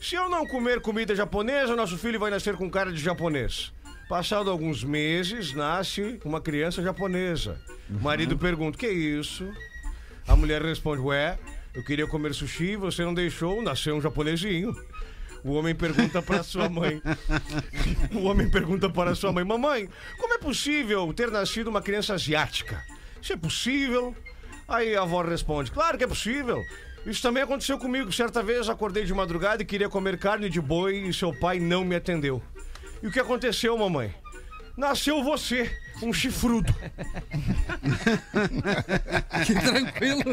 Se 0.00 0.14
eu 0.14 0.28
não 0.28 0.46
comer 0.46 0.80
comida 0.80 1.14
japonesa, 1.14 1.76
nosso 1.76 1.96
filho 1.96 2.18
vai 2.18 2.30
nascer 2.30 2.56
com 2.56 2.68
cara 2.70 2.92
de 2.92 3.00
japonês. 3.00 3.72
Passado 4.08 4.50
alguns 4.50 4.84
meses, 4.84 5.52
nasce 5.52 6.20
uma 6.24 6.40
criança 6.40 6.80
japonesa. 6.80 7.60
O 7.90 8.00
marido 8.00 8.38
pergunta: 8.38 8.78
Que 8.78 8.88
isso? 8.88 9.48
A 10.28 10.36
mulher 10.36 10.62
responde: 10.62 11.02
Ué, 11.02 11.36
eu 11.74 11.84
queria 11.84 12.06
comer 12.06 12.32
sushi 12.32 12.76
você 12.76 13.04
não 13.04 13.12
deixou, 13.12 13.60
nasceu 13.62 13.96
um 13.96 14.00
japonesinho. 14.00 14.74
O 15.44 15.52
homem 15.52 15.74
pergunta 15.74 16.22
para 16.22 16.42
sua 16.42 16.68
mãe. 16.68 17.02
O 18.14 18.24
homem 18.24 18.48
pergunta 18.48 18.88
para 18.88 19.14
sua 19.16 19.32
mãe: 19.32 19.44
Mamãe, 19.44 19.88
como 20.18 20.34
é 20.34 20.38
possível 20.38 21.12
ter 21.12 21.30
nascido 21.30 21.68
uma 21.68 21.82
criança 21.82 22.14
asiática? 22.14 22.82
Isso 23.20 23.32
é 23.32 23.36
possível? 23.36 24.14
Aí 24.68 24.94
a 24.94 25.02
avó 25.02 25.22
responde: 25.22 25.72
Claro 25.72 25.98
que 25.98 26.04
é 26.04 26.08
possível. 26.08 26.62
Isso 27.04 27.22
também 27.22 27.42
aconteceu 27.42 27.76
comigo. 27.78 28.12
Certa 28.12 28.42
vez 28.42 28.68
acordei 28.68 29.04
de 29.04 29.12
madrugada 29.12 29.62
e 29.62 29.66
queria 29.66 29.88
comer 29.88 30.16
carne 30.16 30.48
de 30.48 30.60
boi 30.60 30.96
e 31.08 31.12
seu 31.12 31.32
pai 31.32 31.58
não 31.58 31.84
me 31.84 31.96
atendeu. 31.96 32.42
E 33.02 33.06
o 33.06 33.12
que 33.12 33.20
aconteceu, 33.20 33.76
mamãe? 33.76 34.14
Nasceu 34.76 35.22
você, 35.24 35.70
um 36.02 36.12
chifrudo. 36.12 36.74
Que 39.46 39.54
tranquilo. 39.54 40.24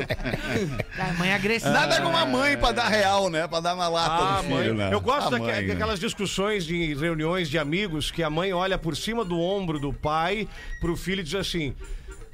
Cara, 0.96 1.14
mãe 1.14 1.34
agressiva. 1.34 1.72
Nada 1.72 2.02
como 2.02 2.18
a 2.18 2.26
mãe 2.26 2.58
pra 2.58 2.72
dar 2.72 2.88
real, 2.90 3.30
né? 3.30 3.48
Pra 3.48 3.60
dar 3.60 3.74
uma 3.76 3.88
lata 3.88 4.24
Ah, 4.40 4.42
do 4.42 4.50
mãe. 4.50 4.64
filho, 4.64 4.74
né? 4.76 4.90
Eu 4.94 5.00
gosto 5.02 5.28
A 5.28 5.30
daque- 5.32 5.44
mãe, 5.46 5.62
né? 5.62 5.68
daquelas 5.68 6.00
discussões 6.00 6.66
de 6.66 6.94
reuniões 6.96 7.50
de 7.50 7.58
amigos 7.58 8.12
que 8.12 8.24
a 8.24 8.30
mãe 8.30 8.52
olha 8.54 8.78
por 8.78 8.96
cima 8.98 9.24
do 9.24 9.40
ombro 9.40 9.80
do 9.80 9.94
pai 9.94 10.48
pro 10.82 10.96
filho 10.98 11.22
e 11.22 11.24
diz 11.24 11.36
assim. 11.36 11.74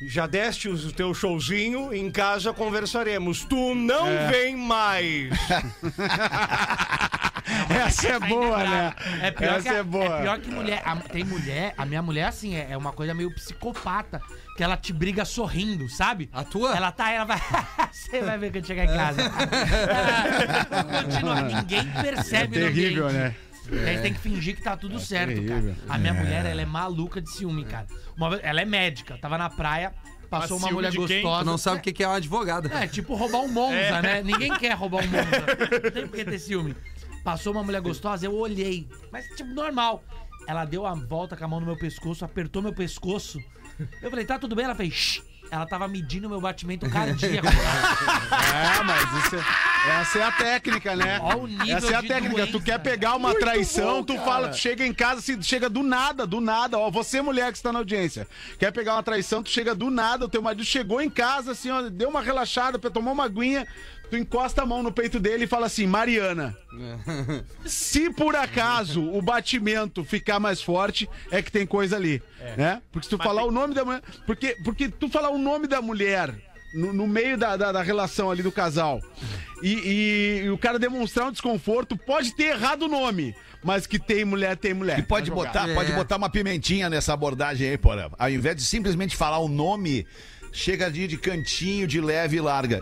Já 0.01 0.25
deste 0.27 0.69
o 0.69 0.91
teu 0.93 1.13
showzinho, 1.13 1.93
em 1.93 2.09
casa 2.09 2.53
conversaremos. 2.53 3.43
Tu 3.43 3.75
não 3.75 4.07
É. 4.07 4.27
vem 4.31 4.55
mais. 4.55 5.29
Essa 7.69 8.07
é 8.09 8.19
boa, 8.19 8.57
né? 8.63 8.93
É 9.21 9.31
pior, 9.31 9.53
Essa 9.55 9.61
que, 9.63 9.69
a- 9.69 9.73
é 9.79 9.83
boa. 9.83 10.19
é 10.19 10.21
pior 10.21 10.39
que 10.39 10.51
mulher. 10.51 10.81
a- 10.85 10.95
tem 10.97 11.23
mulher, 11.23 11.73
a 11.77 11.85
minha 11.85 12.01
mulher, 12.01 12.25
assim, 12.27 12.55
é, 12.55 12.67
é 12.71 12.77
uma 12.77 12.91
coisa 12.93 13.13
meio 13.13 13.33
psicopata. 13.33 14.21
Que 14.55 14.63
ela 14.63 14.75
te 14.77 14.91
briga 14.93 15.23
sorrindo, 15.25 15.87
sabe? 15.89 16.29
A 16.33 16.43
tua? 16.43 16.75
Ela 16.75 16.91
tá, 16.91 17.11
ela 17.11 17.25
vai. 17.25 17.39
Você 17.91 18.21
vai 18.21 18.37
ver 18.37 18.51
quando 18.51 18.67
chegar 18.67 18.83
em 18.85 18.87
casa. 18.87 19.21
Ela 20.69 21.03
Continua, 21.03 21.41
ninguém 21.41 21.85
percebe 21.91 22.57
É 22.57 22.59
no 22.59 22.65
terrível, 22.67 23.07
ambiente. 23.07 23.35
E 23.71 23.89
aí 23.89 24.01
tem 24.01 24.13
que 24.13 24.19
fingir 24.19 24.55
que 24.55 24.61
tá 24.61 24.75
tudo 24.75 24.99
certo, 24.99 25.33
terrível. 25.33 25.75
cara. 25.75 25.93
A 25.93 25.97
minha 25.97 26.13
mulher, 26.13 26.45
ela 26.45 26.61
é 26.61 26.65
maluca 26.65 27.21
de 27.21 27.29
ciúme, 27.31 27.65
cara. 27.65 27.87
Uma 28.17 28.35
ela 28.37 28.61
é 28.61 28.65
médica, 28.65 29.17
tava 29.17 29.37
na 29.37 29.49
praia, 29.49 29.93
passou 30.29 30.57
uma 30.57 30.71
mulher 30.71 30.93
gostosa. 30.93 31.43
Tu 31.43 31.45
não 31.45 31.57
sabe 31.57 31.77
o 31.77 31.81
que 31.81 31.93
que 31.93 32.03
é 32.03 32.07
uma 32.07 32.17
advogada. 32.17 32.69
É, 32.73 32.87
tipo 32.87 33.15
roubar 33.15 33.41
um 33.41 33.47
Monza, 33.47 34.01
né? 34.01 34.21
Ninguém 34.23 34.53
quer 34.57 34.73
roubar 34.73 35.03
um 35.03 35.07
Monza. 35.09 35.81
Não 35.83 35.91
tem 35.91 36.07
por 36.07 36.15
que 36.15 36.25
ter 36.25 36.39
ciúme. 36.39 36.75
Passou 37.23 37.51
uma 37.53 37.63
mulher 37.63 37.81
gostosa, 37.81 38.25
eu 38.25 38.33
olhei. 38.33 38.87
Mas, 39.11 39.25
tipo, 39.35 39.49
normal. 39.53 40.03
Ela 40.47 40.65
deu 40.65 40.85
a 40.85 40.95
volta 40.95 41.37
com 41.37 41.45
a 41.45 41.47
mão 41.47 41.59
no 41.59 41.65
meu 41.65 41.77
pescoço, 41.77 42.25
apertou 42.25 42.61
meu 42.61 42.73
pescoço. 42.73 43.39
Eu 44.01 44.09
falei, 44.09 44.25
tá 44.25 44.39
tudo 44.39 44.55
bem? 44.55 44.65
Ela 44.65 44.73
fez, 44.73 44.93
Shh. 44.93 45.21
Ela 45.51 45.65
tava 45.65 45.87
medindo 45.87 46.29
meu 46.29 46.39
batimento 46.39 46.87
cardíaco. 46.91 47.47
É, 47.47 48.83
mas 48.83 49.25
isso 49.25 49.35
é, 49.35 50.01
essa 50.01 50.19
é 50.19 50.23
a 50.23 50.31
técnica, 50.31 50.95
né? 50.95 51.19
Ó 51.21 51.37
o 51.37 51.47
nível 51.47 51.77
essa 51.77 51.91
é 51.91 51.95
a 51.95 52.01
de 52.01 52.07
técnica. 52.07 52.35
doença. 52.35 52.51
Tu 52.51 52.61
quer 52.61 52.79
pegar 52.79 53.15
uma 53.15 53.33
traição, 53.33 54.03
tu 54.03 54.17
fala, 54.19 54.49
tu 54.49 54.57
chega 54.57 54.85
em 54.85 54.93
casa, 54.93 55.19
assim, 55.19 55.41
chega 55.41 55.69
do 55.69 55.81
nada, 55.83 56.25
do 56.25 56.39
nada. 56.39 56.77
Ó, 56.77 56.89
você, 56.91 57.21
mulher 57.21 57.51
que 57.51 57.57
está 57.57 57.71
na 57.71 57.79
audiência, 57.79 58.27
quer 58.57 58.71
pegar 58.71 58.93
uma 58.93 59.03
traição, 59.03 59.41
tu 59.41 59.49
chega 59.49 59.73
do 59.73 59.89
nada, 59.89 60.25
o 60.25 60.29
teu 60.29 60.41
marido 60.41 60.63
chegou 60.63 61.01
em 61.01 61.09
casa, 61.09 61.51
assim, 61.51 61.71
ó, 61.71 61.81
deu 61.89 62.09
uma 62.09 62.21
relaxada, 62.21 62.77
tomou 62.77 63.13
uma 63.13 63.25
aguinha, 63.25 63.67
tu 64.09 64.17
encosta 64.17 64.61
a 64.63 64.65
mão 64.65 64.81
no 64.83 64.91
peito 64.91 65.19
dele 65.19 65.43
e 65.43 65.47
fala 65.47 65.65
assim, 65.67 65.85
Mariana. 65.87 66.55
Se 67.65 68.09
por 68.09 68.35
acaso 68.35 69.03
o 69.11 69.21
batimento 69.21 70.03
ficar 70.03 70.39
mais 70.39 70.61
forte, 70.61 71.09
é 71.31 71.41
que 71.41 71.51
tem 71.51 71.65
coisa 71.65 71.95
ali, 71.95 72.21
né? 72.57 72.81
Porque 72.91 73.05
se 73.05 73.09
tu 73.09 73.17
falar 73.21 73.43
o 73.43 73.51
nome 73.51 73.73
da 73.73 73.83
mulher, 73.85 74.01
porque 74.25 74.55
porque 74.63 74.89
tu 74.89 75.09
falar 75.09 75.29
o 75.29 75.37
nome 75.37 75.67
da 75.67 75.81
mulher 75.81 76.33
no, 76.73 76.93
no 76.93 77.07
meio 77.07 77.37
da, 77.37 77.55
da, 77.57 77.71
da 77.71 77.81
relação 77.81 78.29
ali 78.29 78.43
do 78.43 78.51
casal 78.51 78.99
e, 79.63 79.73
e- 79.73 80.41
e 80.45 80.49
o 80.49 80.57
cara 80.57 80.77
demonstrar 80.79 81.27
um 81.27 81.31
desconforto, 81.31 81.97
pode 81.97 82.35
ter 82.35 82.55
errado 82.55 82.83
o 82.83 82.87
nome, 82.87 83.35
mas 83.63 83.85
que 83.87 83.99
tem 83.99 84.23
mulher, 84.23 84.55
tem 84.55 84.73
mulher. 84.73 84.99
E 84.99 85.03
pode 85.03 85.29
botar, 85.31 85.67
pode 85.73 85.91
É. 85.91 85.95
botar 85.95 86.17
uma 86.17 86.29
pimentinha 86.29 86.89
nessa 86.89 87.13
abordagem 87.13 87.69
aí, 87.69 87.77
porra. 87.77 88.09
Ao 88.17 88.29
invés 88.29 88.55
de 88.55 88.63
simplesmente 88.63 89.15
falar 89.15 89.39
o 89.39 89.47
nome, 89.49 90.05
chega 90.53 90.85
ali 90.85 91.07
de 91.07 91.17
cantinho, 91.17 91.85
de 91.87 91.99
leve 91.99 92.37
e 92.37 92.41
larga. 92.41 92.81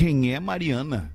Quem 0.00 0.32
é 0.32 0.40
Mariana? 0.40 1.12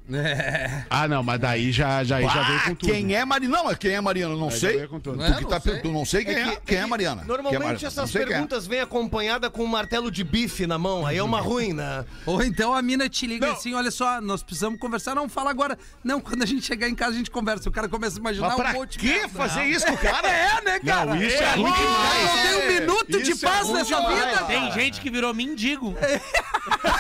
Ah, 0.92 1.08
não, 1.08 1.24
mas 1.24 1.40
daí 1.40 1.72
já, 1.72 2.04
já, 2.04 2.22
já 2.22 2.44
veio 2.44 2.62
com 2.66 2.76
tudo. 2.76 2.92
Quem 2.94 3.16
é 3.16 3.26
Mariana? 3.26 3.58
Não, 3.58 3.64
mas 3.66 3.78
quem 3.80 3.92
é 3.96 4.00
Mariana? 4.00 4.36
Não 4.36 4.52
já 4.52 4.58
sei. 4.60 4.76
veio 4.78 4.90
com 4.90 5.00
tudo. 5.00 5.18
Tu, 5.18 5.24
É, 5.24 5.34
que 5.34 5.42
não 5.42 5.50
tá, 5.50 5.60
sei. 5.60 5.80
tu 5.82 5.92
não 5.92 6.06
sei 6.06 6.24
quem 6.24 6.36
é, 6.36 6.56
quem 6.64 6.78
é 6.78 6.86
Mariana. 6.86 7.24
Quem 7.24 7.24
é 7.24 7.28
Normalmente 7.28 7.64
Mariana? 7.64 7.88
essas 7.88 8.14
Não 8.14 8.22
é. 8.22 8.26
perguntas 8.28 8.68
vêm 8.68 8.82
acompanhadas 8.82 9.50
com 9.50 9.64
um 9.64 9.68
martelo 9.68 10.12
de 10.12 10.24
bife 10.24 10.68
na 10.68 10.78
mão, 10.78 11.04
aí 11.04 11.18
é 11.18 11.24
uma 11.24 11.42
ruim, 11.42 11.74
né? 11.74 12.06
Ou 12.28 12.44
então 12.44 12.76
a 12.76 12.82
mina 12.84 13.10
te 13.10 13.26
liga 13.26 13.48
Não. 13.48 13.54
assim, 13.56 13.74
olha 13.74 13.90
só, 13.90 14.22
nós 14.22 14.44
precisamos 14.44 14.80
conversar. 14.80 15.16
Não, 15.16 15.28
fala 15.28 15.50
agora. 15.50 15.80
Não, 16.04 16.22
quando 16.22 16.44
a 16.44 16.46
gente 16.46 16.64
chegar 16.64 16.88
em 16.88 16.94
casa 16.94 17.14
a 17.14 17.18
gente 17.18 17.32
conversa. 17.32 17.68
O 17.68 17.72
cara 17.72 17.90
começa 17.90 18.18
a 18.18 18.20
imaginar 18.20 18.50
Mas 18.50 18.56
um 18.56 18.62
pra 18.62 18.74
monte 18.74 19.00
de 19.00 19.00
que 19.00 19.28
fazer 19.30 19.64
isso 19.64 19.84
com 19.88 19.94
o 19.94 19.98
cara? 19.98 20.28
É, 20.36 20.62
né, 20.64 20.80
cara? 20.80 21.06
Não, 21.16 21.24
isso 21.24 21.42
é 21.42 21.56
ruim 21.56 21.64
Não 21.64 21.74
demais. 21.74 22.42
tem 22.44 22.54
um 22.54 22.80
minuto 22.82 23.24
de 23.24 23.32
Isso 23.32 23.46
é 23.48 23.50
paz 23.50 23.68
ruim 23.68 23.78
nessa 23.80 24.00
vida. 24.08 24.44
Tem 24.46 24.72
gente 24.74 25.02
que 25.02 25.10
virou 25.10 25.34
mendigo. 25.34 25.96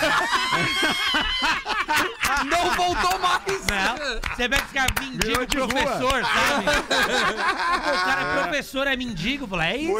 Não 2.46 2.72
voltou 2.76 3.20
mais. 3.20 3.66
Né? 3.66 4.20
Você 4.36 4.48
vê 4.48 4.58
que 4.58 4.64
esse 4.64 4.74
cara 4.74 4.92
é 4.98 5.02
mendigo 5.02 5.46
de 5.46 5.58
rua. 5.58 5.68
professor, 5.68 6.24
sabe? 6.26 6.66
Pô, 6.66 7.92
o 7.92 8.06
cara 8.06 8.22
é 8.22 8.42
professor, 8.44 8.88
é 8.88 8.96
mendigo. 8.96 9.48
Fala, 9.48 9.68
é 9.68 9.78
isso? 9.78 9.94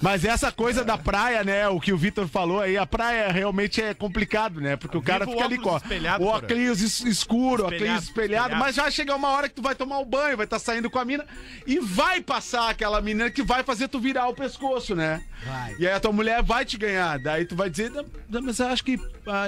Mas 0.00 0.24
essa 0.24 0.50
coisa 0.50 0.84
da 0.84 0.96
praia, 0.98 1.44
né? 1.44 1.68
O 1.68 1.80
que 1.80 1.92
o 1.92 1.98
Vitor 1.98 2.26
falou 2.28 2.60
aí, 2.60 2.76
a 2.76 2.86
praia 2.86 3.30
realmente 3.30 3.80
é 3.82 3.94
complicado, 3.94 4.60
né? 4.60 4.76
Porque 4.76 4.96
o 4.96 5.02
cara 5.02 5.24
Viva 5.24 5.30
o 5.30 5.34
fica 5.34 5.44
ali 5.46 5.58
com 5.58 5.76
espelhado, 5.76 6.24
o 6.24 6.26
óculos 6.26 6.80
es- 6.80 7.00
escuro, 7.00 7.62
o 7.62 7.66
óculos 7.66 7.82
Espelhado, 7.82 8.02
espelhado, 8.02 8.42
espelhado. 8.44 8.56
mas 8.56 8.74
já 8.74 8.90
chega 8.90 9.14
uma 9.14 9.28
hora 9.30 9.48
que 9.48 9.54
tu 9.54 9.62
vai 9.62 9.74
tomar 9.74 9.98
o 9.98 10.04
banho, 10.04 10.36
vai 10.36 10.44
estar 10.44 10.58
saindo 10.58 10.90
com 10.90 10.98
a 10.98 11.04
mina 11.04 11.24
e 11.66 11.78
vai 11.78 12.20
passar 12.20 12.70
aquela 12.70 13.00
menina 13.00 13.30
que 13.30 13.42
vai 13.42 13.62
fazer 13.62 13.88
tu 13.88 14.00
virar 14.00 14.26
o 14.28 14.34
pescoço, 14.34 14.94
né? 14.94 15.22
Vai. 15.44 15.76
E 15.78 15.86
aí 15.86 15.92
a 15.94 16.00
tua 16.00 16.12
mulher 16.12 16.42
vai 16.42 16.64
te 16.64 16.76
ganhar. 16.76 17.18
Daí 17.18 17.44
tu 17.44 17.54
vai 17.54 17.70
dizer, 17.70 17.90
"Não, 17.90 18.04
não, 18.28 18.42
mas 18.42 18.60
acho 18.68 18.84
que 18.84 18.98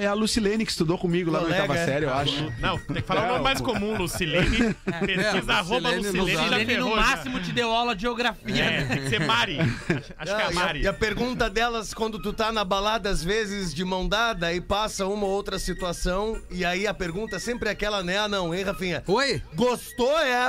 é 0.01 0.07
a 0.07 0.15
Lucilene 0.15 0.65
que 0.65 0.71
estudou 0.71 0.99
comigo 0.99 1.31
lá 1.31 1.39
na 1.41 1.45
Colega, 1.45 1.63
oitava 1.63 1.79
é. 1.79 1.85
série, 1.87 2.05
eu 2.07 2.13
acho. 2.15 2.53
Não, 2.61 2.79
tem 2.79 2.97
que 2.97 3.03
falar 3.03 3.25
o 3.25 3.29
nome 3.29 3.45
mais 3.45 3.61
comum, 3.61 3.97
Lucilene. 3.97 4.75
Pesquisa 5.07 5.53
É, 5.53 5.55
arroba 5.55 5.91
Lucilene 5.91 6.19
Lucilene 6.21 6.49
já. 6.49 6.61
Ele 6.61 6.77
no 6.77 6.87
ferrou. 6.87 6.97
já. 6.97 7.03
máximo 7.03 7.41
te 7.41 7.53
deu 7.53 7.71
aula 7.73 7.95
de 7.95 8.03
geografia. 8.03 8.65
É, 8.65 8.85
tem 8.85 9.03
que 9.03 9.09
ser 9.09 9.21
Mari. 9.21 9.59
Acho 9.61 10.35
que 10.37 10.41
é 10.43 10.45
a 10.45 10.49
Ah, 10.49 10.53
e, 10.53 10.53
a, 10.53 10.53
Mari. 10.53 10.83
e 10.83 10.87
a 10.89 10.93
pergunta 10.93 11.49
delas, 11.51 11.95
quando 11.95 12.19
tu 12.19 12.33
tá 12.33 12.51
na 12.51 12.65
balada, 12.65 13.09
às 13.09 13.23
vezes, 13.23 13.73
de 13.75 13.85
mão 13.85 14.09
dada, 14.09 14.53
e 14.53 14.61
passa 14.61 15.07
uma 15.07 15.25
ou 15.27 15.33
outra 15.33 15.59
situação, 15.59 16.41
e 16.51 16.65
aí 16.65 16.87
a 16.87 16.95
pergunta 16.95 17.37
é 17.37 17.39
sempre 17.39 17.69
aquela, 17.69 18.03
né? 18.03 18.19
Ah, 18.19 18.29
não, 18.29 18.55
hein, 18.55 18.65
Rafinha? 18.65 19.03
Oi? 19.07 19.43
Gostou, 19.55 20.19
é? 20.19 20.49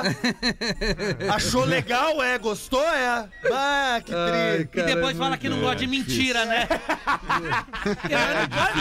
Achou 1.32 1.64
legal, 1.64 2.22
é? 2.22 2.38
Gostou, 2.38 2.82
é? 2.82 3.28
Ah, 3.52 4.00
que 4.04 4.12
triste. 4.12 4.78
E 4.78 4.94
depois 4.94 5.16
fala 5.16 5.36
que 5.36 5.48
não 5.48 5.60
gosta 5.60 5.76
de 5.76 5.86
mentira, 5.86 6.44
né? 6.44 6.66
Porque 6.66 8.08
não 8.14 8.48
pode 8.48 8.80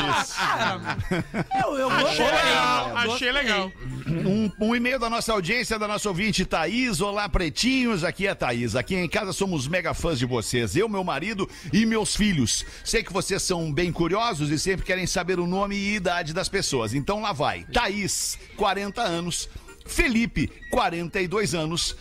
Eu, 1.63 1.77
eu 1.77 1.89
gostei. 1.89 2.25
legal, 2.25 2.89
eu 2.89 3.13
achei 3.13 3.31
legal. 3.31 3.71
Um, 4.07 4.51
um 4.59 4.75
e-mail 4.75 4.99
da 4.99 5.09
nossa 5.09 5.33
audiência, 5.33 5.77
da 5.77 5.87
nossa 5.87 6.07
ouvinte 6.09 6.45
Thaís. 6.45 7.01
Olá, 7.01 7.27
pretinhos. 7.29 8.03
Aqui 8.03 8.27
é 8.27 8.31
a 8.31 8.35
Thaís. 8.35 8.75
Aqui 8.75 8.95
em 8.95 9.07
casa 9.07 9.33
somos 9.33 9.67
mega 9.67 9.93
fãs 9.93 10.17
de 10.17 10.25
vocês. 10.25 10.75
Eu, 10.75 10.89
meu 10.89 11.03
marido 11.03 11.49
e 11.71 11.85
meus 11.85 12.15
filhos. 12.15 12.65
Sei 12.83 13.03
que 13.03 13.13
vocês 13.13 13.41
são 13.41 13.71
bem 13.71 13.91
curiosos 13.91 14.49
e 14.49 14.57
sempre 14.57 14.85
querem 14.85 15.05
saber 15.05 15.39
o 15.39 15.47
nome 15.47 15.75
e 15.75 15.95
idade 15.95 16.33
das 16.33 16.49
pessoas. 16.49 16.93
Então 16.93 17.21
lá 17.21 17.33
vai. 17.33 17.65
Thaís, 17.65 18.37
40 18.55 19.01
anos. 19.01 19.49
Felipe, 19.85 20.49
42 20.71 21.55
anos. 21.55 21.95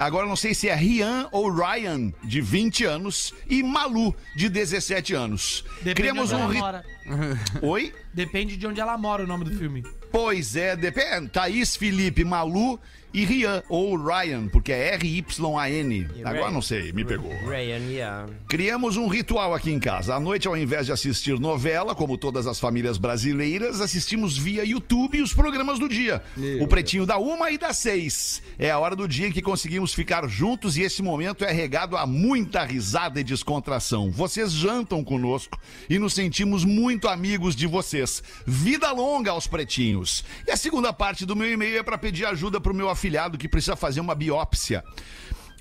Agora 0.00 0.26
não 0.26 0.34
sei 0.34 0.54
se 0.54 0.66
é 0.66 0.74
Rian 0.74 1.28
ou 1.30 1.52
Ryan, 1.52 2.10
de 2.24 2.40
20 2.40 2.84
anos. 2.86 3.34
E 3.46 3.62
Malu, 3.62 4.16
de 4.34 4.48
17 4.48 5.12
anos. 5.12 5.62
Depende 5.82 5.94
Criamos 5.94 6.30
de 6.30 6.34
onde 6.36 6.44
um. 6.44 6.50
ela 6.56 6.58
mora. 6.58 6.84
Oi? 7.60 7.92
Depende 8.14 8.56
de 8.56 8.66
onde 8.66 8.80
ela 8.80 8.96
mora 8.96 9.24
o 9.24 9.26
nome 9.26 9.44
do 9.44 9.50
filme. 9.58 9.84
Pois 10.10 10.56
é, 10.56 10.74
depende. 10.74 11.28
Thaís, 11.28 11.76
Felipe, 11.76 12.24
Malu 12.24 12.80
e 13.12 13.24
Rian, 13.24 13.62
ou 13.68 13.96
Ryan, 13.96 14.46
porque 14.46 14.72
é 14.72 14.94
R-Y-A-N. 14.94 16.06
Agora 16.24 16.50
não 16.50 16.62
sei, 16.62 16.92
me 16.92 17.04
pegou. 17.04 17.30
Ryan, 17.44 17.90
yeah. 17.90 18.26
Criamos 18.48 18.96
um 18.96 19.08
ritual 19.08 19.52
aqui 19.52 19.70
em 19.70 19.80
casa. 19.80 20.14
À 20.14 20.20
noite, 20.20 20.46
ao 20.46 20.56
invés 20.56 20.86
de 20.86 20.92
assistir 20.92 21.38
novela, 21.40 21.94
como 21.94 22.16
todas 22.16 22.46
as 22.46 22.60
famílias 22.60 22.98
brasileiras, 22.98 23.80
assistimos 23.80 24.38
via 24.38 24.64
YouTube 24.64 25.20
os 25.20 25.34
programas 25.34 25.78
do 25.78 25.88
dia. 25.88 26.22
o 26.60 26.68
Pretinho 26.68 27.04
da 27.04 27.18
Uma 27.18 27.50
e 27.50 27.58
da 27.58 27.72
Seis. 27.72 28.42
É 28.58 28.70
a 28.70 28.78
hora 28.78 28.94
do 28.94 29.08
dia 29.08 29.26
em 29.26 29.32
que 29.32 29.42
conseguimos 29.42 29.92
ficar 29.92 30.28
juntos 30.28 30.76
e 30.76 30.82
esse 30.82 31.02
momento 31.02 31.44
é 31.44 31.50
regado 31.50 31.96
a 31.96 32.06
muita 32.06 32.64
risada 32.64 33.20
e 33.20 33.24
descontração. 33.24 34.10
Vocês 34.10 34.52
jantam 34.52 35.02
conosco 35.02 35.58
e 35.88 35.98
nos 35.98 36.14
sentimos 36.14 36.64
muito 36.64 37.08
amigos 37.08 37.56
de 37.56 37.66
vocês. 37.66 38.22
Vida 38.46 38.92
longa 38.92 39.32
aos 39.32 39.48
pretinhos. 39.48 40.24
E 40.46 40.52
a 40.52 40.56
segunda 40.56 40.92
parte 40.92 41.26
do 41.26 41.34
meu 41.34 41.50
e-mail 41.50 41.78
é 41.78 41.82
para 41.82 41.98
pedir 41.98 42.24
ajuda 42.24 42.60
pro 42.60 42.72
meu 42.72 42.88
afilhado 42.88 42.99
que 43.38 43.48
precisa 43.48 43.76
fazer 43.76 44.00
uma 44.00 44.14
biópsia. 44.14 44.84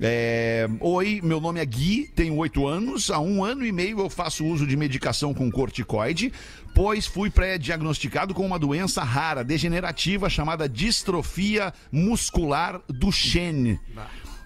É, 0.01 0.65
Oi, 0.79 1.19
meu 1.21 1.41
nome 1.41 1.59
é 1.59 1.65
Gui, 1.65 2.09
tenho 2.15 2.35
oito 2.37 2.65
anos. 2.65 3.11
Há 3.11 3.19
um 3.19 3.43
ano 3.43 3.65
e 3.65 3.71
meio 3.71 3.99
eu 3.99 4.09
faço 4.09 4.45
uso 4.45 4.65
de 4.65 4.77
medicação 4.77 5.33
com 5.33 5.51
corticoide, 5.51 6.31
pois 6.73 7.05
fui 7.05 7.29
pré-diagnosticado 7.29 8.33
com 8.33 8.45
uma 8.45 8.57
doença 8.57 9.03
rara, 9.03 9.43
degenerativa, 9.43 10.29
chamada 10.29 10.69
distrofia 10.69 11.73
muscular 11.91 12.79
Duchenne. 12.87 13.77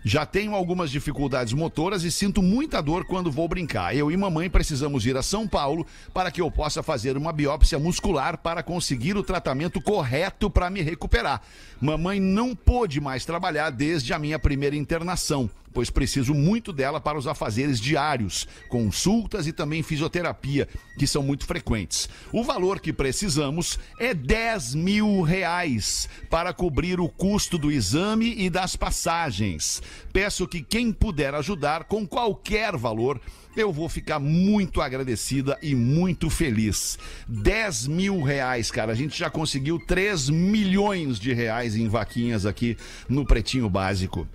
Já 0.05 0.25
tenho 0.25 0.53
algumas 0.53 0.91
dificuldades 0.91 1.53
motoras 1.53 2.03
e 2.03 2.11
sinto 2.11 2.43
muita 2.43 2.81
dor 2.81 3.05
quando 3.05 3.31
vou 3.31 3.47
brincar. 3.47 3.95
Eu 3.95 4.11
e 4.11 4.17
mamãe 4.17 4.49
precisamos 4.49 5.05
ir 5.05 5.15
a 5.15 5.23
São 5.23 5.47
Paulo 5.47 5.87
para 6.13 6.29
que 6.29 6.41
eu 6.41 6.51
possa 6.51 6.83
fazer 6.83 7.15
uma 7.15 7.31
biópsia 7.31 7.79
muscular 7.79 8.37
para 8.37 8.61
conseguir 8.61 9.15
o 9.15 9.23
tratamento 9.23 9.81
correto 9.81 10.49
para 10.49 10.69
me 10.69 10.81
recuperar. 10.81 11.41
Mamãe 11.79 12.19
não 12.19 12.53
pôde 12.53 12.99
mais 12.99 13.23
trabalhar 13.23 13.69
desde 13.69 14.13
a 14.13 14.19
minha 14.19 14.37
primeira 14.37 14.75
internação, 14.75 15.49
pois 15.73 15.89
preciso 15.89 16.33
muito 16.33 16.71
dela 16.71 17.01
para 17.01 17.17
os 17.17 17.27
afazeres 17.27 17.79
diários, 17.79 18.47
consultas 18.69 19.47
e 19.47 19.53
também 19.53 19.81
fisioterapia, 19.83 20.67
que 20.97 21.07
são 21.07 21.23
muito 21.23 21.45
frequentes. 21.45 22.07
O 22.31 22.43
valor 22.43 22.79
que 22.79 22.93
precisamos 22.93 23.79
é 23.99 24.13
10 24.13 24.75
mil 24.75 25.21
reais 25.21 26.07
para 26.29 26.53
cobrir 26.53 26.99
o 26.99 27.09
custo 27.09 27.57
do 27.57 27.71
exame 27.71 28.35
e 28.37 28.49
das 28.49 28.75
passagens. 28.75 29.81
Peço 30.11 30.47
que 30.47 30.61
quem 30.61 30.91
puder 30.91 31.33
ajudar 31.35 31.85
com 31.85 32.05
qualquer 32.05 32.77
valor 32.77 33.19
eu 33.55 33.71
vou 33.71 33.87
ficar 33.87 34.19
muito 34.19 34.81
agradecida 34.81 35.57
e 35.61 35.75
muito 35.75 36.29
feliz. 36.29 36.97
10 37.27 37.87
mil 37.87 38.21
reais, 38.21 38.71
cara. 38.71 38.91
A 38.91 38.95
gente 38.95 39.17
já 39.17 39.29
conseguiu 39.29 39.79
3 39.79 40.29
milhões 40.29 41.19
de 41.19 41.33
reais 41.33 41.75
em 41.75 41.87
vaquinhas 41.87 42.45
aqui 42.45 42.75
no 43.07 43.25
Pretinho 43.25 43.69
Básico. 43.69 44.27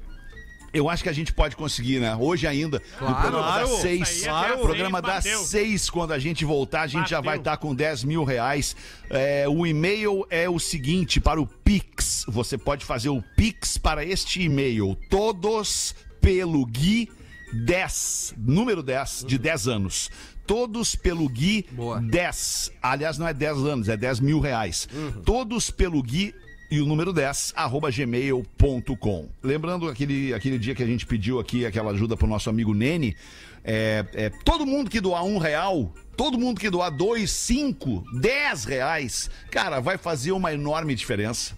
Eu 0.78 0.88
acho 0.88 1.02
que 1.02 1.08
a 1.08 1.12
gente 1.12 1.32
pode 1.32 1.56
conseguir, 1.56 1.98
né? 2.00 2.14
Hoje 2.14 2.46
ainda, 2.46 2.80
no 3.00 3.06
programa 3.14 3.30
Claro. 3.30 3.68
das 3.68 3.78
seis. 3.80 4.26
Às 4.28 4.60
programa 4.60 5.02
das 5.02 5.24
bateu. 5.24 5.40
seis, 5.44 5.90
quando 5.90 6.12
a 6.12 6.18
gente 6.18 6.44
voltar, 6.44 6.82
a 6.82 6.86
gente 6.86 7.10
já 7.10 7.16
Bateu. 7.18 7.30
vai 7.30 7.38
estar 7.38 7.56
com 7.56 7.74
10 7.74 8.04
mil 8.04 8.22
reais. 8.24 8.76
É, 9.10 9.48
o 9.48 9.66
e-mail 9.66 10.24
é 10.30 10.48
o 10.48 10.58
seguinte: 10.58 11.20
para 11.20 11.40
o 11.40 11.46
Pix. 11.46 12.24
Você 12.28 12.56
pode 12.56 12.84
fazer 12.84 13.08
o 13.08 13.22
Pix 13.36 13.76
para 13.78 14.04
este 14.04 14.42
e-mail. 14.42 14.96
Todos 15.10 15.94
pelo 16.20 16.64
Gui 16.66 17.10
10. 17.52 18.34
Número 18.36 18.82
10, 18.82 19.24
de 19.26 19.38
10 19.38 19.68
anos. 19.68 20.10
Todos 20.46 20.94
pelo 20.94 21.28
Gui 21.28 21.66
Boa. 21.72 22.00
10. 22.00 22.72
Aliás, 22.82 23.18
não 23.18 23.28
é 23.28 23.34
10 23.34 23.58
anos, 23.58 23.88
é 23.88 23.96
10 23.96 24.20
mil 24.20 24.40
reais. 24.40 24.88
Uhum. 24.92 25.22
Todos 25.22 25.70
pelo 25.70 26.02
Gui 26.02 26.34
e 26.70 26.80
o 26.80 26.86
número 26.86 27.12
10, 27.12 27.54
arroba 27.56 27.90
gmail.com. 27.90 29.28
Lembrando 29.42 29.88
aquele, 29.88 30.34
aquele 30.34 30.58
dia 30.58 30.74
que 30.74 30.82
a 30.82 30.86
gente 30.86 31.06
pediu 31.06 31.40
aqui 31.40 31.64
aquela 31.64 31.92
ajuda 31.92 32.16
pro 32.16 32.26
nosso 32.26 32.50
amigo 32.50 32.74
Nene, 32.74 33.16
é, 33.64 34.04
é, 34.12 34.30
todo 34.44 34.66
mundo 34.66 34.90
que 34.90 35.00
doar 35.00 35.24
um 35.24 35.38
real, 35.38 35.92
todo 36.16 36.38
mundo 36.38 36.60
que 36.60 36.68
doar 36.68 36.90
dois, 36.90 37.30
cinco, 37.30 38.04
dez 38.20 38.64
reais, 38.64 39.30
cara, 39.50 39.80
vai 39.80 39.96
fazer 39.96 40.32
uma 40.32 40.52
enorme 40.52 40.94
diferença. 40.94 41.56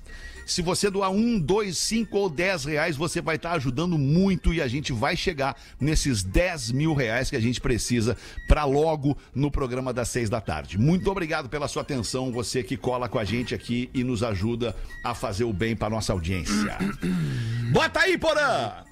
Se 0.50 0.62
você 0.62 0.90
doar 0.90 1.10
um, 1.10 1.38
dois, 1.38 1.78
cinco 1.78 2.18
ou 2.18 2.28
dez 2.28 2.64
reais, 2.64 2.96
você 2.96 3.20
vai 3.20 3.36
estar 3.36 3.52
ajudando 3.52 3.96
muito 3.96 4.52
e 4.52 4.60
a 4.60 4.66
gente 4.66 4.92
vai 4.92 5.16
chegar 5.16 5.56
nesses 5.78 6.24
10 6.24 6.72
mil 6.72 6.92
reais 6.92 7.30
que 7.30 7.36
a 7.36 7.40
gente 7.40 7.60
precisa 7.60 8.16
para 8.48 8.64
logo 8.64 9.16
no 9.32 9.48
programa 9.48 9.92
das 9.92 10.08
seis 10.08 10.28
da 10.28 10.40
tarde. 10.40 10.76
Muito 10.76 11.08
obrigado 11.08 11.48
pela 11.48 11.68
sua 11.68 11.82
atenção, 11.82 12.32
você 12.32 12.64
que 12.64 12.76
cola 12.76 13.08
com 13.08 13.20
a 13.20 13.24
gente 13.24 13.54
aqui 13.54 13.88
e 13.94 14.02
nos 14.02 14.24
ajuda 14.24 14.74
a 15.04 15.14
fazer 15.14 15.44
o 15.44 15.52
bem 15.52 15.76
para 15.76 15.88
nossa 15.88 16.12
audiência. 16.12 16.76
Bota 17.70 18.00
aí, 18.00 18.18
Porã! 18.18 18.89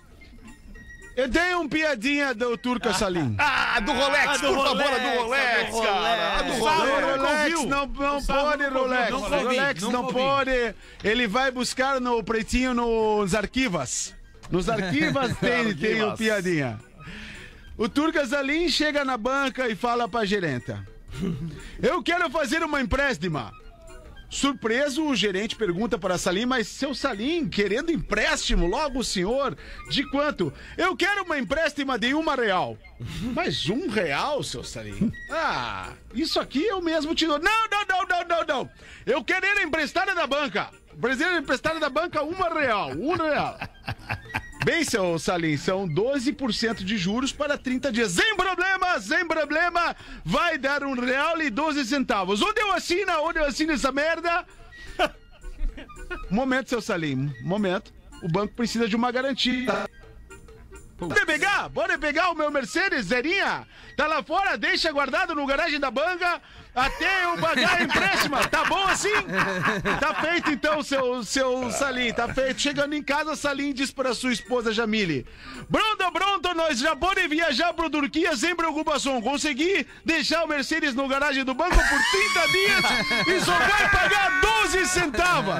Eu 1.18 1.26
dei 1.26 1.52
um 1.56 1.68
piadinha 1.68 2.32
do 2.32 2.56
Turca 2.56 2.92
Salim. 2.94 3.34
Ah, 3.38 3.80
do 3.80 3.90
Rolex, 3.90 4.40
do 4.40 4.54
por 4.54 4.66
favor, 4.68 4.82
a 4.84 4.88
Rolex, 4.88 5.02
do 5.02 5.22
Rolex, 5.24 5.50
a 5.50 5.70
do 5.72 5.82
cara. 5.82 6.38
A 6.38 6.42
do 6.42 6.52
Rolex. 6.52 6.60
Rolex. 6.60 7.02
Rolex, 7.02 7.16
Rolex, 7.16 7.52
não, 7.64 7.86
não 7.86 8.22
pode, 8.24 8.64
Rolex. 8.66 9.10
Rolex 9.10 9.82
não 9.82 10.06
pode. 10.06 10.74
Ele 11.02 11.26
vai 11.26 11.50
buscar 11.50 12.00
no 12.00 12.22
pretinho 12.22 12.72
nos 12.72 13.34
arquivas. 13.34 14.14
Nos 14.48 14.68
arquivas 14.70 15.36
tem, 15.38 15.74
tem 15.74 16.04
o 16.04 16.16
piadinha. 16.16 16.78
O 17.76 17.88
Turca 17.88 18.24
Salim 18.24 18.68
chega 18.68 19.04
na 19.04 19.16
banca 19.16 19.68
e 19.68 19.74
fala 19.74 20.08
pra 20.08 20.24
gerenta: 20.24 20.86
Eu 21.82 22.00
quero 22.00 22.30
fazer 22.30 22.62
uma 22.62 22.80
empréstimo. 22.80 23.50
Surpreso, 24.30 25.04
o 25.06 25.16
gerente 25.16 25.56
pergunta 25.56 25.98
para 25.98 26.18
Salim, 26.18 26.44
mas 26.44 26.68
seu 26.68 26.94
Salim, 26.94 27.48
querendo 27.48 27.90
empréstimo, 27.90 28.66
logo 28.66 28.98
o 28.98 29.04
senhor, 29.04 29.56
de 29.88 30.08
quanto? 30.10 30.52
Eu 30.76 30.94
quero 30.94 31.24
uma 31.24 31.38
empréstimo 31.38 31.96
de 31.98 32.12
uma 32.12 32.34
real. 32.34 32.76
Mas 33.34 33.68
um 33.68 33.88
real, 33.88 34.42
seu 34.42 34.64
Salim? 34.64 35.12
Ah, 35.30 35.92
isso 36.14 36.40
aqui 36.40 36.64
eu 36.64 36.80
mesmo 36.80 37.14
te 37.14 37.26
dou. 37.26 37.38
Não, 37.38 37.68
não, 37.70 37.84
não, 37.86 38.06
não, 38.06 38.24
não, 38.28 38.44
não. 38.44 38.70
Eu 39.06 39.22
quero 39.22 39.46
emprestada 39.62 40.14
da 40.14 40.26
banca. 40.26 40.70
Brasileiro 40.94 41.40
emprestada 41.40 41.78
da 41.78 41.88
banca, 41.88 42.22
uma 42.22 42.48
real, 42.48 42.90
um 42.90 43.14
real. 43.14 43.56
Bem, 44.64 44.84
seu 44.84 45.18
Salim, 45.18 45.56
são 45.56 45.88
12% 45.88 46.84
de 46.84 46.98
juros 46.98 47.32
para 47.32 47.56
30 47.56 47.92
dias. 47.92 48.12
Sem 48.12 48.36
problema, 48.36 49.00
sem 49.00 49.26
problema. 49.26 49.94
Vai 50.24 50.58
dar 50.58 50.82
um 50.82 50.94
real 50.94 51.40
e 51.40 51.48
12 51.48 51.84
centavos. 51.84 52.42
Onde 52.42 52.60
eu 52.60 52.72
assino? 52.72 53.12
Onde 53.22 53.38
eu 53.38 53.44
assino 53.44 53.72
essa 53.72 53.92
merda? 53.92 54.44
Momento, 56.30 56.70
seu 56.70 56.80
Salim. 56.80 57.32
Momento. 57.42 57.92
O 58.22 58.28
banco 58.28 58.54
precisa 58.54 58.88
de 58.88 58.96
uma 58.96 59.12
garantia. 59.12 59.88
Pode 60.98 61.24
pegar? 61.26 61.70
Pode 61.70 61.96
pegar 61.98 62.30
o 62.30 62.34
meu 62.34 62.50
Mercedes, 62.50 63.06
Zerinha? 63.06 63.66
Tá 63.96 64.08
lá 64.08 64.20
fora, 64.22 64.58
deixa 64.58 64.90
guardado 64.90 65.32
no 65.32 65.46
garagem 65.46 65.78
da 65.78 65.92
banca 65.92 66.42
até 66.74 67.24
eu 67.24 67.38
pagar 67.38 67.78
a 67.78 67.82
empréstimo. 67.82 68.36
Tá 68.48 68.64
bom 68.64 68.84
assim? 68.86 69.12
Tá 70.00 70.14
feito 70.14 70.50
então, 70.50 70.82
seu, 70.82 71.22
seu 71.22 71.70
Salim, 71.70 72.12
tá 72.12 72.26
feito. 72.28 72.60
Chegando 72.60 72.94
em 72.94 73.02
casa, 73.02 73.36
Salim 73.36 73.72
diz 73.72 73.92
para 73.92 74.12
sua 74.12 74.32
esposa 74.32 74.72
Jamile: 74.72 75.24
Pronto, 75.70 76.12
pronto, 76.12 76.54
nós 76.54 76.78
já 76.80 76.96
podemos 76.96 77.30
viajar 77.30 77.72
pro 77.74 77.90
Turquia 77.90 78.36
sem 78.36 78.56
preocupação. 78.56 79.22
Consegui 79.22 79.86
deixar 80.04 80.44
o 80.44 80.48
Mercedes 80.48 80.94
no 80.94 81.06
garagem 81.06 81.44
do 81.44 81.54
banco 81.54 81.76
por 81.76 81.84
30 81.84 82.48
dias 82.48 82.84
e 83.28 83.44
só 83.44 83.56
vai 83.56 83.90
pagar 83.90 84.40
12 84.40 84.86
centavos. 84.86 85.54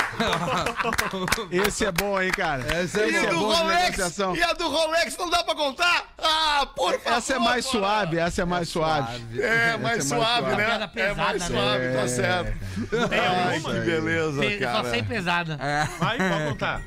Esse 1.50 1.84
é 1.86 1.92
bom, 1.92 2.20
hein, 2.20 2.30
cara? 2.30 2.62
Esse 2.82 3.00
é 3.00 3.06
E 3.06 3.08
Esse 3.14 3.18
a 3.18 3.28
é 3.28 3.32
do 3.32 3.38
bom 3.40 3.52
Rolex? 3.52 3.82
negociação. 3.82 4.36
E 4.36 4.42
a 4.42 4.52
do 4.52 4.68
Rolex 4.68 5.16
não 5.16 5.30
dá 5.30 5.42
pra 5.44 5.54
contar? 5.54 6.04
Ah, 6.18 6.66
por 6.74 6.92
favor. 7.00 7.16
Essa 7.18 7.34
é 7.34 7.38
mais 7.38 7.66
Porã. 7.66 7.78
suave, 7.80 8.18
essa 8.18 8.42
é 8.42 8.44
mais 8.44 8.68
suave. 8.68 9.24
É, 9.38 9.76
mais 9.76 9.98
Essa 9.98 10.14
é 10.14 10.18
mais 10.18 10.28
suave, 10.28 10.40
suave. 10.40 10.56
né? 10.56 10.82
É 10.84 10.86
pesada, 10.88 11.14
mais 11.24 11.48
né? 11.48 11.60
suave, 11.60 11.92
tá 11.96 12.08
certo. 12.08 12.52
Ai, 13.48 13.60
que 13.60 13.80
beleza, 13.80 14.40
Pe- 14.40 14.58
Só 14.58 14.64
cara. 14.72 14.90
sei 14.90 15.02
pesada. 15.02 15.58
Vai, 15.98 16.18
pode 16.18 16.44
contar. 16.48 16.82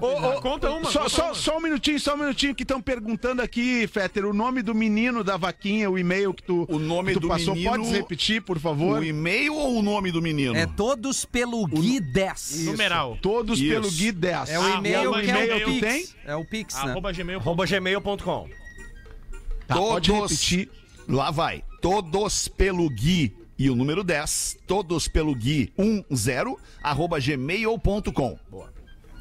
Ô, 0.00 0.36
ô, 0.38 0.40
Conta 0.40 0.70
uma, 0.70 0.90
Só, 0.90 1.00
conta 1.00 1.08
só, 1.10 1.24
uma. 1.26 1.34
só 1.34 1.56
um 1.58 1.60
minutinho, 1.60 1.98
só 2.00 2.14
um 2.14 2.18
minutinho 2.18 2.54
que 2.54 2.62
estão 2.62 2.80
perguntando 2.80 3.42
aqui, 3.42 3.86
Fetter, 3.86 4.24
o 4.26 4.32
nome 4.32 4.62
do 4.62 4.74
menino 4.74 5.22
da 5.24 5.36
vaquinha, 5.36 5.90
o 5.90 5.98
e-mail 5.98 6.32
que 6.34 6.42
tu, 6.42 6.66
O 6.68 6.78
nome 6.78 7.08
que 7.12 7.18
tu 7.18 7.20
do 7.22 7.28
passou. 7.28 7.54
menino- 7.54 7.70
Pode 7.76 7.88
repetir, 7.90 8.42
por 8.42 8.58
favor? 8.58 9.00
O 9.00 9.04
e-mail 9.04 9.54
ou 9.54 9.78
o 9.78 9.82
nome 9.82 10.10
do 10.12 10.20
menino? 10.22 10.54
É 10.56 10.66
todos 10.66 11.24
pelo 11.24 11.66
Gui 11.66 12.00
10. 12.00 12.64
Numeral. 12.64 13.18
Todos 13.20 13.58
Isso. 13.58 13.68
pelo 13.68 13.90
Gui 13.90 14.12
10. 14.12 14.50
É 14.50 14.58
o 14.58 14.68
e-mail 14.78 15.12
que 15.12 15.30
é 15.30 15.56
o 15.56 15.64
Pix. 15.66 15.80
tem? 15.80 16.06
É 16.24 16.36
o 16.36 16.44
Pix, 16.44 16.74
né? 16.74 16.90
Arroba 16.90 17.12
gmail. 17.12 17.38
Arroba 17.38 17.66
gmail.com. 17.66 18.48
Tá, 19.66 19.74
pode 19.74 20.10
repetir. 20.12 20.70
Lá 21.06 21.30
vai. 21.30 21.62
Todos 21.80 22.48
pelo 22.48 22.88
Gui 22.88 23.34
e 23.58 23.68
o 23.70 23.74
número 23.74 24.04
10, 24.04 24.56
todos 24.66 25.08
pelo 25.08 25.34
Gui 25.34 25.72
10, 25.76 26.56
arroba 26.82 27.18
gmail.com. 27.18 28.38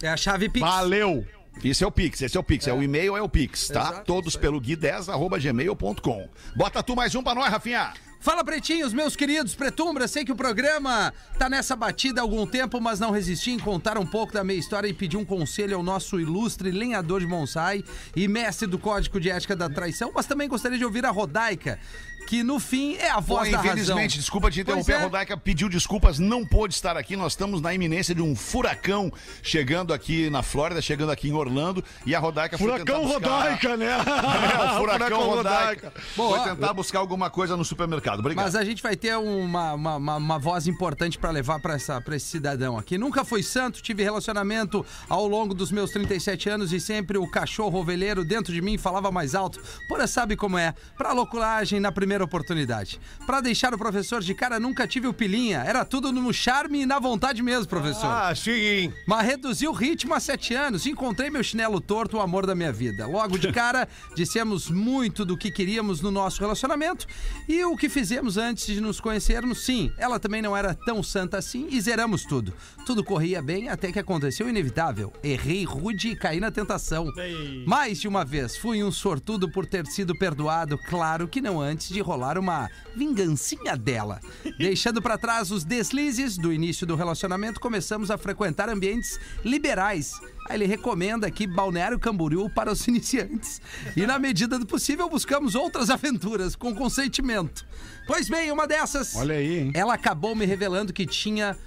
É 0.02 0.08
a 0.08 0.18
chave 0.18 0.50
Pix. 0.50 0.68
Valeu. 0.68 1.26
Esse 1.64 1.84
é 1.84 1.88
o 1.88 1.92
Pix, 1.92 2.22
esse 2.22 2.38
é 2.38 2.40
o 2.40 2.44
Pix. 2.44 2.68
É, 2.68 2.74
o 2.74 2.84
e-mail, 2.84 3.18
é 3.18 3.22
o 3.22 3.28
Pix, 3.28 3.68
tá? 3.68 3.82
Exato, 3.82 4.06
Todos 4.06 4.34
isso 4.34 4.40
pelo 4.40 4.62
Gui10, 4.62 5.12
arroba 5.12 5.40
gmail.com. 5.40 6.30
Bota 6.56 6.84
tu 6.84 6.96
mais 6.96 7.16
um 7.16 7.24
pra 7.24 7.34
nós, 7.34 7.50
Rafinha. 7.50 7.94
Fala, 8.20 8.44
pretinhos, 8.44 8.94
meus 8.94 9.16
queridos 9.16 9.56
Pretumbra. 9.56 10.08
Sei 10.08 10.26
que 10.26 10.32
o 10.32 10.36
programa 10.36 11.14
tá 11.38 11.50
nessa 11.50 11.76
batida 11.76 12.20
há 12.20 12.24
algum 12.24 12.46
tempo, 12.46 12.82
mas 12.82 13.00
não 13.00 13.12
resisti 13.12 13.52
em 13.52 13.60
contar 13.60 13.98
um 13.98 14.06
pouco 14.06 14.34
da 14.34 14.44
minha 14.44 14.60
história 14.60 14.88
e 14.88 14.94
pedir 14.94 15.18
um 15.18 15.26
conselho 15.26 15.78
ao 15.78 15.84
nosso 15.84 16.20
ilustre 16.20 16.72
lenhador 16.72 17.22
de 17.22 17.28
bonsai 17.28 17.84
e 18.16 18.28
mestre 18.28 18.68
do 18.68 18.78
Código 18.80 19.20
de 19.20 19.30
Ética 19.30 19.56
da 19.56 19.70
Traição, 19.70 20.12
mas 20.14 20.26
também 20.26 20.50
gostaria 20.50 20.78
de 20.78 20.86
ouvir 20.86 21.06
a 21.06 21.12
Rodaica, 21.12 21.80
que 22.28 22.44
no 22.44 22.60
fim 22.60 22.96
é 22.96 23.10
a 23.10 23.16
Pô, 23.16 23.36
voz 23.38 23.50
da 23.50 23.58
razão. 23.58 23.72
infelizmente, 23.74 24.18
desculpa 24.20 24.52
te 24.52 24.60
interromper, 24.62 24.92
é. 24.92 24.96
a 24.98 25.04
Rodaica 25.04 25.38
pediu 25.38 25.70
desculpas, 25.70 26.20
não 26.20 26.46
pôde 26.46 26.74
estar 26.74 26.98
aqui. 26.98 27.16
Nós 27.16 27.32
estamos 27.32 27.62
na 27.62 27.74
iminência 27.74 28.14
de 28.14 28.22
um 28.22 28.36
furacão 28.36 29.12
chegando 29.42 29.94
aqui 29.94 30.30
na 30.30 30.44
Flórida, 30.44 30.82
chegando 30.82 31.12
aqui 31.12 31.30
em 31.30 31.34
Orlando, 31.34 31.84
e 32.06 32.14
a 32.14 32.20
Rodaica 32.20 32.58
foi 32.58 32.68
Furacão 32.70 33.02
tentar 33.08 33.20
buscar- 33.20 33.38
Rodaica, 33.40 33.78
né? 33.78 33.88
É, 33.98 34.74
o 34.74 34.78
furacão 34.80 35.20
Rodaica. 35.30 35.94
Bom, 36.16 36.30
Foi 36.30 36.40
ó, 36.40 36.44
tentar 36.44 36.74
buscar 36.74 37.00
alguma 37.00 37.30
coisa 37.30 37.56
no 37.56 37.64
supermercado. 37.64 38.20
Obrigado. 38.20 38.44
Mas 38.44 38.56
a 38.56 38.64
gente 38.64 38.84
vai 38.84 38.96
ter 38.96 39.16
uma, 39.18 39.74
uma, 39.74 39.96
uma- 39.96 40.16
uma 40.18 40.40
voz 40.40 40.68
importante 40.68 41.18
pra 41.18 41.32
levar 41.32 41.60
pra 41.62 41.76
esse 41.78 42.26
cidadão 42.26 42.78
aqui. 42.78 42.98
Nunca 42.98 43.24
fui 43.24 43.42
santo, 43.42 43.82
tive 43.82 44.04
relacionamento 44.04 44.86
ao 45.08 45.28
longo 45.28 45.54
dos 45.54 45.72
meus 45.72 45.92
37 45.92 46.50
anos 46.50 46.74
e 46.74 46.80
sempre 46.80 47.18
o 47.18 47.30
cachorro 47.30 47.80
ovelheiro 47.80 48.26
dentro 48.26 48.54
de 48.54 48.62
mim 48.62 48.78
falava 48.78 49.12
mais 49.12 49.34
alto. 49.36 49.62
Porra, 49.88 50.08
sabe 50.08 50.36
como 50.36 50.58
é? 50.58 50.74
Pra 50.98 51.14
louculagem 51.14 51.80
na 51.80 51.92
primeira 51.92 52.17
oportunidade. 52.22 53.00
Pra 53.26 53.42
deixar 53.42 53.74
o 53.74 53.78
professor 53.78 54.22
de 54.22 54.34
cara, 54.34 54.60
nunca 54.60 54.88
tive 54.88 55.08
o 55.08 55.14
pilinha. 55.14 55.60
Era 55.60 55.84
tudo 55.86 56.12
no 56.12 56.34
charme 56.34 56.82
e 56.82 56.86
na 56.86 57.00
vontade 57.00 57.42
mesmo, 57.42 57.68
professor. 57.68 58.08
Ah, 58.08 58.34
sim. 58.36 58.92
Mas 59.06 59.26
reduzi 59.26 59.68
o 59.68 59.72
ritmo 59.72 60.14
há 60.14 60.20
sete 60.20 60.54
anos. 60.54 60.86
Encontrei 60.86 61.30
meu 61.30 61.44
chinelo 61.44 61.80
torto, 61.80 62.18
o 62.18 62.22
amor 62.22 62.46
da 62.46 62.56
minha 62.56 62.72
vida. 62.72 63.08
Logo 63.08 63.38
de 63.38 63.52
cara, 63.52 63.88
dissemos 64.16 64.70
muito 64.70 65.26
do 65.26 65.38
que 65.38 65.52
queríamos 65.52 66.02
no 66.02 66.12
nosso 66.12 66.40
relacionamento 66.42 67.08
e 67.48 67.64
o 67.64 67.76
que 67.76 67.90
fizemos 67.90 68.38
antes 68.38 68.68
de 68.68 68.82
nos 68.82 69.00
conhecermos. 69.00 69.66
Sim, 69.66 69.92
ela 69.98 70.20
também 70.20 70.42
não 70.42 70.56
era 70.56 70.74
tão 70.74 71.02
santa 71.02 71.38
assim 71.38 71.68
e 71.70 71.80
zeramos 71.80 72.24
tudo. 72.24 72.54
Tudo 72.86 73.04
corria 73.04 73.42
bem 73.42 73.70
até 73.70 73.92
que 73.92 74.00
aconteceu 74.00 74.46
o 74.46 74.50
inevitável. 74.50 75.12
Errei 75.24 75.64
rude 75.64 76.10
e 76.10 76.16
caí 76.16 76.40
na 76.40 76.52
tentação. 76.52 77.12
Ei. 77.18 77.64
Mais 77.66 78.00
de 78.00 78.08
uma 78.08 78.24
vez, 78.24 78.58
fui 78.58 78.84
um 78.84 78.92
sortudo 78.92 79.50
por 79.50 79.66
ter 79.66 79.86
sido 79.88 80.18
perdoado, 80.18 80.78
claro 80.78 81.28
que 81.28 81.42
não 81.42 81.62
antes 81.62 81.90
de 81.90 82.02
rolar 82.08 82.38
uma 82.38 82.70
vingancinha 82.96 83.76
dela. 83.76 84.22
Deixando 84.58 85.02
pra 85.02 85.18
trás 85.18 85.52
os 85.52 85.66
deslizes 85.66 86.38
do 86.38 86.54
início 86.54 86.88
do 86.88 86.96
relacionamento, 86.96 87.60
começamos 87.60 88.10
a 88.10 88.18
frequentar 88.18 88.70
ambientes 88.70 89.20
liberais. 89.44 90.14
Aí 90.48 90.56
ele 90.56 90.66
recomenda 90.66 91.28
aqui 91.28 91.46
Balneário 91.46 92.00
Camboriú 92.00 92.50
para 92.50 92.72
os 92.72 92.86
iniciantes. 92.88 93.62
E 93.96 94.08
na 94.08 94.18
medida 94.18 94.58
do 94.58 94.66
possível, 94.66 95.10
buscamos 95.10 95.54
outras 95.54 95.90
aventuras 95.90 96.56
com 96.56 96.74
consentimento. 96.74 97.66
Pois 98.08 98.30
bem, 98.30 98.52
uma 98.52 98.66
dessas. 98.66 99.14
Olha 99.16 99.36
aí, 99.36 99.60
hein? 99.60 99.72
Ela 99.74 99.94
acabou 99.94 100.34
me 100.34 100.46
revelando 100.46 100.94
que 100.94 101.06
tinha 101.06 101.58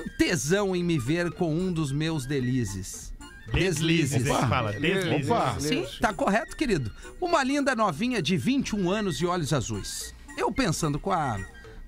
um 0.00 0.16
tesão 0.18 0.74
em 0.74 0.82
me 0.82 0.98
ver 0.98 1.30
com 1.30 1.54
um 1.54 1.72
dos 1.72 1.92
meus 1.92 2.26
delizes. 2.26 3.14
Deslizes, 3.52 4.14
ele 4.14 4.30
fala. 4.30 4.72
Deslizes. 4.72 5.30
Opa. 5.30 5.56
Sim, 5.60 5.86
tá 6.00 6.12
correto, 6.12 6.56
querido. 6.56 6.90
Uma 7.20 7.42
linda 7.42 7.74
novinha 7.74 8.20
de 8.20 8.36
21 8.36 8.90
anos 8.90 9.20
e 9.20 9.26
olhos 9.26 9.52
azuis. 9.52 10.14
Eu 10.36 10.52
pensando 10.52 10.98
com 10.98 11.12
a 11.12 11.38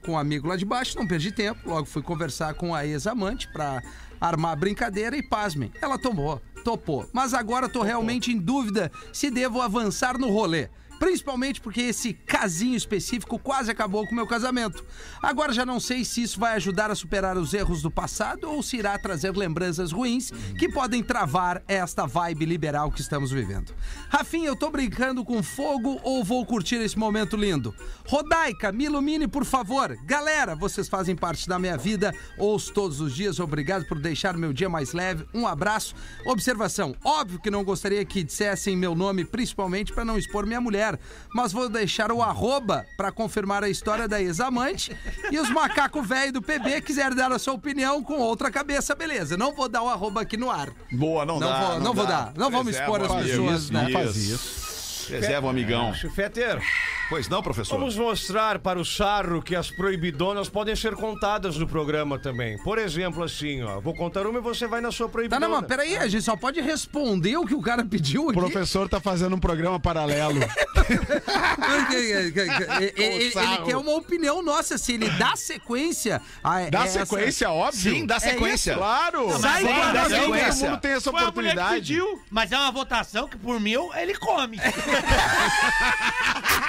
com 0.05 0.13
o 0.13 0.17
amigo 0.17 0.49
lá 0.49 0.57
de 0.57 0.65
baixo, 0.65 0.97
não 0.97 1.07
perdi 1.07 1.33
tempo. 1.33 1.69
Logo 1.69 1.87
fui 1.87 2.03
conversar 2.03 2.55
com 2.55 2.75
a 2.75 2.87
ex-amante 2.87 3.49
pra 3.53 3.83
armar 4.21 4.53
a 4.53 4.57
brincadeira 4.57 5.17
e 5.17 5.23
pasmem. 5.23 5.73
Ela 5.83 5.99
tomou, 5.99 6.41
topou. 6.65 7.09
Mas 7.13 7.35
agora 7.35 7.69
tô 7.69 7.83
realmente 7.83 8.33
em 8.33 8.39
dúvida 8.39 8.91
se 9.13 9.31
devo 9.31 9.61
avançar 9.61 10.17
no 10.19 10.31
rolê. 10.31 10.69
Principalmente 10.99 11.61
porque 11.61 11.81
esse 11.83 12.13
casinho 12.13 12.77
específico 12.77 13.39
quase 13.39 13.71
acabou 13.71 14.05
com 14.07 14.13
o 14.13 14.17
meu 14.17 14.27
casamento. 14.27 14.85
Agora 15.23 15.53
já 15.53 15.65
não 15.65 15.79
sei 15.79 16.05
se 16.05 16.23
isso 16.23 16.41
vai 16.41 16.55
ajudar 16.57 16.91
a 16.91 16.95
superar 16.95 17.37
os 17.37 17.55
erros 17.55 17.83
do 17.83 17.91
passado 17.91 18.51
ou 18.51 18.63
se 18.63 18.77
irá 18.77 18.99
trazer 18.99 19.37
lembranças 19.37 19.93
ruins 19.93 20.31
que 20.59 20.69
podem 20.69 21.03
travar 21.03 21.63
esta 21.69 22.07
vibe 22.07 22.45
liberal 22.45 22.91
que 22.91 23.01
estamos 23.01 23.31
vivendo. 23.31 23.75
Rafinha, 24.09 24.49
eu 24.49 24.57
tô 24.57 24.71
brincando 24.71 25.25
com 25.25 25.43
fogo 25.43 26.01
ou 26.03 26.25
vou 26.25 26.45
curtir 26.45 26.77
esse 26.77 26.99
momento 26.99 27.37
lindo? 27.37 27.75
Rodaica, 28.07 28.73
me 28.73 28.85
ilumine, 28.85 29.29
por 29.29 29.45
favor. 29.45 29.97
Galera, 30.05 30.55
vocês 30.55 30.89
fazem 30.89 31.15
parte 31.15 31.49
da 31.49 31.59
minha 31.59 31.77
vida, 31.77 32.15
ouço 32.37 32.73
todos 32.73 33.01
os 33.01 33.15
dias. 33.15 33.39
Obrigado 33.39 33.87
por 33.87 33.99
deixar 33.99 34.37
meu 34.37 34.53
dia 34.53 34.69
mais 34.69 34.93
leve. 34.93 35.27
Um 35.35 35.47
abraço. 35.47 35.95
Observação: 36.25 36.95
óbvio 37.05 37.41
que 37.41 37.51
não 37.51 37.65
gostaria 37.65 38.05
que 38.05 38.23
dissessem 38.23 38.77
meu 38.77 38.95
nome, 38.95 39.25
principalmente 39.25 39.93
para 39.93 40.05
não 40.05 40.19
expor 40.19 40.47
minha 40.47 40.61
mulher, 40.61 40.88
mas 41.35 41.53
vou 41.53 41.69
deixar 41.69 42.13
o 42.13 42.23
arroba 42.23 42.87
para 42.97 43.11
confirmar 43.11 43.65
a 43.65 43.69
história 43.69 44.07
da 44.07 44.23
ex-amante. 44.23 44.97
E 45.33 45.39
os 45.41 45.51
macaco 45.51 46.01
velho 46.01 46.33
do 46.33 46.41
PB 46.41 46.83
quiser 46.83 47.13
dar 47.15 47.33
a 47.33 47.39
sua 47.39 47.55
opinião 47.55 48.01
com 48.03 48.15
outra 48.19 48.51
cabeça, 48.51 48.95
beleza. 48.95 49.37
Não 49.37 49.53
vou 49.53 49.69
dar 49.69 49.83
o 49.83 49.89
arroba 49.89 50.21
aqui 50.21 50.37
no 50.37 50.51
ar. 50.51 50.69
Boa, 50.93 51.27
não, 51.27 51.41
Não 51.41 51.49
dá. 51.49 51.61
vou- 51.71 51.81
não 51.81 51.95
vou 51.95 52.07
dá. 52.07 52.21
dar. 52.27 52.33
Não 52.37 52.51
vamos 52.51 52.75
expor 52.77 53.01
as 53.03 53.11
o 53.11 53.13
amigo. 53.15 53.29
pessoas, 53.29 53.71
né? 53.71 53.83
Não 53.83 53.91
faz 53.91 54.17
isso. 54.17 55.07
Preserva 55.09 55.47
o 55.47 55.51
amigão. 55.51 55.93
Feter, 56.15 56.61
Pois 57.09 57.27
não, 57.29 57.43
professor? 57.43 57.79
vamos 57.79 57.97
mostrar 57.97 58.59
para 58.59 58.79
o 58.79 58.85
Sarro 58.85 59.41
que 59.43 59.57
as 59.57 59.71
proibidonas 59.71 60.49
podem 60.49 60.77
ser 60.77 60.95
contadas 60.95 61.57
no 61.57 61.67
programa 61.67 62.19
também. 62.19 62.59
Por 62.63 62.77
exemplo, 62.79 63.23
assim, 63.23 63.63
ó. 63.63 63.81
Vou 63.81 63.95
contar 63.95 64.27
uma 64.27 64.39
e 64.39 64.43
você 64.43 64.67
vai 64.67 64.81
na 64.83 64.93
sua 64.93 65.07
Tá, 65.07 65.13
proibidona. 65.13 65.49
não, 65.49 65.57
mas 65.57 65.67
peraí, 65.67 65.97
a 65.97 66.07
gente 66.07 66.23
só 66.23 66.37
pode 66.37 66.61
responder 66.61 67.37
o 67.39 67.47
que 67.47 67.55
o 67.55 67.63
cara 67.63 67.83
pediu 67.85 68.27
O 68.27 68.31
aqui. 68.31 68.39
professor 68.39 68.89
tá 68.89 69.01
fazendo 69.01 69.35
um 69.37 69.39
programa 69.41 69.81
paralelo. 69.81 70.39
ele, 71.93 72.93
ele- 72.97 73.25
ele 73.25 73.59
quer 73.65 73.77
uma 73.77 73.93
opinião 73.95 74.43
nossa, 74.43 74.77
se 74.77 74.93
ele 74.93 75.09
dá 75.11 75.35
sequência. 75.37 76.21
A, 76.45 76.61
Dá 76.71 76.85
essa- 76.85 77.07
sequência, 77.07 77.51
óbvio. 77.51 77.93
Sim, 77.95 78.05
dá 78.07 78.21
sequência. 78.21 78.75
Claro. 78.75 79.39
Sai 79.39 79.63
Sim, 79.63 79.69
fora 79.69 79.93
dá 79.93 80.05
sequência. 80.11 80.49
Todo 80.55 80.71
mundo 80.71 80.81
tem 80.81 80.91
essa 80.93 81.11
Foi 81.11 81.21
a 81.21 81.23
mulher 81.23 81.33
que 81.33 81.39
oportunidade. 81.41 81.75
pediu. 81.77 82.23
Mas 82.31 82.53
é 82.53 82.57
uma 82.59 82.71
votação 82.71 83.27
que, 83.29 83.37
por 83.39 83.59
mim, 83.59 83.75
ele 83.97 84.15
come. 84.15 84.59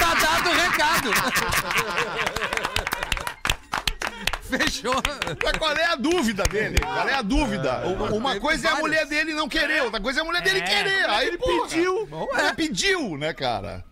Tá 0.09 0.15
dado 0.15 0.49
o 0.49 0.53
recado. 0.53 1.09
Fechou. 4.41 4.95
Mas 5.43 5.57
qual 5.57 5.73
é 5.75 5.85
a 5.85 5.95
dúvida 5.95 6.43
dele? 6.43 6.79
Qual 6.79 7.07
é 7.07 7.13
a 7.13 7.21
dúvida? 7.21 7.87
U- 7.87 8.15
Uma 8.15 8.39
coisa 8.39 8.67
é 8.67 8.71
a 8.71 8.75
mulher 8.77 9.05
dele 9.05 9.33
não 9.33 9.47
querer, 9.47 9.83
outra 9.83 9.99
coisa 10.01 10.19
é 10.19 10.23
a 10.23 10.25
mulher 10.25 10.41
dele 10.41 10.61
querer. 10.61 11.07
Aí 11.09 11.27
ele 11.27 11.37
pediu. 11.37 12.09
Ele 12.37 12.53
pediu, 12.55 13.17
né, 13.17 13.33
cara? 13.33 13.83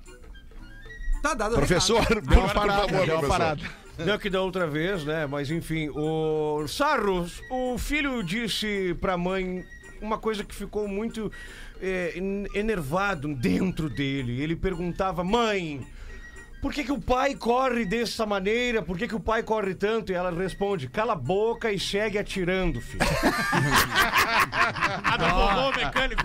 Tá 1.22 1.34
dado 1.34 1.53
o 1.53 1.55
Professor, 1.57 1.99
recado. 2.01 2.22
Deu 2.28 2.39
uma 2.39 2.53
parada, 2.53 3.05
deu 3.05 3.20
uma 3.20 3.28
parada. 3.28 3.61
Não 3.99 4.18
que 4.18 4.30
da 4.30 4.41
outra 4.41 4.68
vez, 4.68 5.03
né? 5.03 5.26
Mas 5.28 5.49
enfim, 5.51 5.89
o 5.89 6.68
Sarro, 6.68 7.28
o 7.51 7.78
filho 7.78 8.24
disse 8.24 8.95
pra 9.01 9.18
mãe 9.18 9.63
uma 10.01 10.18
coisa 10.20 10.43
que 10.43 10.53
ficou 10.53 10.88
muito 10.88 11.32
é, 11.82 12.13
en- 12.15 12.45
enervado 12.53 13.34
dentro 13.36 13.89
dele. 13.89 14.41
Ele 14.41 14.55
perguntava, 14.55 15.24
mãe. 15.24 15.86
Por 16.62 16.74
que, 16.74 16.84
que 16.84 16.91
o 16.91 16.99
pai 16.99 17.36
corre 17.36 17.86
dessa 17.86 18.26
maneira? 18.26 18.82
Por 18.82 18.97
que, 18.97 19.08
que 19.08 19.16
o 19.16 19.20
pai 19.20 19.43
corre 19.43 19.76
tanto? 19.76 20.12
E 20.12 20.16
ela 20.16 20.32
responde: 20.32 20.88
cala 20.88 21.14
a 21.14 21.16
boca 21.16 21.72
e 21.72 21.80
segue 21.80 22.18
atirando, 22.18 22.82
filho. 22.82 23.05
A 25.03 25.18
do 25.18 25.26
vovô 25.28 25.72
mecânico. 25.72 26.24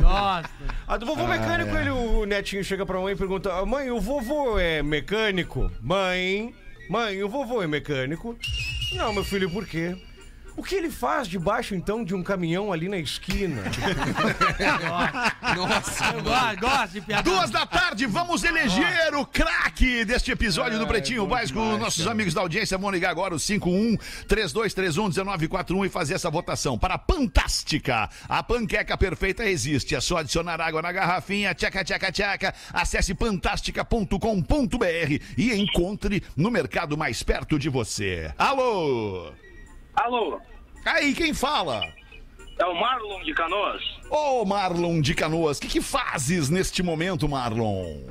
Gosto. 0.00 0.50
A 0.86 0.96
do 0.96 1.06
vovô 1.06 1.26
mecânico, 1.26 1.76
ele, 1.76 1.90
o 1.90 2.24
netinho 2.24 2.64
chega 2.64 2.84
pra 2.86 3.00
mãe 3.00 3.12
e 3.12 3.16
pergunta: 3.16 3.52
"Ah, 3.52 3.64
Mãe, 3.66 3.90
o 3.90 4.00
vovô 4.00 4.58
é 4.58 4.82
mecânico? 4.82 5.70
Mãe, 5.80 6.54
mãe, 6.88 7.22
o 7.22 7.28
vovô 7.28 7.62
é 7.62 7.66
mecânico? 7.66 8.36
Não, 8.94 9.12
meu 9.12 9.24
filho, 9.24 9.50
por 9.50 9.66
quê? 9.66 9.96
O 10.56 10.62
que 10.62 10.76
ele 10.76 10.88
faz 10.88 11.26
debaixo, 11.26 11.74
então, 11.74 12.04
de 12.04 12.14
um 12.14 12.22
caminhão 12.22 12.72
ali 12.72 12.88
na 12.88 12.96
esquina? 12.96 13.60
Nossa. 15.56 16.04
Eu 16.14 16.22
gosto, 16.22 16.60
gosto 16.60 16.92
de 16.92 17.00
piada. 17.00 17.28
Duas 17.28 17.50
da 17.50 17.66
tarde, 17.66 18.06
vamos 18.06 18.44
eleger 18.44 19.12
o 19.14 19.26
craque 19.26 20.04
deste 20.04 20.30
episódio 20.30 20.78
do 20.78 20.86
Pretinho 20.86 21.26
Básico. 21.26 21.58
Nossos 21.58 22.06
amigos 22.06 22.34
da 22.34 22.40
audiência 22.40 22.78
vão 22.78 22.88
ligar 22.90 23.10
agora 23.10 23.34
o 23.34 23.38
51-3231-1941 23.38 25.86
e 25.86 25.88
fazer 25.88 26.14
essa 26.14 26.30
votação 26.30 26.78
para 26.78 26.94
a 26.94 26.98
Fantástica. 26.98 28.08
A 28.28 28.40
panqueca 28.42 28.96
perfeita 28.96 29.44
existe. 29.44 29.96
É 29.96 30.00
só 30.00 30.18
adicionar 30.18 30.60
água 30.60 30.80
na 30.80 30.92
garrafinha, 30.92 31.52
tchaca, 31.52 31.82
tchaca, 31.82 32.12
tchaca. 32.12 32.54
Acesse 32.72 33.12
fantástica.com.br 33.14 35.20
e 35.36 35.52
encontre 35.52 36.22
no 36.36 36.48
mercado 36.50 36.96
mais 36.96 37.24
perto 37.24 37.58
de 37.58 37.68
você. 37.68 38.32
Alô? 38.38 39.32
Alô, 39.96 40.40
Aí, 40.84 41.14
quem 41.14 41.32
fala? 41.32 41.80
é 42.58 42.64
o 42.66 42.74
Marlon 42.74 43.22
de 43.24 43.32
Canoas. 43.34 43.82
Ô, 44.10 44.44
Marlon 44.44 45.00
de 45.00 45.14
Canoas, 45.14 45.58
o 45.58 45.60
que, 45.60 45.68
que 45.68 45.80
fazes 45.80 46.48
neste 46.50 46.82
momento, 46.82 47.28
Marlon? 47.28 48.06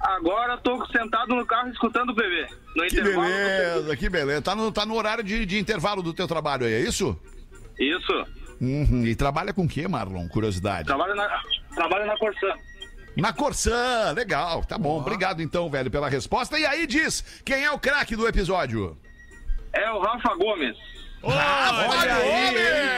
Agora 0.00 0.56
tô 0.58 0.84
sentado 0.86 1.34
no 1.34 1.44
carro 1.46 1.68
escutando 1.68 2.10
o 2.10 2.14
bebê. 2.14 2.46
No 2.74 2.82
Que 2.86 3.00
intervalo. 3.00 3.22
beleza, 3.26 3.96
que 3.96 4.08
beleza. 4.08 4.42
Tá 4.42 4.54
no, 4.54 4.72
tá 4.72 4.86
no 4.86 4.94
horário 4.96 5.22
de, 5.22 5.44
de 5.44 5.58
intervalo 5.58 6.02
do 6.02 6.12
teu 6.14 6.26
trabalho 6.26 6.64
aí, 6.66 6.72
é 6.72 6.80
isso? 6.80 7.18
Isso. 7.78 8.26
Uhum. 8.60 9.04
E 9.06 9.14
trabalha 9.14 9.52
com 9.52 9.64
o 9.64 9.68
que, 9.68 9.86
Marlon? 9.86 10.26
Curiosidade. 10.28 10.86
Trabalho 10.86 11.14
na, 11.14 11.42
trabalho 11.74 12.06
na 12.06 12.16
Corsã. 12.16 12.54
Na 13.16 13.32
Corsã, 13.32 14.12
legal, 14.16 14.64
tá 14.64 14.78
bom. 14.78 14.98
Obrigado 14.98 15.42
então, 15.42 15.68
velho, 15.68 15.90
pela 15.90 16.08
resposta. 16.08 16.58
E 16.58 16.64
aí 16.64 16.86
diz, 16.86 17.42
quem 17.44 17.62
é 17.62 17.70
o 17.70 17.78
craque 17.78 18.16
do 18.16 18.26
episódio? 18.26 18.96
É 19.72 19.90
o 19.90 20.00
Rafa 20.00 20.34
Gomes. 20.34 20.76
Olha 21.22 22.14
aí, 22.16 22.92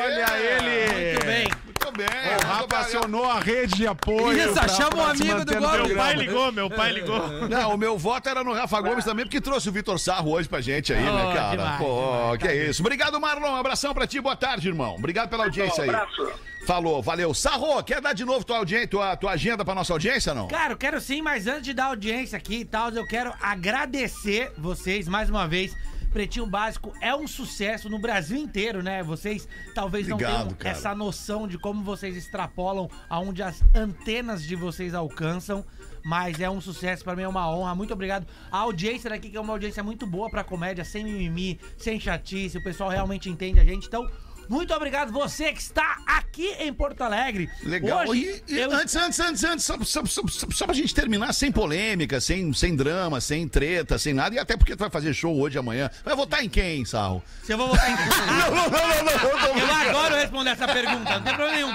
Olha 0.00 0.36
ele! 0.38 1.10
Muito 1.12 1.26
bem. 1.26 1.48
Muito 1.64 1.92
bem. 1.96 2.36
O 2.36 2.46
Rafa 2.46 2.78
acionou 2.78 3.24
a 3.30 3.40
rede 3.40 3.74
de 3.76 3.86
apoio. 3.86 4.36
Isso, 4.38 4.52
pra- 4.54 4.68
chama 4.68 4.90
pra 4.90 4.98
um 4.98 5.06
amigo 5.06 5.44
do 5.44 5.54
Gomes. 5.54 5.86
Meu 5.88 5.96
pai 5.96 6.14
ligou, 6.14 6.52
meu 6.52 6.70
pai 6.70 6.92
ligou. 6.92 7.48
Não, 7.48 7.74
o 7.74 7.78
meu 7.78 7.96
voto 7.98 8.28
era 8.28 8.42
no 8.44 8.52
Rafa 8.52 8.80
Gomes 8.80 9.04
também, 9.04 9.24
porque 9.24 9.40
trouxe 9.40 9.68
o 9.68 9.72
Vitor 9.72 9.98
Sarro 9.98 10.32
hoje 10.32 10.48
pra 10.48 10.60
gente 10.60 10.92
aí, 10.92 11.02
né, 11.02 11.10
Oh, 11.30 11.34
cara? 11.34 11.50
demais, 11.56 11.78
Pô, 11.78 11.84
demais, 12.22 12.38
que 12.38 12.48
é 12.48 12.68
isso. 12.68 12.82
Obrigado, 12.82 13.20
Marlon. 13.20 13.50
Um 13.52 13.56
abração 13.56 13.94
pra 13.94 14.06
ti. 14.06 14.20
Boa 14.20 14.36
tarde, 14.36 14.68
irmão. 14.68 14.94
Obrigado 14.96 15.28
pela 15.28 15.44
audiência 15.44 15.84
aí. 15.84 15.88
abraço. 15.88 16.32
Falou, 16.66 17.02
valeu. 17.02 17.32
Sarro, 17.32 17.82
quer 17.82 18.00
dar 18.02 18.12
de 18.12 18.24
novo 18.24 18.44
tua, 18.44 18.58
audien 18.58 18.86
tua, 18.86 19.16
tua 19.16 19.32
agenda 19.32 19.64
pra 19.64 19.74
nossa 19.74 19.92
audiência, 19.94 20.34
não? 20.34 20.46
Cara, 20.46 20.74
eu 20.74 20.76
quero 20.76 21.00
sim, 21.00 21.22
mas 21.22 21.46
antes 21.46 21.62
de 21.62 21.72
dar 21.72 21.86
audiência 21.86 22.36
aqui 22.36 22.56
e 22.60 22.64
tal, 22.64 22.90
eu 22.90 23.06
quero 23.06 23.32
agradecer 23.40 24.52
vocês 24.58 25.08
mais 25.08 25.30
uma 25.30 25.48
vez. 25.48 25.74
Pretinho 26.10 26.46
Básico 26.46 26.92
é 27.00 27.14
um 27.14 27.26
sucesso 27.26 27.88
no 27.88 27.98
Brasil 27.98 28.36
inteiro, 28.36 28.82
né? 28.82 29.02
Vocês 29.02 29.48
talvez 29.74 30.08
não 30.08 30.16
Obrigado, 30.16 30.42
tenham 30.42 30.54
cara. 30.56 30.70
essa 30.70 30.94
noção 30.94 31.46
de 31.46 31.56
como 31.56 31.82
vocês 31.82 32.16
extrapolam 32.16 32.90
aonde 33.08 33.42
as 33.42 33.62
antenas 33.74 34.44
de 34.44 34.56
vocês 34.56 34.94
alcançam. 34.94 35.64
Mas 36.02 36.40
é 36.40 36.48
um 36.48 36.60
sucesso, 36.60 37.04
pra 37.04 37.14
mim 37.14 37.22
é 37.22 37.28
uma 37.28 37.48
honra. 37.50 37.74
Muito 37.74 37.92
obrigado. 37.92 38.26
A 38.50 38.58
audiência 38.58 39.10
daqui, 39.10 39.28
que 39.28 39.36
é 39.36 39.40
uma 39.40 39.52
audiência 39.52 39.82
muito 39.82 40.06
boa 40.06 40.30
pra 40.30 40.42
comédia, 40.42 40.84
sem 40.84 41.04
mimimi, 41.04 41.60
sem 41.76 42.00
chatice. 42.00 42.56
O 42.56 42.62
pessoal 42.62 42.88
realmente 42.88 43.28
entende 43.28 43.60
a 43.60 43.64
gente. 43.64 43.86
Então, 43.86 44.10
muito 44.50 44.74
obrigado 44.74 45.12
você 45.12 45.52
que 45.52 45.60
está 45.60 45.96
aqui 46.06 46.48
em 46.58 46.72
Porto 46.72 47.02
Alegre. 47.02 47.48
Legal. 47.62 48.06
Hoje, 48.08 48.42
E- 48.48 48.54
e 48.54 48.58
eu- 48.58 48.70
Antes, 48.72 48.96
antes, 48.96 49.20
antes, 49.20 49.44
antes, 49.44 49.64
só, 49.64 49.76
só, 49.84 50.04
só, 50.04 50.22
só, 50.50 50.64
pra 50.66 50.74
gente 50.74 50.94
terminar, 50.94 51.32
sem 51.32 51.50
polêmica, 51.52 52.20
sem, 52.20 52.52
sem 52.52 52.74
drama, 52.76 53.20
sem 53.20 53.48
treta, 53.48 53.96
sem 53.98 54.12
nada, 54.12 54.34
e 54.34 54.38
até 54.38 54.56
porque 54.56 54.74
tu 54.76 54.80
vai 54.80 54.90
fazer 54.90 55.14
show 55.14 55.34
hoje 55.40 55.56
amanhã. 55.58 55.88
Vai 56.04 56.14
votar 56.16 56.44
em 56.44 56.48
quem, 56.48 56.84
Sarro? 56.84 57.22
Se 57.44 57.52
eu 57.52 57.58
vou 57.58 57.68
votar 57.68 57.88
em. 57.90 57.94
Não, 57.94 58.50
não, 58.50 58.70
não, 58.70 59.04
não, 59.04 59.54
não, 59.54 59.58
Eu 59.60 59.66
não. 59.66 59.88
adoro 59.88 60.14
responder 60.16 60.50
essa 60.50 60.66
pergunta, 60.68 61.14
não 61.14 61.22
tem 61.22 61.34
problema 61.34 61.54
nenhum. 61.56 61.72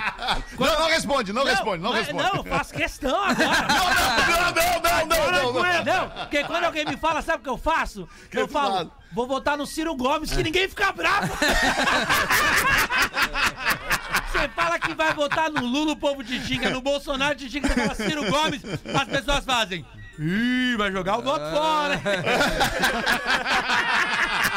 Não, 0.59 0.79
não 0.79 0.87
responde, 0.89 1.33
não, 1.33 1.43
responde, 1.45 1.81
não 1.83 1.91
responde. 1.93 2.23
Não, 2.35 2.43
faço 2.43 2.73
questão 2.73 3.15
agora. 3.23 3.67
Não, 3.67 4.51
não, 4.51 4.81
não, 4.81 5.05
não, 5.05 5.31
não, 5.31 5.31
não, 5.31 5.53
não. 5.53 5.85
Não, 5.85 6.09
porque 6.09 6.43
quando 6.43 6.63
alguém 6.65 6.85
me 6.85 6.97
fala, 6.97 7.21
sabe 7.21 7.39
o 7.39 7.43
que 7.43 7.49
eu 7.49 7.57
faço? 7.57 8.07
Que 8.29 8.39
eu 8.39 8.47
faz? 8.47 8.87
Vou 9.15 9.25
votar 9.25 9.57
no 9.57 9.65
Ciro 9.65 9.95
Gomes, 9.95 10.29
que 10.29 10.43
ninguém 10.43 10.67
fica 10.67 10.91
bravo. 10.91 11.33
Você 14.29 14.49
fala 14.49 14.77
que 14.77 14.93
vai 14.93 15.13
votar 15.13 15.49
no 15.49 15.65
Lula, 15.65 15.93
o 15.93 15.95
povo 15.95 16.21
te 16.21 16.37
xinga, 16.41 16.69
no 16.69 16.81
Bolsonaro 16.81 17.35
te 17.35 17.49
xinga, 17.49 17.69
você 17.69 17.81
fala 17.81 17.95
Ciro 17.95 18.29
Gomes, 18.29 18.61
as 18.93 19.07
pessoas 19.07 19.45
fazem. 19.45 19.85
Ih, 20.19 20.75
vai 20.77 20.91
jogar 20.91 21.19
o 21.19 21.21
voto 21.21 21.49
fora. 21.51 22.01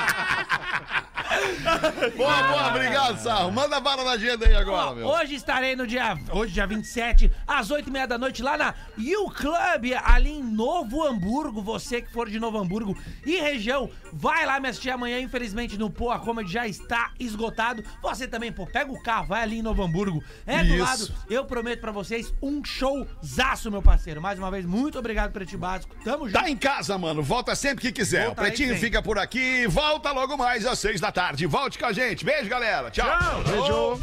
Boa, 2.16 2.42
boa, 2.42 2.68
obrigado, 2.68 3.18
Sarro. 3.18 3.50
Manda 3.52 3.80
bala 3.80 4.04
na 4.04 4.12
agenda 4.12 4.46
aí 4.46 4.54
agora, 4.54 4.94
meu. 4.94 5.06
hoje 5.06 5.34
estarei 5.34 5.74
no 5.76 5.86
dia. 5.86 6.16
Hoje, 6.30 6.52
dia 6.52 6.66
27, 6.66 7.30
às 7.46 7.68
8h30 7.70 8.06
da 8.06 8.18
noite, 8.18 8.42
lá 8.42 8.56
na 8.56 8.74
U 8.98 9.30
Club, 9.30 9.92
ali 10.04 10.30
em 10.32 10.42
Novo 10.42 11.04
Hamburgo. 11.04 11.62
Você 11.62 12.02
que 12.02 12.10
for 12.10 12.28
de 12.28 12.38
Novo 12.38 12.58
Hamburgo 12.58 12.96
e 13.24 13.36
região, 13.40 13.90
vai 14.12 14.44
lá 14.46 14.58
me 14.60 14.68
assistir 14.68 14.90
amanhã. 14.90 15.20
Infelizmente, 15.20 15.78
no 15.78 15.90
Poa 15.90 16.18
Comedy 16.18 16.50
já 16.52 16.66
está 16.66 17.10
esgotado. 17.18 17.82
Você 18.02 18.26
também, 18.26 18.50
pô, 18.52 18.66
pega 18.66 18.90
o 18.92 19.02
carro, 19.02 19.26
vai 19.28 19.42
ali 19.42 19.58
em 19.58 19.62
Novo 19.62 19.82
Hamburgo. 19.82 20.22
É 20.46 20.62
do 20.64 20.74
Isso. 20.74 20.82
lado. 20.82 21.14
Eu 21.30 21.44
prometo 21.44 21.80
pra 21.80 21.92
vocês 21.92 22.32
um 22.42 22.62
showzaço, 22.64 23.70
meu 23.70 23.82
parceiro. 23.82 24.20
Mais 24.20 24.38
uma 24.38 24.50
vez, 24.50 24.64
muito 24.64 24.98
obrigado, 24.98 25.32
Pretinho 25.32 25.58
Básico. 25.58 25.94
Tamo 26.04 26.28
junto. 26.28 26.40
Tá 26.40 26.48
em 26.48 26.56
casa, 26.56 26.96
mano. 26.98 27.22
Volta 27.22 27.54
sempre 27.54 27.82
que 27.82 27.92
quiser. 27.92 28.26
Voltarei 28.26 28.48
o 28.50 28.50
Pretinho 28.52 28.68
sempre. 28.74 28.86
fica 28.86 29.02
por 29.02 29.18
aqui. 29.18 29.66
Volta 29.66 30.10
logo 30.12 30.36
mais 30.36 30.66
às 30.66 30.78
seis 30.78 31.00
da 31.00 31.12
tarde. 31.12 31.27
Volte 31.46 31.78
com 31.78 31.86
a 31.86 31.92
gente. 31.92 32.24
Beijo, 32.24 32.48
galera. 32.48 32.90
Tchau. 32.90 33.06
Beijo. 33.44 34.00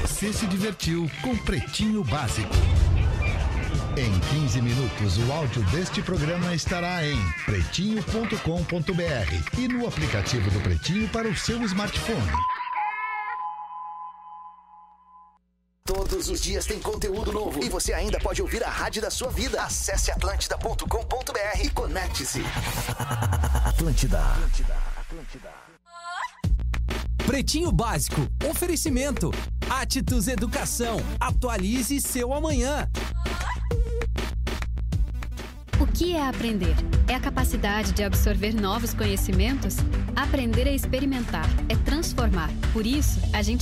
Você 0.00 0.32
se 0.32 0.46
divertiu 0.46 1.10
com 1.22 1.36
Pretinho 1.36 2.02
Básico. 2.04 2.54
Em 3.96 4.20
15 4.40 4.62
minutos, 4.62 5.18
o 5.18 5.32
áudio 5.32 5.62
deste 5.64 6.02
programa 6.02 6.54
estará 6.54 7.04
em 7.04 7.18
pretinho.com.br 7.44 9.58
e 9.58 9.68
no 9.68 9.86
aplicativo 9.86 10.50
do 10.50 10.60
Pretinho 10.60 11.08
para 11.08 11.28
o 11.28 11.36
seu 11.36 11.62
smartphone. 11.64 12.32
Todos 15.84 16.28
os 16.28 16.40
dias 16.40 16.66
tem 16.66 16.78
conteúdo 16.78 17.32
novo 17.32 17.62
e 17.64 17.68
você 17.68 17.92
ainda 17.92 18.18
pode 18.20 18.40
ouvir 18.40 18.62
a 18.62 18.70
rádio 18.70 19.02
da 19.02 19.10
sua 19.10 19.30
vida. 19.30 19.62
Acesse 19.62 20.10
atlântida.com.br 20.10 21.62
e 21.62 21.70
conecte-se. 21.70 22.42
Atlântida. 23.66 24.22
Pretinho 27.30 27.70
Básico. 27.70 28.26
Oferecimento. 28.50 29.30
Atitudes 29.68 30.26
Educação. 30.26 30.96
Atualize 31.20 32.00
seu 32.00 32.34
amanhã. 32.34 32.88
O 35.80 35.86
que 35.86 36.16
é 36.16 36.26
aprender? 36.26 36.74
É 37.06 37.14
a 37.14 37.20
capacidade 37.20 37.92
de 37.92 38.02
absorver 38.02 38.52
novos 38.52 38.92
conhecimentos? 38.92 39.76
Aprender 40.16 40.66
é 40.66 40.74
experimentar, 40.74 41.48
é 41.68 41.76
transformar. 41.76 42.50
Por 42.72 42.84
isso, 42.84 43.20
a 43.32 43.42
gente 43.42 43.58